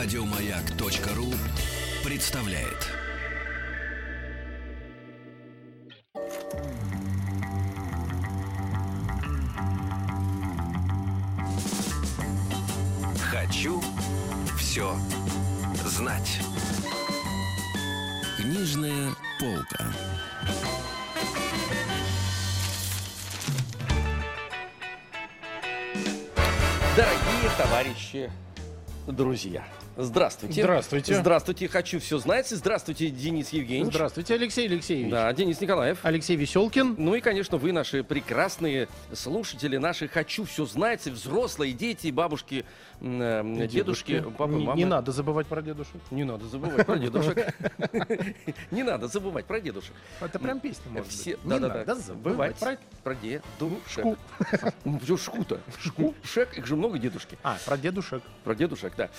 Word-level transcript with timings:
Радиомаяк.ру 0.00 1.26
представляет. 2.04 2.86
Хочу 13.32 13.82
все 14.56 14.96
знать. 15.84 16.38
Книжная 18.36 19.10
полка. 19.40 19.84
Дорогие 26.96 27.50
товарищи, 27.58 28.30
друзья, 29.08 29.66
здравствуйте. 29.98 30.62
Здравствуйте. 30.62 31.14
Здравствуйте, 31.14 31.68
хочу 31.68 31.98
все 31.98 32.18
знать. 32.18 32.48
Здравствуйте, 32.48 33.10
Денис 33.10 33.50
Евгеньевич. 33.50 33.92
Здравствуйте, 33.92 34.34
Алексей 34.34 34.66
Алексеевич. 34.66 35.10
Да, 35.10 35.32
Денис 35.32 35.60
Николаев. 35.60 35.98
Алексей 36.02 36.36
Веселкин. 36.36 36.94
Ну 36.96 37.14
и, 37.14 37.20
конечно, 37.20 37.58
вы, 37.58 37.72
наши 37.72 38.04
прекрасные 38.04 38.88
слушатели, 39.12 39.76
наши 39.76 40.08
«Хочу 40.08 40.44
все 40.44 40.64
знать», 40.66 41.04
взрослые, 41.06 41.72
дети, 41.72 42.10
бабушки, 42.10 42.64
э, 43.00 43.66
дедушки, 43.68 44.24
папы, 44.36 44.52
не, 44.54 44.64
мамы. 44.64 44.78
не 44.78 44.84
надо 44.84 45.12
забывать 45.12 45.46
про 45.46 45.62
дедушек. 45.62 46.00
Не 46.10 46.24
надо 46.24 46.46
забывать 46.46 46.86
про 46.86 46.96
дедушек. 46.96 47.54
Не 48.70 48.82
надо 48.82 49.08
забывать 49.08 49.46
про 49.46 49.60
дедушек. 49.60 49.94
Это 50.20 50.38
прям 50.38 50.60
песня, 50.60 50.90
может 50.90 51.06
быть. 51.06 51.44
Не 51.44 51.58
надо 51.58 51.94
забывать 51.94 52.56
про... 53.02 53.14
дедушек. 53.14 53.82
Шку. 53.88 54.16
Шку-то. 55.16 55.60
Шку. 55.78 56.14
Шек, 56.22 56.56
их 56.56 56.66
же 56.66 56.76
много 56.76 56.98
дедушки. 56.98 57.38
А, 57.42 57.56
про 57.64 57.76
дедушек. 57.76 58.22
Про 58.44 58.54
дедушек, 58.54 58.92
да. 58.96 59.10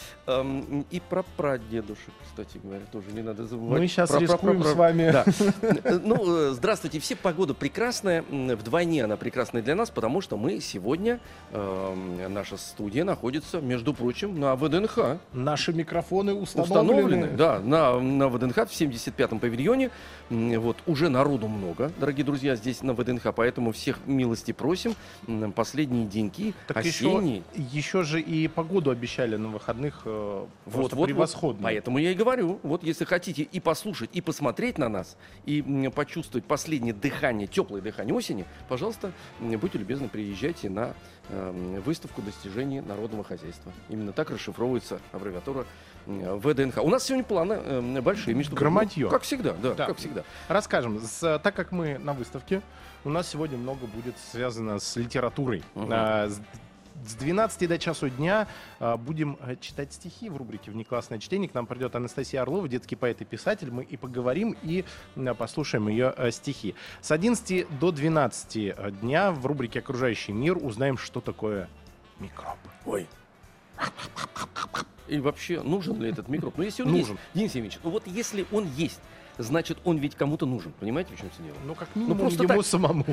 И 0.91 1.01
про 1.09 1.23
прадедушек, 1.37 2.13
кстати 2.25 2.59
говоря, 2.63 2.81
тоже 2.91 3.11
не 3.13 3.21
надо 3.21 3.45
забывать. 3.47 3.79
Мы 3.81 3.87
сейчас 3.87 4.09
Про- 4.09 4.17
про- 4.19 4.23
рискуем 4.25 4.61
про- 4.61 4.69
с 4.69 4.73
вами. 4.75 5.11
Да. 5.11 5.25
Э, 5.83 5.99
Ну, 6.03 6.49
э, 6.49 6.51
здравствуйте 6.53 6.99
все. 6.99 7.15
Погода 7.15 7.53
прекрасная. 7.53 8.23
Вдвойне 8.29 9.03
она 9.03 9.17
прекрасная 9.17 9.61
для 9.61 9.75
нас, 9.75 9.89
потому 9.89 10.21
что 10.21 10.37
мы 10.37 10.59
сегодня, 10.59 11.19
эм, 11.51 12.33
наша 12.33 12.57
студия 12.57 13.03
находится, 13.03 13.59
между 13.61 13.93
прочим, 13.93 14.39
на 14.39 14.55
ВДНХ. 14.55 15.17
Наши 15.33 15.73
микрофоны 15.73 16.33
установлены. 16.33 16.93
Установлены, 16.93 17.27
да, 17.37 17.59
на, 17.59 17.99
на 17.99 18.29
ВДНХ 18.29 18.55
в 18.67 18.71
75-м 18.71 19.39
павильоне. 19.39 19.89
Вот, 20.29 20.77
уже 20.85 21.09
народу 21.09 21.47
много, 21.47 21.91
дорогие 21.99 22.23
друзья, 22.25 22.55
здесь 22.55 22.83
на 22.83 22.93
ВДНХ, 22.93 23.33
поэтому 23.35 23.71
всех 23.71 23.99
милости 24.05 24.51
просим. 24.51 24.93
Последние 25.55 26.05
деньки, 26.05 26.53
Так 26.67 26.77
осенние. 26.77 27.43
еще, 27.55 27.77
еще 27.79 28.03
же 28.03 28.21
и 28.21 28.47
погоду 28.47 28.91
обещали 28.91 29.35
на 29.35 29.49
выходных 29.49 30.01
э, 30.05 30.45
Вот, 30.65 30.93
вот, 30.93 31.05
превосходную. 31.07 31.61
вот. 31.61 31.63
Поэтому 31.63 31.97
я 31.97 32.11
и 32.11 32.13
говорю, 32.13 32.59
вот 32.63 32.83
если 32.83 33.05
хотите 33.05 33.43
и 33.43 33.59
послушать, 33.59 34.09
и 34.13 34.21
посмотреть 34.21 34.77
на 34.77 34.87
нас, 34.89 35.17
и 35.45 35.61
почувствовать 35.95 36.45
последнее 36.45 36.93
дыхание, 36.93 37.47
теплое 37.47 37.81
дыхание 37.81 38.13
осени, 38.13 38.45
пожалуйста, 38.67 39.11
будьте 39.39 39.77
любезны, 39.79 40.09
приезжайте 40.09 40.69
на 40.69 40.93
эм, 41.29 41.81
выставку 41.81 42.21
достижений 42.21 42.81
народного 42.81 43.23
хозяйства. 43.23 43.71
Именно 43.89 44.11
так 44.13 44.29
расшифровывается 44.29 44.99
аббревиатура 45.11 45.65
ВДНХ. 46.05 46.77
У 46.83 46.89
нас 46.89 47.03
сегодня 47.03 47.23
планы 47.23 47.53
эм, 47.53 48.01
большие, 48.01 48.33
между. 48.35 48.55
Громадье. 48.55 49.05
Ну, 49.05 49.09
Как 49.11 49.23
всегда, 49.23 49.53
да, 49.53 49.73
Да. 49.73 49.85
как 49.87 49.97
всегда. 49.97 50.23
Расскажем. 50.47 50.99
С- 51.01 51.39
так 51.39 51.55
как 51.55 51.71
мы 51.71 51.97
на 51.97 52.13
выставке, 52.13 52.61
у 53.03 53.09
нас 53.09 53.27
сегодня 53.29 53.57
много 53.57 53.85
будет 53.87 54.15
связано 54.31 54.79
с 54.79 54.95
литературой. 54.95 55.63
Мгм. 55.75 55.89
А, 55.91 56.27
с, 56.29 56.39
с 57.05 57.15
12 57.15 57.67
до 57.67 57.77
часу 57.77 58.09
дня 58.09 58.47
а, 58.79 58.97
будем 58.97 59.37
а, 59.39 59.55
читать 59.55 59.93
стихи 59.93 60.29
в 60.29 60.37
рубрике 60.37 60.71
«Внеклассное 60.71 61.19
чтение». 61.19 61.49
К 61.49 61.53
нам 61.53 61.65
придет 61.65 61.95
Анастасия 61.95 62.41
Орлова, 62.41 62.67
детский 62.67 62.95
поэт 62.95 63.21
и 63.21 63.25
писатель. 63.25 63.71
Мы 63.71 63.83
и 63.83 63.97
поговорим, 63.97 64.55
и 64.63 64.85
послушаем 65.37 65.87
ее 65.87 66.09
а, 66.09 66.31
стихи. 66.31 66.75
С 67.01 67.11
11 67.11 67.79
до 67.79 67.91
12 67.91 68.99
дня 69.01 69.31
в 69.31 69.45
рубрике 69.45 69.79
«Окружающий 69.79 70.31
мир» 70.31 70.57
узнаем, 70.57 70.97
что 70.97 71.21
такое 71.21 71.69
микроб. 72.19 72.57
Ой. 72.85 73.07
И 75.07 75.19
вообще, 75.19 75.61
нужен 75.61 75.99
ли 76.01 76.09
этот 76.09 76.27
микроб? 76.27 76.55
Ну, 76.57 76.63
если 76.63 76.83
он 76.83 76.91
Нужен. 76.91 77.15
есть, 77.15 77.21
Денис 77.33 77.55
Евгеньевич, 77.55 77.79
ну 77.83 77.89
вот 77.89 78.05
если 78.05 78.45
он 78.51 78.67
есть, 78.75 78.99
значит, 79.39 79.79
он 79.83 79.97
ведь 79.97 80.15
кому-то 80.15 80.45
нужен. 80.45 80.71
Понимаете, 80.79 81.15
в 81.15 81.19
чем 81.19 81.29
все 81.31 81.43
дело? 81.43 81.55
Ну, 81.65 81.73
как 81.73 81.95
минимум, 81.95 82.19
просто 82.19 82.43
ему 82.43 82.55
так. 82.55 82.65
самому. 82.65 83.05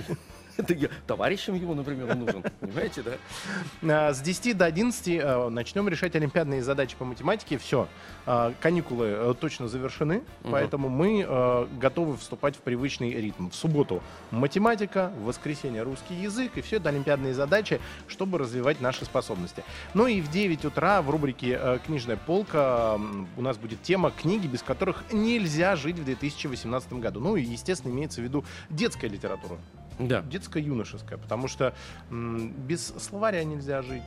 Товарищам 1.06 1.54
его, 1.54 1.74
например, 1.74 2.10
он 2.10 2.20
нужен. 2.20 2.44
Понимаете, 2.60 3.02
да? 3.02 3.12
А, 3.82 4.12
С 4.12 4.20
10 4.20 4.56
до 4.56 4.64
11 4.64 5.08
э, 5.08 5.48
начнем 5.48 5.88
решать 5.88 6.14
олимпиадные 6.16 6.62
задачи 6.62 6.96
по 6.96 7.04
математике. 7.04 7.58
Все, 7.58 7.88
каникулы 8.60 9.06
э, 9.06 9.34
точно 9.38 9.68
завершены, 9.68 10.22
поэтому 10.42 10.88
мы 10.88 11.24
э, 11.26 11.66
готовы 11.78 12.16
вступать 12.16 12.56
в 12.56 12.60
привычный 12.60 13.12
ритм. 13.12 13.50
В 13.50 13.54
субботу 13.54 14.02
математика, 14.30 15.12
в 15.18 15.26
воскресенье 15.26 15.82
русский 15.82 16.14
язык, 16.14 16.52
и 16.56 16.60
все 16.60 16.76
это 16.76 16.88
олимпиадные 16.88 17.34
задачи, 17.34 17.80
чтобы 18.08 18.38
развивать 18.38 18.80
наши 18.80 19.04
способности. 19.04 19.62
Ну 19.94 20.06
и 20.06 20.20
в 20.20 20.30
9 20.30 20.64
утра 20.64 21.02
в 21.02 21.10
рубрике 21.10 21.58
э, 21.60 21.78
«Книжная 21.86 22.16
полка» 22.16 22.98
у 23.36 23.42
нас 23.42 23.56
будет 23.58 23.82
тема 23.82 24.10
«Книги, 24.10 24.46
без 24.46 24.62
которых 24.62 25.04
нельзя 25.12 25.76
жить 25.76 25.98
в 25.98 26.04
2018 26.04 26.94
году». 26.94 27.20
Ну 27.20 27.36
и, 27.36 27.42
естественно, 27.42 27.92
имеется 27.92 28.20
в 28.20 28.24
виду 28.24 28.44
детская 28.70 29.08
литература 29.08 29.56
Да. 29.98 30.22
детско-юношеская, 30.22 31.18
потому 31.18 31.48
что 31.48 31.74
м, 32.10 32.48
без 32.66 32.86
словаря 32.98 33.44
нельзя 33.44 33.82
жить, 33.82 34.02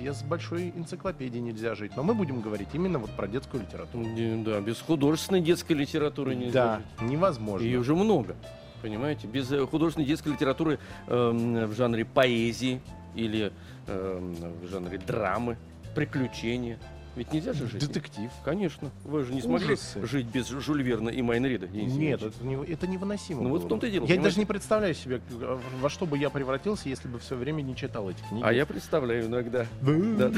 без 0.00 0.22
большой 0.22 0.70
энциклопедии 0.70 1.38
нельзя 1.38 1.74
жить. 1.74 1.92
Но 1.96 2.02
мы 2.02 2.14
будем 2.14 2.40
говорить 2.40 2.68
именно 2.72 2.98
вот 2.98 3.10
про 3.10 3.28
детскую 3.28 3.62
литературу. 3.62 4.04
Да, 4.44 4.60
без 4.60 4.80
художественной 4.80 5.40
детской 5.40 5.74
литературы 5.74 6.34
нельзя 6.34 6.52
Да, 6.66 6.76
жить. 7.00 7.10
невозможно. 7.10 7.64
Ее 7.64 7.78
уже 7.78 7.94
много. 7.94 8.34
Понимаете, 8.82 9.26
без 9.26 9.50
э, 9.52 9.64
художественной 9.66 10.06
детской 10.06 10.32
литературы 10.32 10.78
эм, 11.06 11.66
в 11.66 11.74
жанре 11.74 12.04
поэзии 12.04 12.80
или 13.14 13.52
эм, 13.86 14.34
в 14.60 14.66
жанре 14.68 14.98
драмы, 14.98 15.56
приключения. 15.94 16.78
Ведь 17.16 17.32
нельзя 17.32 17.52
же 17.52 17.66
жить. 17.68 17.80
Детектив. 17.86 18.30
Конечно. 18.44 18.90
Вы 19.04 19.24
же 19.24 19.32
не 19.34 19.40
смогли 19.40 19.74
Ужасы. 19.74 20.04
жить 20.06 20.26
без 20.26 20.48
Жюль 20.48 20.82
Верна 20.82 21.10
и 21.10 21.22
Майн 21.22 21.46
Рида. 21.46 21.66
Денис 21.68 21.94
Нет, 21.94 22.22
это, 22.22 22.44
не- 22.44 22.64
это 22.64 22.86
невыносимо. 22.86 23.42
Ну 23.42 23.50
вот 23.50 23.58
было 23.60 23.66
в 23.66 23.68
том-то 23.68 23.86
и 23.86 23.90
дело, 23.92 24.02
Я 24.02 24.08
понимаете? 24.08 24.24
даже 24.24 24.38
не 24.40 24.46
представляю 24.46 24.94
себе, 24.94 25.20
э, 25.30 25.58
во 25.80 25.88
что 25.90 26.06
бы 26.06 26.18
я 26.18 26.28
превратился, 26.30 26.88
если 26.88 27.06
бы 27.08 27.18
все 27.20 27.36
время 27.36 27.62
не 27.62 27.76
читал 27.76 28.10
эти 28.10 28.20
книги. 28.28 28.42
А 28.44 28.52
я 28.52 28.66
представляю 28.66 29.26
иногда. 29.26 29.66
Да. 29.82 30.32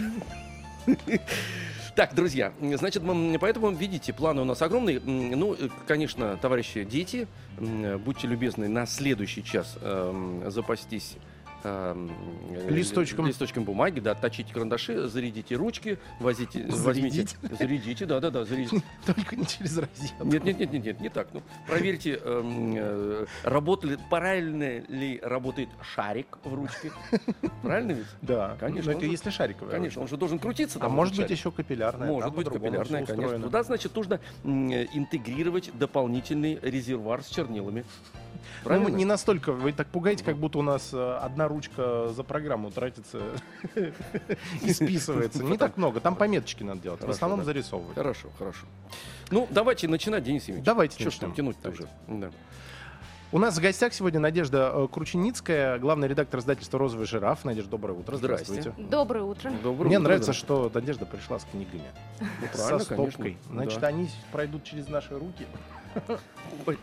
Так, 1.97 2.15
друзья, 2.15 2.53
значит, 2.61 3.03
поэтому, 3.41 3.71
видите, 3.71 4.13
планы 4.13 4.43
у 4.43 4.45
нас 4.45 4.61
огромные. 4.61 5.01
Ну, 5.01 5.55
э, 5.55 5.69
конечно, 5.87 6.37
товарищи 6.37 6.85
дети, 6.85 7.27
будьте 8.05 8.29
любезны 8.29 8.69
на 8.69 8.85
следующий 8.87 9.43
час 9.43 9.79
эм, 9.81 10.43
запастись 10.51 11.17
э, 11.65 12.09
Листочком. 12.69 13.27
листочком 13.27 13.65
бумаги, 13.65 14.01
да, 14.01 14.15
точите 14.15 14.53
карандаши, 14.53 15.09
зарядите 15.09 15.55
ручки, 15.57 15.99
возите, 16.21 16.67
возьмите, 16.69 17.27
зарядите, 17.59 18.07
да, 18.07 18.21
да, 18.21 18.31
да, 18.31 18.45
зарядите. 18.45 18.83
Только 19.07 19.37
не 19.37 19.47
через 19.47 19.79
розетку. 19.79 20.25
Нет, 20.25 20.45
нет, 20.45 20.59
нет, 20.59 20.73
нет, 20.73 20.85
нет, 20.85 21.01
не 21.01 21.09
так. 21.09 21.29
Ну, 21.33 21.43
проверьте, 21.67 22.21
эм, 22.23 22.75
э, 22.77 23.27
работали, 23.45 23.99
правильно 24.11 24.79
ли 24.89 25.21
работает 25.23 25.69
шарик 25.95 26.39
в 26.45 26.55
ручке. 26.55 26.93
Правильно 27.63 27.93
ведь? 27.93 28.07
Да, 28.23 28.57
Конечно, 28.59 28.93
Но 28.93 28.99
это 28.99 28.99
он 28.99 29.05
же- 29.07 29.11
если 29.13 29.31
шариковая. 29.31 29.73
Конечно, 29.73 30.03
он 30.03 30.09
же 30.09 30.17
должен 30.17 30.39
крутиться. 30.39 30.79
А 30.83 30.89
может 30.89 31.17
быть 31.17 31.31
еще 31.31 31.51
капиллярная. 31.51 32.09
Может 32.11 32.35
быть, 32.35 32.49
капиллярная, 32.49 33.05
конечно. 33.07 33.41
Туда, 33.41 33.63
значит, 33.63 33.95
нужно 33.95 34.21
э, 34.45 34.49
интегрировать 34.95 35.71
дополнительный 35.79 36.59
резервуар 36.63 37.23
с 37.23 37.29
чернилами. 37.29 37.85
Ну, 38.63 38.69
Правильно? 38.69 38.89
мы 38.91 38.97
не 38.97 39.05
настолько, 39.05 39.53
вы 39.53 39.73
так 39.73 39.87
пугаете, 39.89 40.25
как 40.25 40.37
будто 40.37 40.59
у 40.59 40.63
нас 40.63 40.91
э, 40.93 41.19
одна 41.23 41.47
ручка 41.49 42.09
за 42.09 42.23
программу 42.25 42.71
тратится 42.71 43.21
и 44.63 44.73
списывается. 44.73 45.45
Не 45.45 45.57
так 45.57 45.77
много, 45.77 46.01
там 46.01 46.17
пометочки 46.17 46.63
надо 46.63 46.81
делать, 46.81 47.01
в 47.03 47.11
основном 47.11 47.45
зарисовывать. 47.45 47.95
Хорошо, 47.95 48.29
хорошо. 48.39 48.67
Ну, 49.31 49.47
давайте 49.51 49.89
начинать, 49.89 50.25
Денис 50.25 50.43
Евгеньевич. 50.43 50.65
Давайте 50.67 51.01
Что 51.01 51.11
ж 51.11 51.15
там 51.17 51.29
начнем. 51.31 51.53
тянуть-то 51.53 51.71
уже? 51.71 51.89
Да. 52.09 52.31
У 53.33 53.39
нас 53.39 53.57
в 53.59 53.61
гостях 53.61 53.93
сегодня 53.93 54.21
Надежда 54.21 54.71
э, 54.73 54.89
Крученицкая, 54.91 55.79
главный 55.79 56.07
редактор 56.07 56.39
издательства 56.41 56.79
«Розовый 56.79 57.07
жираф». 57.07 57.45
Надежда, 57.45 57.73
доброе 57.73 57.95
утро. 57.99 58.17
Здравствуйте. 58.17 58.73
Доброе 58.79 59.25
утро. 59.25 59.51
Доброе 59.65 59.89
Мне 59.89 59.97
утро, 59.99 60.05
нравится, 60.05 60.31
да. 60.31 60.39
что 60.39 60.71
Надежда 60.73 61.07
пришла 61.07 61.41
с 61.41 61.45
книгами. 61.45 61.83
Ну, 62.21 62.27
Со 62.55 62.79
стопкой. 62.79 63.13
конечно. 63.17 63.53
Значит, 63.53 63.81
Да. 63.81 63.87
они 63.89 64.09
пройдут 64.31 64.63
через 64.63 64.89
наши 64.89 65.19
руки. 65.19 65.45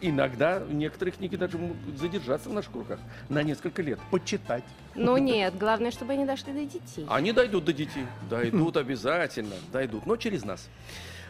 Иногда 0.01 0.61
некоторые 0.69 1.13
книги 1.13 1.35
даже 1.35 1.57
могут 1.57 1.77
задержаться 1.97 2.49
в 2.49 2.53
наших 2.53 2.73
руках 2.73 2.99
на 3.29 3.43
несколько 3.43 3.81
лет. 3.81 3.99
Почитать. 4.11 4.63
Ну 4.95 5.17
нет, 5.17 5.57
главное, 5.57 5.91
чтобы 5.91 6.13
они 6.13 6.25
дошли 6.25 6.53
до 6.53 6.65
детей. 6.65 7.05
Они 7.09 7.31
дойдут 7.31 7.65
до 7.65 7.73
детей. 7.73 8.05
Дойдут 8.29 8.77
обязательно. 8.77 9.55
Дойдут. 9.71 10.05
Но 10.05 10.15
через 10.15 10.43
нас. 10.43 10.69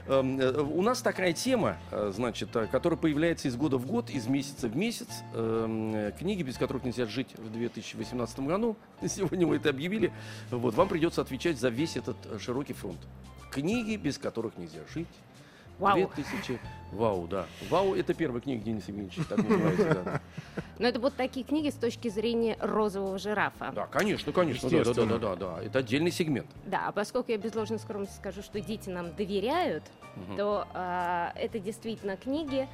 Эм, 0.05 0.37
э, 0.39 0.61
У 0.61 0.81
нас 0.81 1.01
такая 1.01 1.31
тема, 1.31 1.77
э, 1.91 2.11
значит, 2.13 2.53
э, 2.55 2.67
которая 2.67 2.97
появляется 2.99 3.47
из 3.47 3.55
года 3.55 3.77
в 3.77 3.85
год, 3.85 4.09
из 4.09 4.27
месяца 4.27 4.67
в 4.67 4.75
месяц. 4.75 5.23
Эм, 5.33 6.11
Книги, 6.19 6.43
без 6.43 6.57
которых 6.57 6.83
нельзя 6.83 7.05
жить 7.05 7.33
в 7.37 7.51
2018 7.51 8.39
году. 8.41 8.75
Сегодня 9.07 9.47
мы 9.47 9.55
это 9.55 9.69
объявили. 9.69 10.11
Вот, 10.51 10.73
вам 10.73 10.89
придется 10.89 11.21
отвечать 11.21 11.57
за 11.57 11.69
весь 11.69 11.95
этот 11.95 12.17
широкий 12.41 12.73
фронт. 12.73 12.99
Книги, 13.49 13.95
без 13.95 14.17
которых 14.17 14.57
нельзя 14.57 14.79
жить. 14.93 15.07
Вау. 15.79 15.95
2000... 15.97 16.59
Вау, 16.91 17.27
да. 17.27 17.47
Вау, 17.69 17.95
это 17.95 18.13
первая 18.13 18.39
книга 18.39 18.63
Дениса 18.63 18.91
Евгеньевича, 18.91 19.23
так 19.27 19.37
называется, 19.39 20.03
да. 20.03 20.21
Но 20.77 20.87
это 20.87 20.99
вот 20.99 21.15
такие 21.15 21.43
книги 21.43 21.69
с 21.69 21.75
точки 21.75 22.07
зрения 22.07 22.55
розового 22.59 23.17
жирафа. 23.17 23.71
Да, 23.73 23.87
конечно, 23.87 24.31
конечно, 24.31 24.69
да, 24.69 24.83
да, 24.83 25.05
да, 25.05 25.17
да, 25.17 25.35
да. 25.35 25.63
Это 25.63 25.79
отдельный 25.79 26.11
сегмент. 26.11 26.47
Да, 26.65 26.87
а 26.87 26.91
поскольку 26.91 27.31
я 27.31 27.37
без 27.37 27.55
ложной 27.55 27.79
скромности 27.79 28.15
скажу, 28.15 28.43
что 28.43 28.61
дети 28.61 28.89
нам 28.89 29.15
доверяют, 29.15 29.83
Мгм. 30.15 30.37
то 30.37 30.67
а, 30.73 31.33
это 31.35 31.57
действительно 31.57 32.15
книги, 32.15 32.67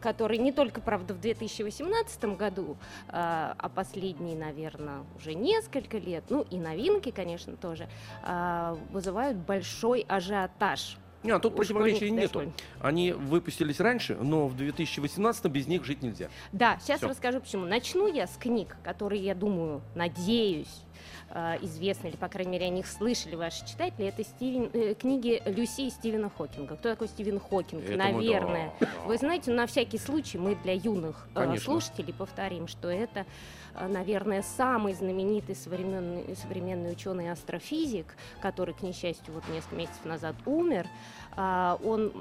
которые 0.00 0.38
не 0.38 0.52
только, 0.52 0.80
правда, 0.80 1.14
в 1.14 1.20
2018 1.20 2.36
году, 2.36 2.76
а, 3.08 3.54
а 3.58 3.68
последние, 3.68 4.36
наверное, 4.36 5.02
уже 5.16 5.34
несколько 5.34 5.98
лет, 5.98 6.24
ну 6.30 6.46
и 6.50 6.56
новинки, 6.58 7.10
конечно, 7.10 7.56
тоже, 7.56 7.88
а, 8.22 8.78
вызывают 8.90 9.36
большой 9.36 10.06
ажиотаж. 10.08 10.96
Не, 11.26 11.32
а 11.32 11.38
тут 11.38 11.54
у 11.54 11.56
противоречий 11.56 12.10
нету. 12.10 12.52
Они 12.80 13.12
выпустились 13.12 13.80
раньше, 13.80 14.16
но 14.20 14.46
в 14.46 14.56
2018 14.56 15.44
без 15.46 15.66
них 15.66 15.84
жить 15.84 16.02
нельзя. 16.02 16.28
Да, 16.52 16.78
сейчас 16.80 16.98
Всё. 16.98 17.08
расскажу 17.08 17.40
почему. 17.40 17.66
Начну 17.66 18.06
я 18.06 18.26
с 18.26 18.36
книг, 18.36 18.76
которые, 18.84 19.22
я 19.22 19.34
думаю, 19.34 19.82
надеюсь, 19.94 20.82
э, 21.30 21.58
известны, 21.62 22.08
или, 22.08 22.16
по 22.16 22.28
крайней 22.28 22.52
мере, 22.52 22.66
о 22.66 22.70
них 22.70 22.86
слышали 22.86 23.34
ваши 23.34 23.66
читатели. 23.66 24.06
Это 24.06 24.24
Стивен, 24.24 24.70
э, 24.72 24.94
книги 24.94 25.42
Люси 25.46 25.82
и 25.82 25.90
Стивена 25.90 26.30
Хокинга. 26.30 26.76
Кто 26.76 26.90
такой 26.90 27.08
Стивен 27.08 27.40
Хокинг? 27.40 27.84
Это 27.84 27.96
Наверное. 27.96 28.72
да, 28.80 28.88
Вы 29.06 29.16
знаете, 29.18 29.50
на 29.50 29.66
всякий 29.66 29.98
случай 29.98 30.38
мы 30.38 30.54
для 30.56 30.72
юных 30.72 31.28
э, 31.34 31.40
Конечно. 31.40 31.64
слушателей 31.64 32.14
повторим, 32.14 32.68
что 32.68 32.88
это, 32.88 33.26
э, 33.74 33.86
наверное, 33.86 34.42
самый 34.42 34.94
знаменитый 34.94 35.54
современный, 35.54 36.36
современный 36.36 36.92
ученый 36.92 37.30
астрофизик, 37.30 38.16
который, 38.40 38.74
к 38.74 38.82
несчастью, 38.82 39.34
вот 39.34 39.44
несколько 39.48 39.76
месяцев 39.76 40.04
назад 40.04 40.36
умер. 40.46 40.86
А, 41.36 41.78
Он, 41.84 42.12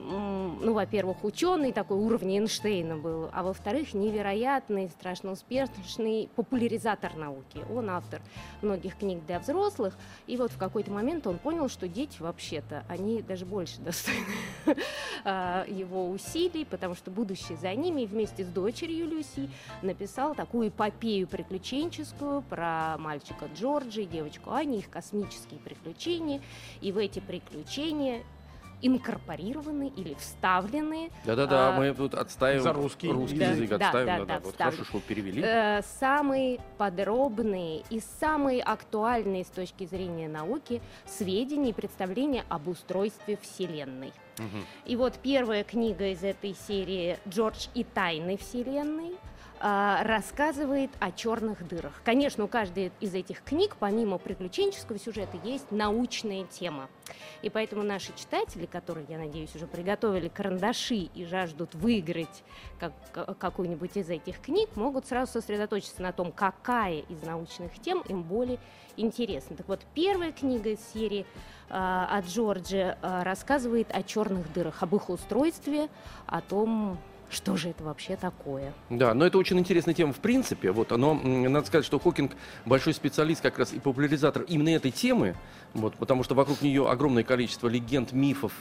ну, 0.62 0.74
во-первых, 0.74 1.24
ученый 1.24 1.72
такой 1.72 1.98
уровня 1.98 2.40
Эйнштейна 2.40 2.98
был, 2.98 3.30
а 3.32 3.44
во-вторых, 3.44 3.94
невероятный, 3.94 4.90
страшно 4.90 5.32
успешный 5.32 6.30
популяризатор 6.36 7.16
науки. 7.16 7.64
Он 7.74 7.90
автор 7.90 8.22
многих 8.62 8.98
книг 8.98 9.26
для 9.26 9.40
взрослых, 9.40 9.98
и 10.28 10.36
вот 10.36 10.52
в 10.52 10.58
какой-то 10.58 10.92
момент 10.92 11.28
он 11.28 11.38
понял, 11.38 11.70
что 11.70 11.88
дети 11.88 12.22
вообще-то, 12.22 12.84
они 12.90 13.22
даже 13.22 13.46
больше 13.46 13.80
достойны 13.80 14.26
а, 15.24 15.66
его 15.68 16.10
усилий, 16.10 16.66
потому 16.66 16.96
что 16.96 17.10
будущее 17.10 17.58
за 17.58 17.74
ними 17.74 18.02
и 18.02 18.08
вместе 18.08 18.44
с 18.44 18.48
дочерью 18.48 19.08
Люси 19.08 19.50
написал 19.82 20.36
такую 20.36 20.68
эпопею 20.68 21.28
приключенческую 21.28 22.42
про 22.42 22.98
мальчика 22.98 23.48
Джорджа 23.56 24.02
и 24.02 24.06
девочку 24.06 24.52
Ани, 24.52 24.80
их 24.80 24.90
космические 24.90 25.60
приключения. 25.62 26.42
И 26.82 26.92
в 26.92 26.98
эти 26.98 27.20
приключения 27.20 28.24
инкорпорированы 28.82 29.92
или 29.96 30.14
вставлены 30.16 31.10
Да-да-да, 31.26 31.70
А, 31.70 31.78
мы 31.78 31.94
тут 31.94 32.14
отстаиваем 32.14 32.64
за 32.64 32.74
русский 32.74 33.10
русский 33.12 33.40
Да, 33.40 33.50
язык, 33.52 33.70
да, 33.70 33.76
отстаиваем. 33.78 34.20
да, 34.20 34.26
Да, 34.26 34.40
да, 34.40 34.46
Вот 34.46 34.56
хорошо, 34.58 34.84
что 34.84 35.00
перевели. 35.00 35.42
э, 35.46 35.82
самые 36.00 36.60
подробные 36.78 37.84
и 37.90 38.00
самые 38.20 38.62
актуальные 38.62 39.44
с 39.46 39.50
точки 39.50 39.86
зрения 39.86 40.28
науки 40.28 40.82
сведения 41.06 41.70
и 41.70 41.74
представления 41.74 42.44
об 42.50 42.68
устройстве 42.68 43.38
Вселенной. 43.42 44.14
Мгм. 44.38 44.66
И 44.86 44.96
вот 44.96 45.14
первая 45.22 45.64
книга 45.64 46.08
из 46.10 46.24
этой 46.24 46.54
серии 46.68 47.18
«Джордж 47.28 47.68
и 47.74 47.84
тайны 47.84 48.38
Вселенной» 48.38 49.16
рассказывает 49.60 50.92
о 51.00 51.12
черных 51.12 51.68
дырах. 51.68 52.02
Конечно, 52.04 52.44
у 52.44 52.48
каждой 52.48 52.92
из 53.00 53.14
этих 53.14 53.44
книг, 53.44 53.78
помимо 53.80 54.18
приключенческого 54.18 55.00
сюжета, 55.00 55.38
есть 55.44 55.72
научная 55.72 56.44
тема. 56.46 56.90
И 57.42 57.50
поэтому 57.50 57.84
наши 57.84 58.14
читатели, 58.16 58.66
которые, 58.66 59.06
я 59.10 59.18
надеюсь, 59.18 59.56
уже 59.56 59.68
приготовили 59.68 60.28
карандаши 60.28 61.10
и 61.14 61.26
жаждут 61.26 61.74
выиграть 61.76 62.44
как- 62.80 62.94
ка- 63.12 63.34
какую-нибудь 63.34 63.96
из 63.98 64.10
этих 64.10 64.42
книг, 64.42 64.70
могут 64.76 65.08
сразу 65.08 65.34
сосредоточиться 65.34 66.02
на 66.02 66.12
том, 66.12 66.32
какая 66.32 67.00
из 67.02 67.22
научных 67.24 67.80
тем 67.80 68.02
им 68.02 68.24
более 68.24 68.60
интересна. 68.98 69.56
Так 69.56 69.68
вот, 69.68 69.82
первая 69.94 70.32
книга 70.32 70.70
из 70.72 70.80
серии 70.94 71.26
а, 71.70 72.08
от 72.12 72.26
Джорджа 72.26 72.98
а, 73.02 73.24
рассказывает 73.24 73.88
о 73.92 74.04
черных 74.04 74.52
дырах, 74.54 74.82
об 74.84 74.96
их 74.96 75.10
устройстве, 75.10 75.90
о 76.26 76.42
том, 76.42 76.98
что 77.36 77.56
же 77.58 77.70
это 77.70 77.84
вообще 77.84 78.16
такое. 78.16 78.74
Да, 78.90 79.14
но 79.14 79.26
это 79.26 79.38
очень 79.38 79.60
интересная 79.60 79.94
тема 79.94 80.14
в 80.14 80.20
принципе. 80.20 80.72
Вот, 80.72 80.92
но 80.92 81.12
м, 81.12 81.52
надо 81.52 81.68
сказать, 81.68 81.86
что 81.86 82.00
Хокинг 82.00 82.32
большой 82.66 82.94
специалист 82.94 83.42
как 83.42 83.60
раз 83.60 83.74
и 83.74 83.80
популяризатор 83.80 84.44
именно 84.44 84.70
этой 84.70 84.92
темы, 84.92 85.36
вот, 85.76 85.96
потому 85.96 86.24
что 86.24 86.34
вокруг 86.36 86.62
нее 86.62 86.90
огромное 86.90 87.24
количество 87.24 87.68
легенд, 87.68 88.12
мифов, 88.14 88.54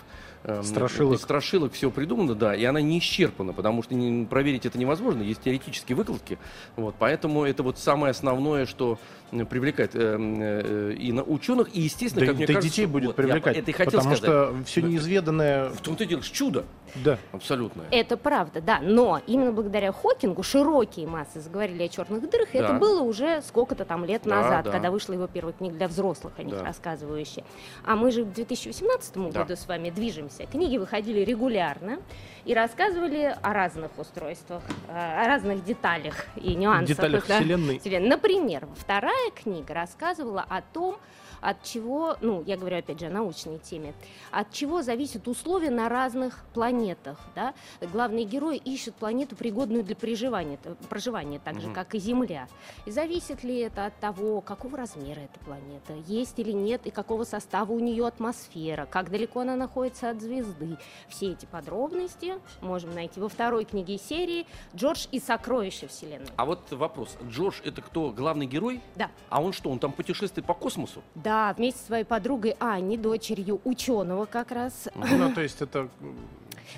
эм, 0.43 0.62
Страшилок. 0.62 1.19
и 1.19 1.22
страшилок, 1.22 1.72
все 1.72 1.90
придумано, 1.90 2.34
да, 2.34 2.55
и 2.55 2.64
она 2.64 2.81
не 2.81 2.99
исчерпана, 2.99 3.52
потому 3.52 3.82
что 3.82 3.94
не- 3.94 4.26
проверить 4.26 4.66
это 4.66 4.76
невозможно, 4.78 5.22
есть 5.22 5.40
теоретические 5.43 5.96
выкладки, 5.96 6.38
вот, 6.76 6.94
поэтому 6.99 7.44
это 7.44 7.62
вот 7.62 7.78
самое 7.78 8.11
основное, 8.11 8.66
что 8.66 8.99
м, 9.32 9.46
привлекает 9.46 9.96
эм, 9.96 10.37
э, 10.40 10.93
и 10.99 11.11
на 11.12 11.22
ученых, 11.25 11.75
и 11.75 11.81
естественно, 11.81 12.20
Да, 12.20 12.26
как 12.32 12.37
мне 12.37 12.46
да 12.46 12.52
и 12.52 12.56
кажется, 12.56 12.70
детей 12.76 12.87
будет 12.87 13.06
вот, 13.06 13.19
я 13.19 13.25
привлекать, 13.25 13.56
это 13.56 13.70
и 13.70 13.75
хотел 13.75 13.99
потому 14.00 14.16
сказать. 14.16 14.31
что 14.52 14.55
все 14.64 14.82
неизведанное... 14.82 15.70
В 15.70 15.81
том-то 15.81 16.05
и 16.05 16.06
дело, 16.06 16.22
чудо 16.22 16.64
Да. 17.02 17.19
абсолютное. 17.32 17.87
Это 17.90 18.16
правда, 18.16 18.61
да, 18.61 18.78
но 18.81 19.20
именно 19.26 19.50
благодаря 19.52 19.90
Хокингу 19.93 20.43
широкие 20.44 21.06
массы 21.08 21.40
заговорили 21.40 21.82
о 21.84 21.88
черных 21.88 22.28
дырах, 22.31 22.55
и 22.55 22.58
Да. 22.58 22.64
это 22.64 22.75
было 22.75 23.02
уже 23.02 23.43
сколько-то 23.43 23.84
там 23.84 24.05
лет 24.05 24.22
Да, 24.25 24.37
назад, 24.43 24.64
да. 24.66 24.70
когда 24.70 24.90
вышла 24.93 25.14
его 25.14 25.26
первая 25.26 25.52
книга 25.55 25.75
для 25.76 25.88
взрослых, 25.88 26.34
о 26.37 26.43
них 26.44 26.55
Да. 26.55 26.66
Рассказывающая. 27.04 27.44
А 27.84 27.96
мы 27.96 28.10
же 28.10 28.24
к 28.24 28.32
2018 28.32 29.30
Да. 29.30 29.40
году 29.40 29.56
с 29.56 29.66
вами 29.66 29.90
движемся. 29.90 30.46
Книги 30.46 30.76
выходили 30.78 31.20
регулярно 31.20 31.98
и 32.44 32.54
рассказывали 32.54 33.36
о 33.42 33.52
разных 33.52 33.90
устройствах, 33.98 34.62
э, 34.88 35.22
о 35.24 35.26
разных 35.26 35.64
деталях 35.64 36.26
и 36.36 36.54
нюансах. 36.54 36.96
деталях 36.96 37.26
да. 37.26 37.38
Вселенной. 37.40 37.80
Например, 38.00 38.66
вторая 38.76 39.30
книга 39.34 39.74
рассказывала 39.74 40.44
о 40.48 40.60
том, 40.62 40.96
от 41.44 41.62
чего, 41.62 42.17
ну, 42.23 42.43
я 42.46 42.56
говорю 42.56 42.79
опять 42.79 42.99
же 43.00 43.06
о 43.06 43.11
научной 43.11 43.58
теме, 43.58 43.93
от 44.31 44.50
чего 44.50 44.82
зависят 44.82 45.29
условия 45.29 45.70
на 45.70 45.88
разных 45.88 46.44
планетах, 46.55 47.19
да. 47.35 47.52
Главные 47.81 48.25
герои 48.25 48.56
ищут 48.56 48.94
планету, 48.94 49.37
пригодную 49.37 49.85
для 49.85 49.94
проживания, 49.94 50.56
т- 50.56 50.75
проживания 50.88 51.38
так 51.38 51.61
же, 51.61 51.67
Мгм. 51.67 51.75
как 51.75 51.94
и 51.94 51.99
Земля. 51.99 52.49
И 52.87 52.91
зависит 52.91 53.44
ли 53.44 53.58
это 53.58 53.87
от 53.87 54.00
того, 54.00 54.41
какого 54.41 54.79
размера 54.79 55.20
эта 55.20 55.38
планета, 55.44 55.93
есть 56.06 56.38
или 56.38 56.52
нет, 56.52 56.87
и 56.87 56.91
какого 56.91 57.25
состава 57.25 57.73
у 57.73 57.78
нее 57.78 58.07
атмосфера, 58.07 58.87
как 58.87 59.11
далеко 59.11 59.40
она 59.40 59.54
находится 59.57 60.11
от 60.11 60.23
звезды. 60.23 60.78
Все 61.09 61.33
эти 61.33 61.45
подробности 61.47 62.35
можем 62.62 62.95
найти 62.95 63.21
во 63.21 63.28
второй 63.28 63.64
книге 63.66 63.99
серии 63.99 64.47
«Джордж 64.75 65.07
и 65.12 65.21
сокровища 65.21 65.88
Вселенной». 65.88 66.28
А 66.37 66.45
вот 66.47 66.61
вопрос, 66.73 67.16
Джордж 67.28 67.61
это 67.64 67.83
кто, 67.83 68.11
главный 68.11 68.47
герой? 68.47 68.80
Да. 68.97 69.11
А 69.28 69.42
он 69.42 69.52
что, 69.52 69.68
он 69.71 69.78
там 69.78 69.92
путешествует 69.92 70.47
по 70.47 70.54
космосу? 70.54 71.02
Да, 71.14 71.34
вместе 71.57 71.81
со 71.81 71.87
своей 71.87 72.05
подругой 72.05 72.57
Аней, 72.59 72.97
дочерью 72.97 73.61
ученого 73.64 74.26
как 74.26 74.53
раз. 74.53 74.88
Ну, 74.95 75.33
то 75.33 75.41
есть 75.41 75.61
это... 75.61 75.88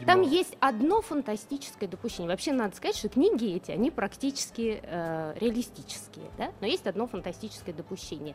м, 0.00 0.06
Там 0.06 0.22
есть 0.22 0.56
одно 0.60 1.00
фантастическое 1.02 1.86
допущение. 1.88 2.28
Вообще, 2.28 2.52
надо 2.52 2.76
сказать, 2.76 2.96
что 2.96 3.08
книги 3.08 3.54
эти, 3.54 3.70
они 3.70 3.90
практически 3.90 4.80
э, 4.82 5.34
реалистические, 5.40 6.26
да? 6.38 6.52
Но 6.60 6.66
есть 6.66 6.86
одно 6.86 7.06
фантастическое 7.06 7.72
допущение. 7.72 8.34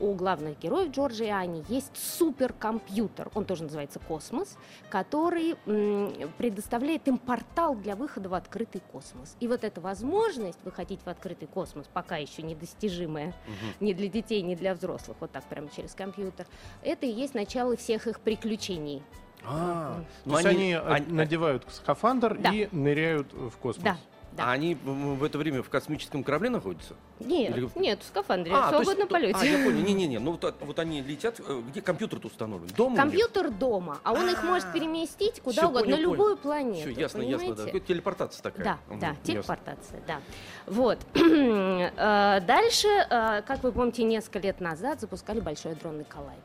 У 0.00 0.12
главных 0.14 0.58
героев 0.58 0.90
Джорджа 0.92 1.24
и 1.24 1.28
Ани 1.28 1.64
есть 1.68 1.96
суперкомпьютер, 1.96 3.30
он 3.34 3.44
тоже 3.44 3.64
называется 3.64 3.98
«Космос», 3.98 4.56
который 4.90 5.56
м, 5.66 6.12
предоставляет 6.38 7.08
им 7.08 7.18
портал 7.18 7.74
для 7.74 7.96
выхода 7.96 8.28
в 8.28 8.34
открытый 8.34 8.82
космос. 8.92 9.36
И 9.40 9.48
вот 9.48 9.64
эта 9.64 9.80
возможность 9.80 10.58
выходить 10.64 11.00
в 11.04 11.08
открытый 11.08 11.48
космос, 11.48 11.86
пока 11.92 12.16
еще 12.16 12.42
недостижимая, 12.42 13.34
ни 13.80 13.92
для 13.92 14.08
детей, 14.08 14.42
ни 14.42 14.54
для 14.54 14.74
взрослых, 14.74 15.16
вот 15.20 15.30
так 15.32 15.44
прямо 15.44 15.68
через 15.74 15.94
компьютер, 15.94 16.46
это 16.82 17.06
и 17.06 17.10
есть 17.10 17.34
начало 17.34 17.76
всех 17.76 18.06
их 18.06 18.20
приключений. 18.20 19.02
А, 19.44 20.00
То 20.24 20.30
ну 20.30 20.34
есть 20.34 20.46
они, 20.46 20.74
они, 20.74 21.06
надевают 21.12 21.64
скафандр 21.70 22.36
Да. 22.38 22.50
и 22.52 22.68
ныряют 22.72 23.32
в 23.32 23.56
космос. 23.58 23.84
Да, 23.84 23.96
да. 24.32 24.44
а 24.44 24.52
они 24.52 24.74
в 24.74 25.22
это 25.22 25.38
время 25.38 25.62
в 25.62 25.68
космическом 25.68 26.24
корабле 26.24 26.50
находятся? 26.50 26.94
Нет, 27.20 27.56
Или- 27.56 27.68
нет, 27.76 28.02
в 28.02 28.06
скафандре, 28.06 28.52
А, 28.52 28.66
в 28.66 28.70
то 28.70 28.76
есть 28.78 28.84
свободном 28.90 29.08
то- 29.08 29.14
полете. 29.14 29.38
А, 29.40 29.44
я 29.44 29.64
понял. 29.64 29.78
Не-не-не, 29.86 30.18
ну 30.18 30.32
вот, 30.32 30.44
а- 30.44 30.54
вот 30.60 30.78
они 30.80 31.00
летят, 31.00 31.40
э, 31.40 31.62
где 31.70 31.80
компьютер-то 31.80 32.26
установлен? 32.26 32.68
Дома? 32.76 32.96
Компьютер 32.96 33.50
дома, 33.50 33.98
а 34.02 34.12
он 34.12 34.28
их 34.28 34.42
может 34.42 34.68
А, 34.68 34.72
переместить 34.72 35.40
куда 35.40 35.62
всё, 35.62 35.68
угодно, 35.68 35.84
понял, 35.92 35.96
на 35.96 36.00
любую 36.12 36.36
планету. 36.36 36.90
Все, 36.90 37.00
ясно, 37.00 37.22
ясно, 37.22 37.30
да. 37.30 37.38
понимаете? 37.38 37.64
Какая 37.72 37.80
телепортация 37.80 38.42
такая. 38.42 38.64
Да, 38.64 38.78
Мгм, 38.88 39.00
да, 39.00 39.06
ясно. 39.08 39.22
телепортация, 39.24 40.02
да. 40.06 40.20
Вот. 40.66 40.98
Э, 41.14 42.40
Дальше, 42.40 42.88
э, 42.88 43.42
как 43.42 43.62
вы 43.62 43.72
помните, 43.72 44.02
несколько 44.04 44.40
лет 44.40 44.60
назад 44.60 45.00
запускали 45.00 45.40
Большой 45.40 45.72
адронный 45.72 46.04
коллайдер. 46.04 46.42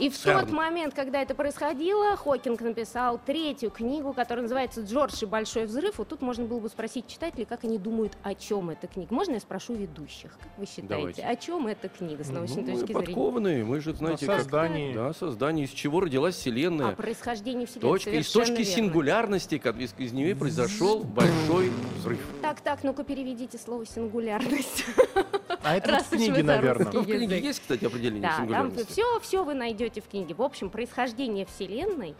И 0.00 0.08
в 0.08 0.16
Церн. 0.16 0.40
тот 0.40 0.50
момент, 0.50 0.94
когда 0.94 1.20
это 1.20 1.34
происходило, 1.34 2.16
Хокинг 2.16 2.60
написал 2.62 3.20
третью 3.24 3.70
книгу, 3.70 4.14
которая 4.14 4.42
называется 4.42 4.80
«Джордж 4.80 5.22
и 5.22 5.26
большой 5.26 5.66
взрыв». 5.66 5.98
Вот 5.98 6.08
тут 6.08 6.22
можно 6.22 6.46
было 6.46 6.58
бы 6.58 6.68
спросить 6.70 7.06
читателей, 7.06 7.44
как 7.44 7.64
они 7.64 7.78
думают, 7.78 8.16
о 8.22 8.34
чем 8.34 8.70
эта 8.70 8.86
книга. 8.86 9.12
Можно 9.14 9.34
я 9.34 9.40
спрошу 9.40 9.74
ведущих? 9.74 10.32
Как 10.40 10.48
вы 10.56 10.64
считаете, 10.64 10.88
Давайте. 10.88 11.22
о 11.22 11.36
чем 11.36 11.66
эта 11.66 11.88
книга 11.88 12.24
с 12.24 12.30
научной 12.30 12.62
Ну, 12.62 12.62
мы 12.62 12.72
точки 12.78 12.86
зрения? 12.92 13.04
подкованные, 13.06 13.64
мы 13.64 13.80
же, 13.80 13.92
знаете, 13.94 14.24
О 14.24 14.28
как... 14.28 14.40
создании. 14.40 14.94
Да, 14.94 15.12
создание, 15.12 15.66
из 15.66 15.70
чего 15.70 16.00
родилась 16.00 16.36
О 16.36 16.38
Вселенная. 16.38 16.92
происхождении 16.92 17.66
Вселенной. 17.66 17.90
Точка, 17.92 18.10
из 18.10 18.30
точки 18.30 18.50
верно. 18.52 18.64
сингулярности, 18.64 19.58
как 19.58 19.76
из, 19.78 19.94
из 19.98 20.12
нее 20.12 20.34
произошел 20.34 21.00
большой 21.04 21.70
взрыв. 21.98 22.20
Так, 22.40 22.62
так, 22.62 22.82
ну-ка 22.84 23.04
переведите 23.04 23.58
слово 23.58 23.84
«сингулярность». 23.84 24.86
А 25.62 25.76
это 25.76 25.90
Раз 25.90 26.04
в 26.04 26.10
книге, 26.10 26.42
наверное. 26.42 26.86
в 26.90 27.04
книге 27.04 27.38
есть, 27.40 27.60
кстати, 27.60 27.84
определение 27.84 28.22
Да, 28.22 28.28
там 28.28 28.38
сингулярности. 28.38 28.90
все, 28.92 29.20
все 29.20 29.44
вы 29.44 29.54
найдете 29.54 30.00
в 30.00 30.08
книге. 30.08 30.34
В 30.34 30.42
общем, 30.42 30.70
происхождение 30.70 31.44
Вселенной 31.46 32.14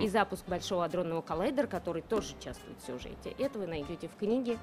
и 0.00 0.08
запуск 0.08 0.46
Большого 0.46 0.84
адронного 0.84 1.22
коллайдера, 1.22 1.66
который 1.66 2.02
тоже 2.02 2.34
участвует 2.38 2.76
в 2.82 2.86
сюжете, 2.86 3.34
это 3.38 3.58
вы 3.58 3.66
найдете 3.66 4.08
в 4.08 4.16
книге 4.16 4.58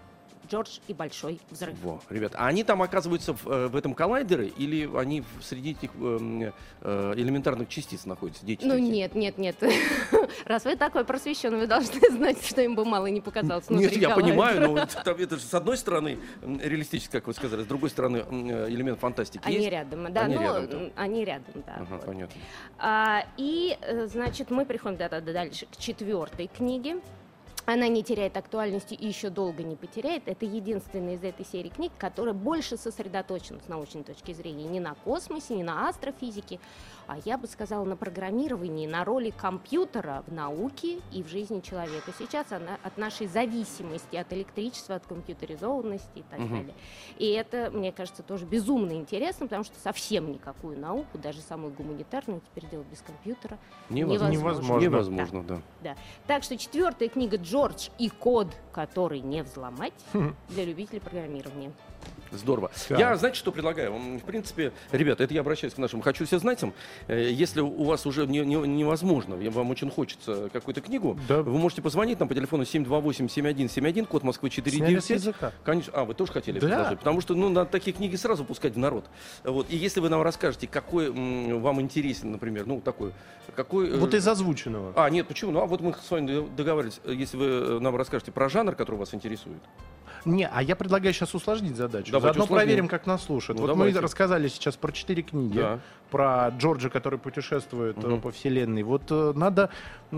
«Джордж 0.48 0.80
и 0.88 0.94
Большой 0.94 1.40
взрыв». 1.50 1.76
Во, 1.82 2.02
ребят, 2.10 2.34
а 2.36 2.48
они 2.48 2.64
там 2.64 2.82
оказываются 2.82 3.34
в, 3.34 3.48
э, 3.48 3.68
в 3.68 3.76
этом 3.76 3.94
коллайдере 3.94 4.48
или 4.48 4.90
они 4.96 5.24
среди 5.42 5.72
этих 5.72 5.92
эм, 5.96 6.54
э, 6.82 7.14
элементарных 7.16 7.70
частиц 7.70 8.06
находятся? 8.06 8.46
Дети 8.46 8.64
Ну 8.64 8.72
такие? 8.72 8.90
нет, 8.92 9.16
нет, 9.16 9.38
нет. 9.38 9.56
Раз 10.46 10.66
вы 10.66 10.76
такой 10.76 11.06
просвещенный, 11.06 11.60
вы 11.60 11.68
должны 11.68 12.00
знать, 12.12 12.44
что 12.46 12.62
им 12.62 12.76
бы 12.76 12.86
мало 12.86 13.08
не 13.08 13.22
показалось 13.22 13.70
Нет, 13.70 13.96
я 13.98 14.16
понимаю, 14.16 14.62
но 14.62 14.86
там 15.04 15.18
это 15.18 15.38
же 15.38 15.44
с 15.44 15.54
одной 15.54 15.78
стороны 15.78 16.20
реалистически, 16.42 17.12
как 17.12 17.28
вы 17.28 17.34
сказали, 17.34 17.64
с 17.64 17.66
другой 17.66 17.90
стороны 17.90 18.18
э, 18.30 18.70
элемент 18.70 19.00
фантастики 19.00 19.42
Они 19.46 19.58
есть. 19.58 19.70
рядом, 19.70 20.12
да, 20.12 20.22
Они 20.22 20.36
ну, 20.36 20.42
рядом, 20.42 20.70
да. 20.70 20.92
они 20.96 21.26
рядом, 21.26 21.64
да. 21.66 21.74
Ага, 21.76 21.86
вот. 21.90 22.06
понятно. 22.06 22.42
А, 22.78 23.26
и, 23.38 23.78
э, 23.82 24.08
значит, 24.08 24.52
мы 24.52 24.66
приходим 24.66 24.98
да, 24.98 25.10
да, 25.10 25.22
дальше 25.22 25.66
к 25.66 25.78
четвертой 25.78 26.48
книге. 26.48 26.98
Она 27.72 27.88
не 27.88 28.02
теряет 28.02 28.36
актуальности 28.36 28.96
и 28.96 29.06
еще 29.06 29.30
долго 29.30 29.62
не 29.62 29.76
потеряет. 29.76 30.24
Это 30.26 30.44
единственная 30.44 31.14
из 31.14 31.24
этой 31.24 31.46
серии 31.46 31.70
книг, 31.70 31.92
которая 32.00 32.34
больше 32.34 32.78
сосредоточена 32.78 33.60
с 33.64 33.68
научной 33.68 34.04
точки 34.04 34.34
зрения 34.34 34.64
не 34.64 34.80
на 34.80 34.96
космосе, 34.96 35.54
не 35.54 35.62
на 35.62 35.88
астрофизике, 35.88 36.60
а 37.10 37.18
я 37.26 37.40
бы 37.40 37.48
сказала 37.48 37.84
на 37.86 37.96
программировании, 37.98 38.86
на 38.86 39.04
роли 39.04 39.32
компьютера 39.32 40.24
в 40.28 40.32
науке 40.32 41.00
и 41.12 41.24
в 41.24 41.28
жизни 41.28 41.60
человека. 41.60 42.12
Сейчас 42.18 42.52
она 42.52 42.78
от 42.84 42.98
нашей 43.00 43.26
зависимости 43.26 44.16
от 44.16 44.32
электричества, 44.32 44.96
от 44.96 45.08
компьютеризованности 45.08 46.08
и 46.20 46.22
так 46.22 46.40
Мгм. 46.40 46.50
далее. 46.58 46.74
И 47.18 47.26
это, 47.32 47.72
мне 47.72 47.92
кажется, 47.92 48.22
тоже 48.22 48.46
безумно 48.46 48.92
интересно, 48.92 49.48
потому 49.48 49.64
что 49.64 49.80
совсем 49.80 50.32
никакую 50.32 50.78
науку, 50.80 51.18
даже 51.18 51.42
самую 51.42 51.74
гуманитарную, 51.74 52.42
теперь 52.42 52.70
делать 52.70 52.88
без 52.88 53.02
компьютера 53.02 53.58
Невозможно. 53.90 54.32
Невозможно. 54.32 54.84
Невозможно, 54.86 55.64
да. 55.82 55.96
так 56.28 56.44
что 56.44 56.58
четвертая 56.58 57.10
книга 57.10 57.38
«Джордж 57.38 57.90
и 57.98 58.10
код, 58.10 58.56
который 58.72 59.22
не 59.22 59.42
взломать» 59.42 59.94
Хм. 60.14 60.36
для 60.50 60.64
любителей 60.64 61.00
программирования. 61.00 61.72
Здорово. 62.32 62.72
Так. 62.88 63.00
Я, 63.00 63.16
знаете, 63.18 63.38
что 63.38 63.52
предлагаю? 63.52 63.92
В 63.94 64.20
принципе, 64.26 64.72
ребята, 64.92 65.24
это 65.24 65.34
я 65.34 65.42
обращаюсь 65.42 65.74
к 65.74 65.78
нашим 65.78 66.02
«Хочу 66.02 66.26
все 66.26 66.38
знать». 66.40 66.60
Если 67.08 67.62
у 67.62 67.84
вас 67.84 68.06
уже 68.06 68.28
не- 68.28 68.40
не- 68.46 68.56
невозможно, 68.68 69.36
вам 69.50 69.70
очень 69.72 69.90
хочется 69.90 70.50
какую-то 70.52 70.82
книгу, 70.82 71.18
Да. 71.28 71.42
вы 71.42 71.58
можете 71.58 71.82
позвонить 71.82 72.20
нам 72.20 72.28
по 72.28 72.36
телефону 72.36 72.64
728-7171, 72.66 74.06
код 74.06 74.24
Москвы 74.24 74.50
Сняли 74.50 74.62
с 74.70 75.06
495. 75.06 75.20
языка. 75.20 75.52
Конечно, 75.64 75.94
а, 75.96 76.06
вы 76.06 76.14
тоже 76.14 76.32
хотели 76.32 76.60
Да. 76.60 76.68
предложить? 76.68 77.00
Потому 77.00 77.22
что, 77.22 77.36
ну, 77.36 77.50
надо 77.50 77.70
такие 77.72 77.94
книги 77.96 78.16
сразу 78.16 78.44
пускать 78.46 78.74
в 78.74 78.78
народ. 78.78 79.06
Вот. 79.44 79.68
И 79.70 79.76
если 79.78 80.00
вы 80.00 80.10
нам 80.10 80.22
расскажете, 80.22 80.68
какой 80.68 81.08
м, 81.10 81.62
вам 81.62 81.82
интересен, 81.82 82.32
например, 82.32 82.66
ну, 82.68 82.82
такой, 82.82 83.12
какой... 83.56 83.90
э, 83.90 83.98
Вот 83.98 84.14
из 84.14 84.28
озвученного. 84.28 84.94
А, 84.96 85.10
нет, 85.10 85.28
почему? 85.28 85.52
Ну, 85.52 85.62
а 85.62 85.66
вот 85.66 85.82
мы 85.82 85.94
с 85.94 86.12
вами 86.12 86.48
договаривались, 86.56 87.00
э, 87.06 87.14
если 87.14 87.38
вы 87.38 87.46
э, 87.46 87.80
нам 87.80 87.96
расскажете 87.96 88.32
про 88.32 88.50
жанр, 88.50 88.76
который 88.76 88.98
вас 88.98 89.14
интересует. 89.14 89.62
Не, 90.26 90.50
а 90.52 90.62
я 90.62 90.76
предлагаю 90.76 91.14
сейчас 91.14 91.34
усложнить 91.34 91.78
задачу. 91.78 92.12
Давайте 92.20 92.40
Заодно 92.40 92.44
усложним. 92.46 92.66
проверим, 92.68 92.88
как 92.88 93.06
нас 93.06 93.24
слушают. 93.24 93.60
Ну, 93.60 93.68
вот 93.68 93.74
давайте. 93.74 93.96
мы 93.98 94.02
рассказали 94.02 94.48
сейчас 94.48 94.76
про 94.76 94.92
четыре 94.92 95.24
книги. 95.24 95.58
Да. 95.58 95.80
Про 96.12 96.50
Джорджа, 96.58 96.90
который 96.90 97.20
путешествует 97.20 97.98
Мгм. 97.98 98.22
по 98.22 98.32
вселенной. 98.32 98.82
Вот 98.84 99.04
э, 99.12 99.34
надо 99.36 99.70
э, 100.12 100.16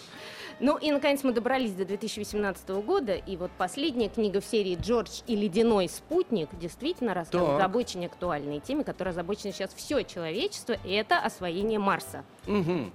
Ну 0.60 0.76
и, 0.76 0.90
наконец, 0.90 1.22
мы 1.22 1.32
добрались 1.32 1.72
до 1.72 1.84
2018 1.84 2.68
года, 2.84 3.14
и 3.14 3.36
вот 3.36 3.50
последняя 3.56 4.08
книга 4.08 4.40
в 4.40 4.44
серии 4.44 4.76
«Джордж 4.80 5.20
и 5.28 5.36
ледяной 5.36 5.88
спутник» 5.88 6.48
действительно 6.58 7.14
рассказывает 7.14 7.62
об 7.62 7.76
очень 7.76 8.04
актуальной 8.06 8.58
теме, 8.58 8.82
которая 8.82 9.12
озабочена 9.12 9.52
сейчас 9.52 9.72
все 9.74 10.02
человечество, 10.02 10.76
и 10.84 10.92
это 10.92 11.18
освоение 11.18 11.78
Марса. 11.78 12.24
Мгм. 12.46 12.92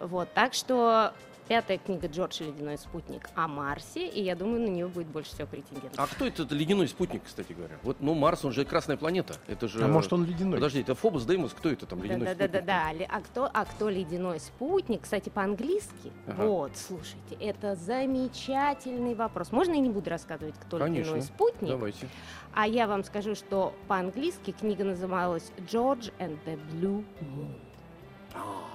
Вот, 0.00 0.28
так 0.34 0.54
что 0.54 1.12
пятая 1.52 1.76
книга 1.76 2.06
«Джордж 2.06 2.40
и 2.40 2.44
ледяной 2.46 2.78
спутник» 2.78 3.28
о 3.34 3.46
Марсе, 3.46 4.08
и 4.08 4.22
я 4.22 4.34
думаю, 4.34 4.62
на 4.62 4.68
нее 4.68 4.88
будет 4.88 5.08
больше 5.08 5.34
всего 5.34 5.46
претендентов. 5.46 6.00
А 6.00 6.06
кто 6.06 6.26
этот 6.26 6.50
ледяной 6.50 6.88
спутник, 6.88 7.24
кстати 7.26 7.52
говоря? 7.52 7.74
Вот, 7.82 7.98
ну, 8.00 8.14
Марс, 8.14 8.42
он 8.46 8.52
же 8.52 8.64
красная 8.64 8.96
планета. 8.96 9.34
Это 9.48 9.68
же... 9.68 9.84
А 9.84 9.86
может 9.86 10.14
он 10.14 10.24
ледяной? 10.24 10.54
Подожди, 10.54 10.80
это 10.80 10.94
Фобос, 10.94 11.26
Деймос, 11.26 11.52
кто 11.52 11.68
это 11.68 11.84
там, 11.84 12.02
ледяной 12.02 12.28
Да, 12.28 12.32
спутник? 12.32 12.64
да, 12.64 12.92
да. 12.98 13.04
А 13.10 13.20
кто, 13.20 13.50
а 13.52 13.66
кто 13.66 13.90
ледяной 13.90 14.40
спутник? 14.40 15.02
Кстати, 15.02 15.28
по-английски. 15.28 16.10
Ага. 16.26 16.42
Вот, 16.46 16.72
слушайте, 16.74 17.36
это 17.38 17.76
замечательный 17.76 19.14
вопрос. 19.14 19.52
Можно 19.52 19.74
я 19.74 19.80
не 19.80 19.90
буду 19.90 20.08
рассказывать, 20.08 20.54
кто 20.54 20.78
Конечно. 20.78 21.10
ледяной 21.10 21.20
спутник? 21.20 21.68
Давайте. 21.68 22.08
А 22.54 22.66
я 22.66 22.86
вам 22.86 23.04
скажу, 23.04 23.34
что 23.34 23.74
по-английски 23.88 24.52
книга 24.52 24.84
называлась 24.84 25.52
George 25.70 26.14
and 26.18 26.38
the 26.46 26.58
Blue 26.72 27.04
Moon. 27.20 28.71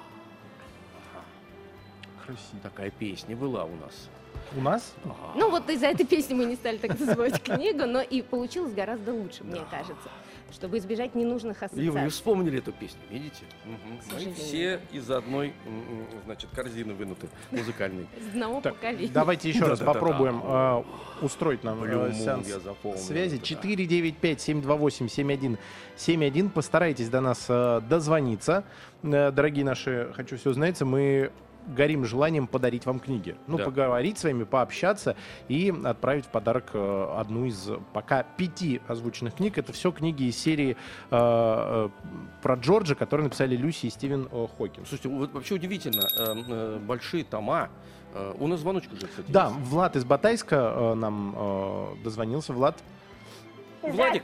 Красиво. 2.28 2.60
Такая 2.62 2.90
песня 2.92 3.36
была 3.36 3.64
у 3.64 3.76
нас. 3.78 4.10
У 4.56 4.62
нас? 4.62 4.94
Ну 5.36 5.50
вот 5.50 5.70
из-за 5.70 5.88
этой 5.88 6.06
песни 6.06 6.34
мы 6.36 6.46
не 6.46 6.56
стали 6.56 6.78
так 6.78 6.98
называть 7.00 7.42
книгу, 7.42 7.86
но 7.86 8.02
и 8.02 8.22
получилось 8.22 8.74
гораздо 8.74 9.12
лучше, 9.14 9.44
мне 9.44 9.62
кажется, 9.72 10.10
чтобы 10.52 10.78
избежать 10.78 11.16
ненужных 11.16 11.58
И 11.58 11.66
вы 11.66 11.66
ассоциаций. 11.66 12.10
вспомнили 12.10 12.60
эту 12.60 12.72
песню, 12.72 13.00
видите? 13.10 13.44
Мгм. 13.66 13.98
К 13.98 14.04
Мы 14.06 14.12
сожалению. 14.12 14.36
все 14.36 14.80
из 14.92 15.10
одной, 15.12 15.48
м, 15.66 15.80
м, 16.02 16.08
значит, 16.26 16.50
корзины 16.56 16.94
вынуты, 16.94 17.28
музыкальной. 17.52 18.08
Из 18.18 18.28
одного 18.30 18.62
Так, 18.62 18.76
поколения. 18.76 19.12
давайте 19.14 19.50
еще 19.50 19.66
раз 19.66 19.80
Да-да-да-да. 19.80 20.00
попробуем 20.00 20.42
э, 20.46 20.84
устроить 21.26 21.64
нам 21.66 21.84
э, 21.84 21.88
Moon 21.88 22.14
сеанс 22.14 22.48
я 22.48 22.60
запомнил. 22.60 23.00
связи. 23.00 23.36
это 23.38 23.56
да. 23.56 23.70
495-728-7171. 25.98 26.50
Постарайтесь 26.52 27.10
до 27.10 27.22
нас 27.22 27.46
э, 27.50 27.82
дозвониться. 27.90 28.64
Э, 29.04 29.32
дорогие 29.32 29.66
наши, 29.66 30.12
хочу 30.16 30.38
все 30.38 30.54
знаете, 30.54 30.86
мы 30.86 31.32
горим 31.68 32.06
желанием 32.06 32.48
подарить 32.48 32.86
вам 32.86 33.00
книги. 33.00 33.36
Ну, 33.48 33.58
Да. 33.58 33.66
поговорить 33.66 34.18
с 34.18 34.24
вами, 34.24 34.44
пообщаться 34.44 35.16
и 35.48 35.74
отправить 35.84 36.26
в 36.26 36.30
подарок 36.30 36.70
э, 36.74 37.14
одну 37.18 37.46
из 37.46 37.70
пока 37.94 38.24
пяти 38.24 38.82
озвученных 38.88 39.36
книг. 39.36 39.58
Это 39.58 39.74
все 39.74 39.92
книги 39.92 40.24
из 40.24 40.38
серии 40.38 40.72
э, 40.72 40.78
э, 41.12 41.90
про 42.42 42.56
Джорджа, 42.56 42.96
которые 42.96 43.26
написали 43.26 43.56
Люси 43.56 43.88
и 43.88 43.90
Стивен 43.90 44.28
э, 44.32 44.48
Хокинг. 44.58 44.88
Слушайте, 44.88 45.10
вот 45.10 45.34
вообще 45.34 45.56
удивительно, 45.56 46.80
большие 46.80 47.24
тома. 47.24 47.70
У 48.40 48.48
нас 48.48 48.62
звоночек 48.62 48.94
уже, 48.94 49.06
кстати. 49.08 49.30
Да, 49.30 49.48
есть. 49.48 49.70
Влад 49.70 49.96
из 49.96 50.06
Батайска 50.06 50.94
нам 50.96 51.36
э, 51.38 51.96
дозвонился. 52.04 52.54
Влад, 52.54 52.82
Владик, 53.84 54.24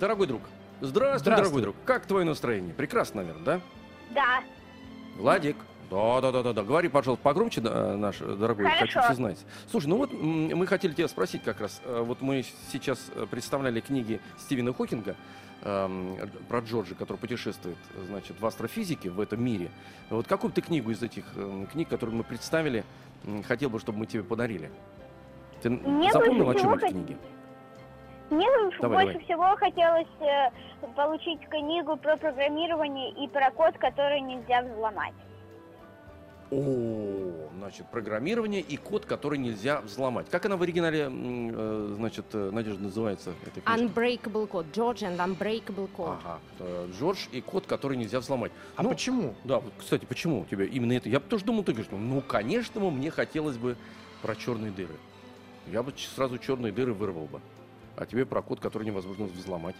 дорогой 0.00 0.26
друг. 0.26 0.42
Здравствуй, 0.80 1.18
Здравствуй. 1.20 1.36
дорогой 1.36 1.62
друг. 1.62 1.76
Как 1.86 2.04
твое 2.06 2.24
настроение? 2.26 2.74
Прекрасно, 2.74 3.22
наверное, 3.22 3.44
да? 3.44 3.60
Да, 4.14 4.40
Владик, 5.16 5.56
Да, 5.56 5.62
да, 5.90 6.32
да, 6.32 6.42
да, 6.42 6.52
да. 6.52 6.62
Говори, 6.62 6.88
пожалуйста, 6.88 7.22
погромче, 7.22 7.60
да, 7.60 7.96
наш 7.96 8.18
дорогой, 8.18 8.66
Хорошо. 8.66 9.00
хочу 9.00 9.14
знать. 9.14 9.44
Слушай, 9.70 9.86
ну 9.88 9.96
вот 9.98 10.12
мы 10.12 10.66
хотели 10.66 10.92
тебя 10.92 11.08
спросить 11.08 11.42
как 11.42 11.60
раз. 11.60 11.80
э, 11.84 12.02
Вот 12.02 12.20
мы 12.20 12.44
сейчас 12.70 13.10
э, 13.14 13.26
представляли 13.30 13.80
книги 13.80 14.20
Стивена 14.38 14.72
Хокинга 14.72 15.16
эм, 15.62 16.16
про 16.48 16.60
Джорджа, 16.60 16.94
который 16.94 17.18
путешествует, 17.18 17.76
значит, 18.08 18.40
в 18.40 18.46
астрофизике 18.46 19.10
в 19.10 19.20
этом 19.20 19.42
мире. 19.42 19.70
Вот 20.10 20.26
какую 20.26 20.52
ты 20.52 20.60
книгу 20.60 20.90
из 20.90 21.02
этих 21.02 21.24
эм, 21.36 21.66
книг, 21.66 21.88
которые 21.88 22.16
мы 22.16 22.24
представили, 22.24 22.84
м, 23.24 23.42
хотел 23.42 23.70
бы, 23.70 23.78
чтобы 23.80 23.98
мы 23.98 24.06
тебе 24.06 24.22
подарили? 24.22 24.70
Ты 25.62 25.70
Мне 25.70 26.10
запомнил, 26.12 26.50
о 26.50 26.54
чем 26.54 26.74
эти 26.74 26.90
книги? 26.90 27.16
Мне 28.30 28.46
Давай, 28.80 29.04
больше 29.04 29.20
всего 29.24 29.54
хотелось 29.56 30.08
э, 30.20 30.50
получить 30.96 31.40
книгу 31.48 31.96
про 31.96 32.16
программирование 32.16 33.10
и 33.12 33.28
про 33.28 33.50
код, 33.50 33.76
который 33.78 34.20
нельзя 34.20 34.62
взломать. 34.62 35.12
О, 36.50 37.48
значит, 37.56 37.86
программирование 37.90 38.60
и 38.60 38.76
код, 38.76 39.06
который 39.06 39.38
нельзя 39.38 39.80
взломать. 39.80 40.28
Как 40.30 40.44
она 40.46 40.56
в 40.56 40.62
оригинале, 40.62 41.08
э, 41.10 41.94
значит, 41.96 42.26
э, 42.32 42.50
Надежда, 42.52 42.82
называется? 42.82 43.32
Эта 43.42 43.60
книжка? 43.60 43.72
Unbreakable 43.72 44.48
Code. 44.48 44.66
George 44.72 45.00
and 45.02 45.16
Unbreakable 45.16 45.88
Code. 45.96 46.18
Ага, 46.22 46.38
э, 46.60 46.90
Джордж 46.98 47.26
и 47.32 47.40
код, 47.40 47.66
который 47.66 47.96
нельзя 47.96 48.20
взломать. 48.20 48.52
А 48.76 48.82
Ну, 48.82 48.90
почему? 48.90 49.34
Да, 49.44 49.58
вот, 49.58 49.72
кстати, 49.78 50.04
почему 50.04 50.42
у 50.42 50.44
тебя 50.44 50.64
именно 50.64 50.92
это? 50.92 51.08
Я 51.08 51.18
бы 51.20 51.26
тоже 51.26 51.44
думал, 51.44 51.64
ты 51.64 51.72
говоришь, 51.72 51.90
ну, 51.90 52.20
конечно, 52.20 52.80
мне 52.80 53.10
хотелось 53.10 53.56
бы 53.56 53.76
про 54.22 54.36
черные 54.36 54.70
дыры. 54.70 54.94
Я 55.72 55.82
бы 55.82 55.92
сразу 55.96 56.38
черные 56.38 56.72
дыры 56.72 56.92
вырвал 56.92 57.24
бы. 57.26 57.40
А 57.96 58.06
тебе 58.06 58.26
про 58.26 58.42
код, 58.42 58.60
который 58.60 58.84
невозможно 58.84 59.26
взломать. 59.26 59.76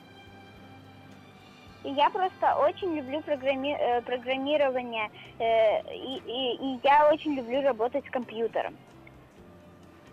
И 1.85 1.91
я 1.91 2.09
просто 2.11 2.55
очень 2.57 2.97
люблю 2.97 3.21
программи- 3.21 3.77
э, 3.79 4.01
программирование, 4.03 5.11
э, 5.39 5.81
и, 5.95 6.17
и- 6.27 6.57
и 6.77 6.81
я 6.83 7.11
очень 7.13 7.35
люблю 7.35 7.61
работать 7.63 8.07
с 8.07 8.11
компьютером. 8.11 8.75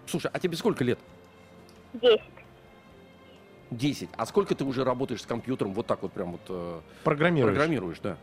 Слушай, 0.06 0.30
а 0.34 0.40
тебе 0.40 0.58
сколько 0.58 0.84
лет? 0.84 1.00
Десять. 1.94 2.22
10. 3.72 4.10
А 4.18 4.26
сколько 4.26 4.54
ты 4.54 4.66
уже 4.66 4.84
работаешь 4.84 5.22
с 5.22 5.26
компьютером? 5.26 5.74
Вот 5.74 5.88
так 5.88 6.02
вот 6.02 6.12
прям 6.12 6.34
вот 6.34 6.42
э, 6.50 6.80
Программируешь. 7.06 7.56
программируешь, 7.56 8.00
да? 8.00 8.18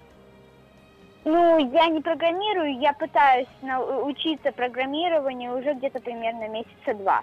Ну, 1.24 1.72
я 1.72 1.86
не 1.88 2.00
программирую, 2.02 2.78
я 2.78 2.92
пытаюсь 2.92 3.48
нау- 3.62 4.04
учиться 4.06 4.52
программированию 4.52 5.58
уже 5.58 5.72
где-то 5.72 6.00
примерно 6.00 6.48
месяца 6.48 6.92
два. 6.94 7.22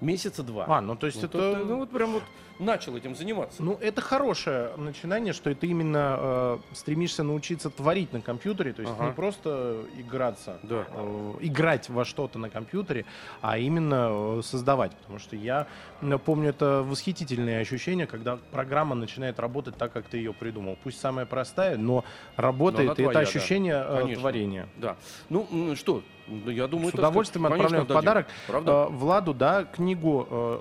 Месяца 0.00 0.42
два. 0.42 0.64
А, 0.68 0.80
ну 0.80 0.96
то 0.96 1.06
есть 1.06 1.22
Ну, 1.22 1.28
это... 1.28 1.38
то 1.38 1.54
ты, 1.54 1.64
ну 1.64 1.76
вот 1.78 1.90
прям 1.90 2.12
вот 2.12 2.22
начал 2.60 2.96
этим 2.96 3.14
заниматься. 3.16 3.62
Ну, 3.62 3.76
это 3.80 4.00
хорошее 4.00 4.70
начинание, 4.76 5.32
что 5.32 5.52
ты 5.54 5.66
именно 5.66 6.16
э, 6.18 6.58
стремишься 6.72 7.22
научиться 7.22 7.70
творить 7.70 8.12
на 8.12 8.20
компьютере, 8.20 8.72
то 8.72 8.82
есть 8.82 8.94
Ага. 8.96 9.06
не 9.08 9.12
просто 9.12 9.84
играться, 9.98 10.58
Да. 10.62 10.84
э, 10.92 11.32
играть 11.40 11.88
во 11.88 12.04
что-то 12.04 12.38
на 12.38 12.50
компьютере, 12.50 13.04
а 13.40 13.58
именно 13.58 14.08
э, 14.38 14.42
создавать. 14.44 14.92
Потому 14.98 15.18
что 15.18 15.36
я 15.36 15.66
э, 16.02 16.18
помню 16.24 16.50
это 16.50 16.82
восхитительное 16.86 17.60
ощущение, 17.60 18.06
когда 18.06 18.38
программа 18.52 18.94
начинает 18.94 19.40
работать 19.40 19.76
так, 19.76 19.92
как 19.92 20.06
ты 20.06 20.18
ее 20.18 20.32
придумал. 20.32 20.76
Пусть 20.82 21.00
самая 21.00 21.26
простая, 21.26 21.76
но 21.78 22.04
работает, 22.36 22.88
Но 22.88 22.92
она 22.92 22.92
и 22.92 22.96
твоя, 22.96 23.10
это 23.10 23.18
да. 23.20 23.28
ощущение 23.38 23.84
э, 23.86 23.98
Конечно. 24.00 24.20
творения. 24.20 24.68
Да. 24.76 24.96
Ну, 25.30 25.74
что? 25.76 26.02
Ну, 26.28 26.50
Я 26.50 26.68
думаю, 26.68 26.90
С 26.90 26.94
это 26.94 26.98
удовольствием 27.02 27.44
конечно, 27.46 27.64
отправляем 27.64 27.86
в 27.86 27.90
отдадим. 27.90 28.00
подарок. 28.00 28.26
Правда? 28.46 28.72
Э, 28.72 28.86
Владу, 28.90 29.34
да, 29.34 29.64
книгу 29.64 30.28
э, 30.30 30.60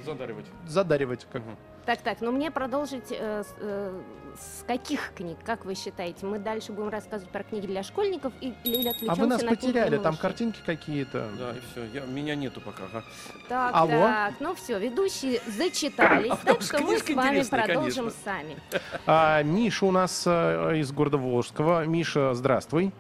Задаривать. 0.04 0.46
задаривать. 0.68 1.28
Как... 1.32 1.42
Мгм. 1.42 1.56
Так, 1.86 2.02
так, 2.02 2.20
но 2.22 2.32
мне 2.32 2.50
продолжить 2.50 3.12
э, 3.12 3.44
с, 3.44 3.54
э, 3.60 4.02
с 4.40 4.64
каких 4.66 5.14
книг, 5.16 5.38
как 5.46 5.66
вы 5.66 5.76
считаете? 5.76 6.26
Мы 6.26 6.40
дальше 6.40 6.72
будем 6.72 6.90
рассказывать 6.90 7.32
про 7.32 7.44
книги 7.44 7.68
для 7.68 7.84
школьников 7.84 8.34
и- 8.42 8.56
или 8.64 8.88
А 8.88 8.92
отвлечемся 8.92 9.22
вы 9.22 9.28
нас 9.28 9.42
на 9.44 9.50
потеряли, 9.50 9.98
там 10.00 10.18
картинки 10.18 10.60
какие-то. 10.66 11.28
Да, 11.38 11.52
и 11.52 11.60
все. 11.72 11.86
Я, 11.94 12.06
меня 12.08 12.34
нету 12.36 12.60
пока. 12.60 12.86
ага. 12.86 13.04
Так, 13.48 13.72
Алло? 13.76 13.92
так, 14.02 14.34
ну 14.40 14.56
все, 14.56 14.80
ведущие 14.80 15.40
зачитались, 15.46 16.32
А 16.32 16.38
так 16.38 16.62
что 16.64 16.80
мы 16.82 16.98
с 16.98 17.08
вами 17.08 17.44
продолжим 17.44 18.06
конечно. 18.06 18.12
сами. 18.24 18.58
А, 19.06 19.44
Миша 19.44 19.86
у 19.86 19.92
нас 19.92 20.24
э, 20.26 20.78
из 20.78 20.92
города 20.92 21.18
Волжского. 21.20 21.86
Миша, 21.86 22.34
здравствуй. 22.34 22.92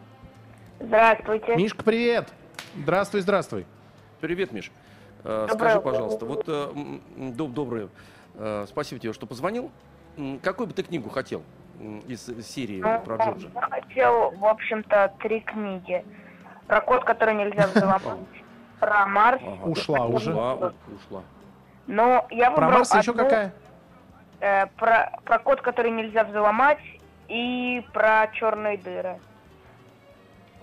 Здравствуйте. 0.79 1.55
Мишка, 1.55 1.83
привет! 1.83 2.27
Здравствуй, 2.77 3.21
здравствуй. 3.21 3.65
Привет, 4.21 4.51
Миш. 4.51 4.71
Э, 5.23 5.47
Доброе 5.49 5.69
Скажи, 5.71 5.81
пожалуйста, 5.81 6.25
вот 6.25 6.43
э, 6.47 6.71
доб- 7.17 7.51
доброе. 7.53 7.89
Э, 8.37 8.65
Спасибо 8.67 8.99
тебе, 8.99 9.13
что 9.13 9.25
позвонил. 9.25 9.71
Какую 10.43 10.67
бы 10.67 10.73
ты 10.73 10.83
книгу 10.83 11.09
хотел 11.09 11.43
из 12.07 12.25
серии 12.47 12.81
про 12.81 13.17
Джорджа? 13.17 13.49
Я 13.53 13.61
хотел, 13.61 14.31
в 14.31 14.45
общем-то, 14.45 15.13
три 15.19 15.41
книги. 15.41 16.05
Про 16.67 16.81
код, 16.81 17.03
который 17.03 17.35
нельзя 17.35 17.67
взломать. 17.73 18.19
Про 18.79 19.05
Марс. 19.07 19.41
Ага, 19.45 19.63
Ушла 19.69 19.99
да. 19.99 20.05
уже. 20.05 20.31
Ушла, 20.31 20.53
ушла. 20.55 21.23
Но 21.87 22.25
я 22.29 22.49
Про 22.51 22.61
выбрал 22.65 22.77
Марс 22.79 22.93
еще 22.95 23.13
какая? 23.13 23.53
э, 24.39 24.65
про, 24.77 25.19
про 25.23 25.39
код, 25.39 25.61
который 25.61 25.91
нельзя 25.91 26.23
взломать, 26.23 26.79
и 27.27 27.85
про 27.93 28.27
черные 28.33 28.77
дыры. 28.77 29.19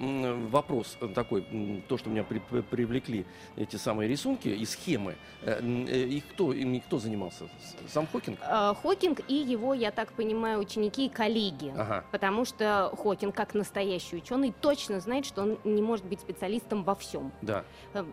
вопрос 0.50 0.96
э, 1.00 1.06
такой, 1.14 1.44
то, 1.86 1.96
что 1.96 2.10
меня 2.10 2.24
при- 2.24 2.40
при- 2.40 2.62
привлекли 2.62 3.24
эти 3.68 3.76
самые 3.76 4.08
рисунки 4.08 4.48
и 4.48 4.64
схемы. 4.64 5.16
Э, 5.42 5.60
э, 5.60 6.06
И 6.08 6.20
кто, 6.20 6.52
ими 6.52 6.78
кто 6.78 6.98
занимался? 6.98 7.44
Сам 7.88 8.06
Хокинг? 8.06 8.38
Э, 8.40 8.74
Хокинг 8.82 9.20
и 9.28 9.34
его, 9.34 9.74
я 9.74 9.90
так 9.90 10.12
понимаю, 10.12 10.58
ученики 10.58 11.06
и 11.06 11.08
коллеги. 11.08 11.72
Ага. 11.76 12.04
Потому 12.10 12.44
что 12.44 12.92
Хокинг, 12.96 13.34
как 13.34 13.54
настоящий 13.54 14.16
ученый, 14.16 14.54
точно 14.60 15.00
знает, 15.00 15.26
что 15.26 15.42
он 15.42 15.58
не 15.64 15.82
может 15.82 16.06
быть 16.06 16.20
специалистом 16.20 16.82
во 16.82 16.94
всем. 16.94 17.30
Да. 17.42 17.64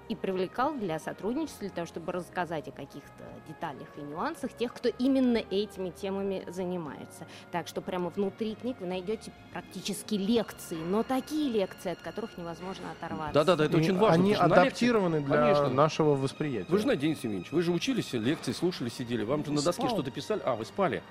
И 0.09 0.15
привлекал 0.15 0.73
для 0.75 0.99
сотрудничества, 0.99 1.61
для 1.61 1.69
того, 1.69 1.87
чтобы 1.87 2.11
рассказать 2.11 2.67
о 2.67 2.71
каких-то 2.71 3.23
деталях 3.47 3.87
и 3.97 4.01
нюансах 4.01 4.53
тех, 4.53 4.73
кто 4.73 4.89
именно 4.89 5.37
этими 5.37 5.89
темами 5.89 6.43
занимается. 6.47 7.25
Так 7.51 7.67
что 7.67 7.81
прямо 7.81 8.09
внутри 8.09 8.55
книг 8.55 8.77
вы 8.79 8.87
найдете 8.87 9.31
практически 9.51 10.15
лекции, 10.15 10.77
но 10.77 11.03
такие 11.03 11.49
лекции, 11.49 11.91
от 11.91 11.99
которых 11.99 12.37
невозможно 12.37 12.91
оторваться. 12.91 13.33
Да-да-да, 13.33 13.65
это 13.65 13.77
очень 13.77 13.97
важно. 13.97 14.15
Они 14.15 14.33
адаптированы 14.33 15.21
для 15.21 15.44
Конечно. 15.53 15.69
нашего 15.69 16.15
восприятия. 16.15 16.67
Вы 16.69 16.77
же 16.77 16.83
знаете, 16.83 17.03
Денис 17.03 17.17
Евгеньевич, 17.23 17.51
вы 17.51 17.61
же 17.61 17.71
учились, 17.71 18.13
лекции 18.13 18.51
слушали, 18.51 18.89
сидели. 18.89 19.23
Вам 19.23 19.43
же 19.45 19.51
на 19.51 19.61
доске 19.61 19.87
что-то 19.87 20.11
писали. 20.11 20.41
А, 20.45 20.55
вы 20.55 20.65
спали. 20.65 21.01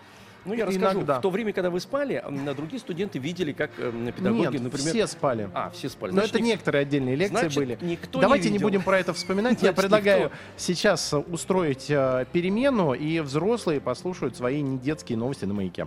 Ну, 0.44 0.52
я 0.52 0.66
расскажу. 0.66 0.98
Иногда. 0.98 1.18
В 1.18 1.22
то 1.22 1.30
время, 1.30 1.52
когда 1.54 1.70
вы 1.70 1.80
спали, 1.80 2.22
другие 2.54 2.78
студенты 2.78 3.18
видели, 3.18 3.52
как 3.52 3.70
э, 3.78 4.12
педагоги, 4.14 4.52
Нет, 4.52 4.62
например... 4.62 4.90
все 4.92 5.06
спали. 5.06 5.48
А, 5.54 5.70
все 5.70 5.88
спали. 5.88 6.10
Но 6.10 6.16
Значит, 6.18 6.34
это 6.34 6.42
ник- 6.42 6.52
некоторые 6.52 6.82
отдельные 6.82 7.16
лекции 7.16 7.34
значит, 7.48 7.56
были. 7.56 7.78
никто 7.80 8.20
Давайте 8.20 8.44
не, 8.48 8.52
не 8.52 8.58
видел. 8.58 8.68
будем 8.68 8.82
про 8.82 8.98
это 8.98 9.14
вспоминать. 9.14 9.54
Я 9.62 9.72
Значит, 9.72 9.76
предлагаю 9.76 10.24
никто. 10.24 10.36
сейчас 10.58 11.14
устроить 11.14 11.86
э, 11.88 12.26
перемену, 12.32 12.92
и 12.92 13.20
взрослые 13.20 13.80
послушают 13.80 14.36
свои 14.36 14.60
недетские 14.60 15.16
новости 15.16 15.46
на 15.46 15.54
маяке. 15.54 15.86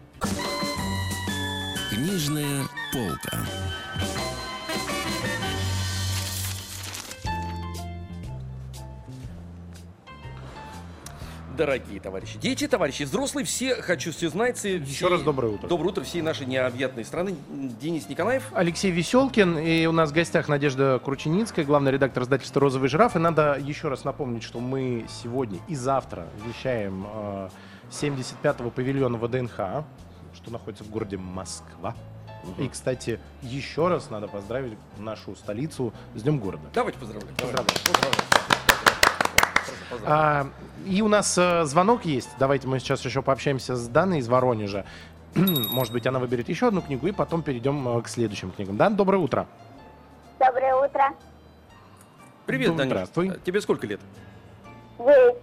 Книжная 1.92 2.64
полка. 2.92 3.46
Дорогие 11.58 12.00
товарищи, 12.00 12.38
дети, 12.38 12.67
товарищи, 12.67 13.02
взрослые, 13.02 13.43
все, 13.43 13.82
хочу 13.82 14.12
все 14.12 14.30
знать. 14.30 14.63
и 14.63 14.76
Еще 14.78 15.08
раз 15.08 15.24
доброе 15.24 15.54
утро. 15.54 15.67
Доброе 15.67 15.89
утро 15.89 16.04
всей 16.04 16.22
нашей 16.22 16.46
необъятной 16.46 17.04
страны. 17.04 17.36
Денис 17.50 18.08
Николаев. 18.08 18.43
Алексей 18.54 18.91
Веселкин, 18.91 19.58
и 19.58 19.88
у 19.88 19.91
нас 19.91 20.12
в 20.12 20.13
гостях 20.13 20.50
Надежда 20.50 21.02
Крученицкая, 21.04 21.65
главный 21.65 21.91
редактор 21.91 22.22
издательства 22.22 22.62
«Розовый 22.62 22.89
жираф». 22.89 23.15
И 23.15 23.20
надо 23.20 23.58
еще 23.60 23.88
раз 23.88 24.04
напомнить, 24.04 24.43
что 24.43 24.60
мы 24.60 25.08
сегодня 25.24 25.58
и 25.67 25.74
завтра 25.74 26.28
вещаем 26.46 27.08
э, 27.12 27.50
75-го 27.89 28.70
павильона 28.70 29.17
ВДНХ, 29.17 29.84
что 30.36 30.52
находится 30.52 30.84
в 30.84 30.91
городе 30.91 31.17
Москва. 31.17 31.96
И, 32.60 32.67
кстати, 32.67 33.20
еще 33.41 33.88
раз 33.88 34.12
надо 34.12 34.28
поздравить 34.28 34.78
нашу 35.00 35.36
столицу 35.36 35.91
с 36.13 36.22
Днем 36.22 36.38
города. 36.38 36.63
Давайте 36.72 37.00
поздравляем. 37.00 37.36
Поздравляем. 37.36 37.67
Поздравляем. 37.84 38.77
А, 40.06 40.47
и 40.86 41.02
у 41.02 41.08
нас 41.08 41.38
э, 41.38 41.65
звонок 41.65 42.06
есть. 42.06 42.30
Давайте 42.39 42.67
мы 42.67 42.80
сейчас 42.80 43.04
еще 43.06 43.21
пообщаемся 43.21 43.76
с 43.76 43.88
Даной 43.88 44.19
из 44.19 44.28
Воронежа. 44.28 44.86
Может 45.36 45.93
быть, 45.93 46.08
она 46.08 46.19
выберет 46.19 46.50
еще 46.50 46.67
одну 46.67 46.82
книгу, 46.82 47.08
и 47.08 47.12
потом 47.12 47.43
перейдем 47.43 47.88
э, 47.97 48.02
к 48.02 48.08
следующим 48.08 48.52
книгам. 48.52 48.78
Дан, 48.78 48.95
доброе 48.95 49.17
утро. 49.17 49.47
Доброе 50.39 50.76
утро. 50.76 51.13
Привет, 52.45 52.76
Данюш. 52.76 52.91
здравствуй. 52.91 53.30
А, 53.32 53.38
Тебе 53.43 53.62
сколько 53.62 53.88
лет? 53.88 54.00
Девять. 54.97 55.36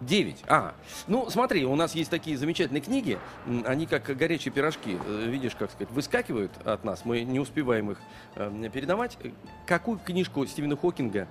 Девять. 0.00 0.42
А, 0.48 0.74
ну 1.06 1.30
смотри, 1.30 1.64
у 1.64 1.76
нас 1.76 1.94
есть 1.94 2.10
такие 2.10 2.36
замечательные 2.36 2.82
книги, 2.82 3.18
они 3.64 3.86
как 3.86 4.04
горячие 4.04 4.52
пирожки, 4.52 4.98
э, 5.06 5.26
видишь, 5.26 5.54
как 5.54 5.70
сказать, 5.70 5.90
выскакивают 5.90 6.52
от 6.64 6.84
нас, 6.84 7.04
мы 7.04 7.22
не 7.22 7.40
успеваем 7.40 7.92
их 7.92 7.98
э, 8.34 8.68
передавать. 8.72 9.16
Какую 9.66 9.98
книжку 9.98 10.44
Стивена 10.46 10.76
Хокинга 10.76 11.26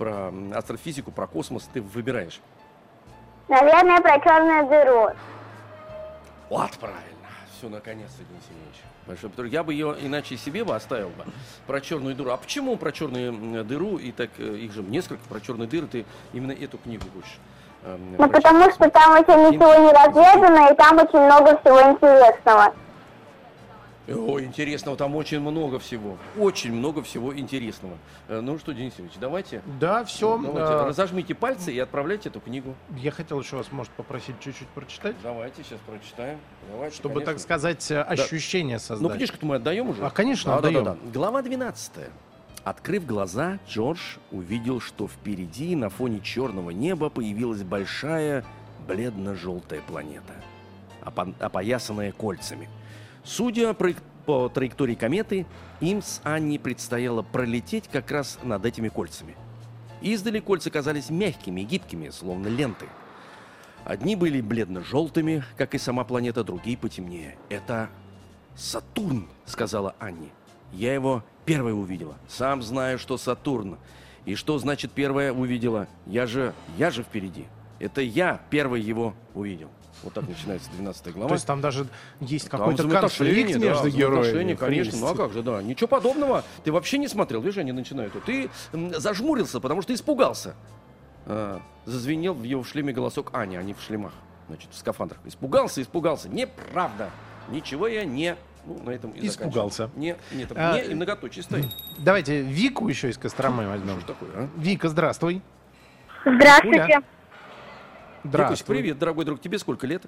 про 0.00 0.32
астрофизику, 0.54 1.10
про 1.12 1.26
космос 1.26 1.68
ты 1.74 1.82
выбираешь? 1.82 2.40
Наверное, 3.48 4.00
про 4.00 4.18
черную 4.20 4.66
дыру. 4.66 5.10
Вот, 6.48 6.70
правильно. 6.78 7.28
Все, 7.58 7.68
наконец-то, 7.68 8.22
Евгеньевич. 8.22 8.76
Большой 9.06 9.28
Петр. 9.28 9.44
Я 9.44 9.62
бы 9.62 9.74
ее 9.74 9.94
иначе 10.00 10.38
себе 10.38 10.64
бы 10.64 10.74
оставил 10.74 11.10
бы. 11.10 11.24
Про 11.66 11.82
черную 11.82 12.14
дыру. 12.14 12.30
А 12.30 12.38
почему 12.38 12.76
про 12.78 12.92
черную 12.92 13.62
дыру? 13.64 13.98
И 13.98 14.10
так 14.12 14.30
э, 14.38 14.42
их 14.56 14.72
же 14.72 14.82
несколько. 14.82 15.22
Про 15.28 15.40
черную 15.40 15.68
дыру 15.68 15.86
ты 15.86 16.06
именно 16.32 16.52
эту 16.52 16.78
книгу 16.78 17.04
хочешь. 17.14 17.38
эм, 17.84 18.16
Ну, 18.16 18.28
потому 18.30 18.70
что 18.70 18.88
там 18.88 19.12
очень 19.20 19.50
ничего 19.50 19.74
не 19.74 19.92
разведано, 19.92 20.72
и 20.72 20.76
там 20.76 20.96
очень 20.98 21.20
много 21.20 21.58
всего 21.60 21.78
интересного. 21.92 22.74
О, 24.08 24.40
интересного, 24.40 24.96
там 24.96 25.14
очень 25.14 25.38
много 25.40 25.78
всего. 25.78 26.16
Очень 26.38 26.72
много 26.72 27.02
всего 27.02 27.36
интересного. 27.36 27.94
Э, 28.28 28.40
Ну 28.40 28.58
что, 28.58 28.72
Денис 28.72 28.94
Ильич, 28.98 29.12
давайте, 29.20 29.62
Да, 29.78 30.04
все. 30.04 30.36
давайте 30.36 30.88
разожмите 30.88 31.34
пальцы 31.34 31.72
и 31.72 31.78
отправляйте 31.78 32.28
эту 32.28 32.40
книгу. 32.40 32.74
я 32.96 33.10
хотел 33.12 33.40
еще 33.40 33.56
вас, 33.56 33.70
может, 33.70 33.92
попросить 33.92 34.40
чуть-чуть 34.40 34.66
прочитать, 34.68 35.14
Давайте, 35.22 35.62
сейчас 35.62 35.78
прочитаем. 35.86 36.38
Давайте, 36.72 36.96
чтобы, 36.96 37.14
конечно. 37.16 37.32
так 37.34 37.40
сказать, 37.42 37.90
э, 37.90 38.00
ощущение 38.02 38.78
создать. 38.78 39.08
Ну, 39.10 39.16
книжку-то 39.16 39.46
мы 39.46 39.56
отдаем 39.56 39.90
уже. 39.90 40.04
А, 40.04 40.10
конечно, 40.10 40.52
Да, 40.56 40.60
да, 40.62 40.68
отдаем. 40.68 40.84
да, 40.84 40.92
да. 40.94 41.10
Глава 41.12 41.42
12. 41.42 41.92
Открыв 42.64 43.06
глаза, 43.06 43.58
Джордж 43.68 44.16
увидел, 44.32 44.80
что 44.80 45.08
впереди 45.08 45.76
на 45.76 45.88
фоне 45.88 46.20
черного 46.20 46.70
неба 46.70 47.10
появилась 47.10 47.62
большая 47.62 48.44
бледно-желтая 48.88 49.80
планета, 49.82 50.32
опо- 51.02 51.34
опоясанная 51.38 52.12
кольцами. 52.12 52.68
Судя 53.24 53.74
по 53.74 54.48
траектории 54.48 54.94
кометы, 54.94 55.46
им 55.80 56.02
с 56.02 56.20
Анни 56.24 56.58
предстояло 56.58 57.22
пролететь 57.22 57.88
как 57.88 58.10
раз 58.10 58.38
над 58.42 58.64
этими 58.64 58.88
кольцами. 58.88 59.36
Издали 60.00 60.40
кольца 60.40 60.70
казались 60.70 61.10
мягкими 61.10 61.62
гибкими, 61.62 62.08
словно 62.10 62.48
ленты. 62.48 62.86
Одни 63.84 64.16
были 64.16 64.40
бледно-желтыми, 64.40 65.44
как 65.56 65.74
и 65.74 65.78
сама 65.78 66.04
планета, 66.04 66.44
другие 66.44 66.76
потемнее. 66.76 67.36
«Это 67.48 67.90
Сатурн»,— 68.54 69.28
сказала 69.46 69.94
Анни. 69.98 70.30
«Я 70.72 70.94
его 70.94 71.24
первой 71.44 71.72
увидела. 71.72 72.16
Сам 72.28 72.62
знаю, 72.62 72.98
что 72.98 73.16
Сатурн. 73.16 73.78
И 74.26 74.34
что 74.34 74.58
значит 74.58 74.92
первая 74.92 75.32
увидела? 75.32 75.88
Я 76.06 76.26
же, 76.26 76.54
я 76.76 76.90
же 76.90 77.02
впереди. 77.02 77.46
Это 77.78 78.00
я 78.00 78.40
первый 78.50 78.80
его 78.80 79.14
увидел». 79.34 79.70
Вот 80.02 80.14
так 80.14 80.26
начинается 80.28 80.70
12 80.70 81.12
глава. 81.12 81.28
То 81.28 81.34
есть 81.34 81.46
там 81.46 81.60
даже 81.60 81.86
есть 82.20 82.48
какой-то 82.48 82.88
конфликт 82.88 83.52
да, 83.52 83.58
между 83.58 83.90
героями. 83.90 84.20
взаимоотношения, 84.22 84.56
конечно. 84.56 84.98
Ну 84.98 85.06
а 85.08 85.14
как 85.14 85.32
же, 85.32 85.42
да. 85.42 85.62
Ничего 85.62 85.88
подобного. 85.88 86.44
Ты 86.64 86.72
вообще 86.72 86.98
не 86.98 87.08
смотрел. 87.08 87.40
Видишь, 87.40 87.58
они 87.58 87.72
начинают. 87.72 88.12
Ты 88.24 88.50
зажмурился, 88.72 89.60
потому 89.60 89.82
что 89.82 89.92
испугался. 89.94 90.54
А, 91.26 91.60
зазвенел 91.84 92.34
в 92.34 92.42
его 92.44 92.64
шлеме 92.64 92.92
голосок 92.92 93.30
Ани, 93.34 93.56
они 93.56 93.74
в 93.74 93.80
шлемах, 93.82 94.12
значит, 94.48 94.70
в 94.72 94.76
скафандрах. 94.76 95.20
Испугался, 95.26 95.82
испугался. 95.82 96.28
Неправда. 96.28 97.10
Ничего 97.48 97.86
я 97.86 98.04
не... 98.04 98.36
Ну, 98.66 98.78
на 98.82 98.90
этом 98.90 99.10
и. 99.12 99.26
Испугался. 99.26 99.90
Не, 99.96 100.16
нет, 100.32 100.48
там 100.48 100.58
А, 100.58 100.78
не 100.78 100.92
и 100.92 100.94
многоточие 100.94 101.42
стоит. 101.42 101.66
Давайте 101.98 102.42
Вику 102.42 102.88
еще 102.88 103.08
из 103.08 103.16
Костромы 103.16 103.62
Что 103.62 103.70
возьмем. 103.72 104.00
ж 104.00 104.04
такое, 104.04 104.30
а? 104.34 104.48
Вика, 104.56 104.88
здравствуй. 104.88 105.42
Здравствуйте. 106.24 106.86
Викусь, 106.86 107.04
Здравствуй. 108.24 108.76
привет, 108.76 108.98
дорогой 108.98 109.24
друг. 109.24 109.40
Тебе 109.40 109.58
сколько 109.58 109.86
лет? 109.86 110.02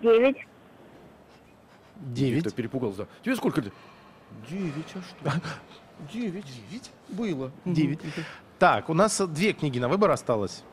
Девять. 0.00 0.46
Девять. 1.96 2.44
Ты 2.44 2.50
перепугался. 2.50 3.06
Тебе 3.22 3.36
сколько 3.36 3.60
лет? 3.60 3.72
Девять, 4.48 4.94
а 4.94 5.02
что? 5.02 5.40
Девять. 6.12 6.46
Девять? 6.68 6.90
Было. 7.08 7.52
Девять. 7.64 8.00
Так, 8.58 8.90
у 8.90 8.94
нас 8.94 9.20
две 9.28 9.52
книги 9.52 9.78
на 9.78 9.88
выбор 9.88 10.10
осталось. 10.10 10.64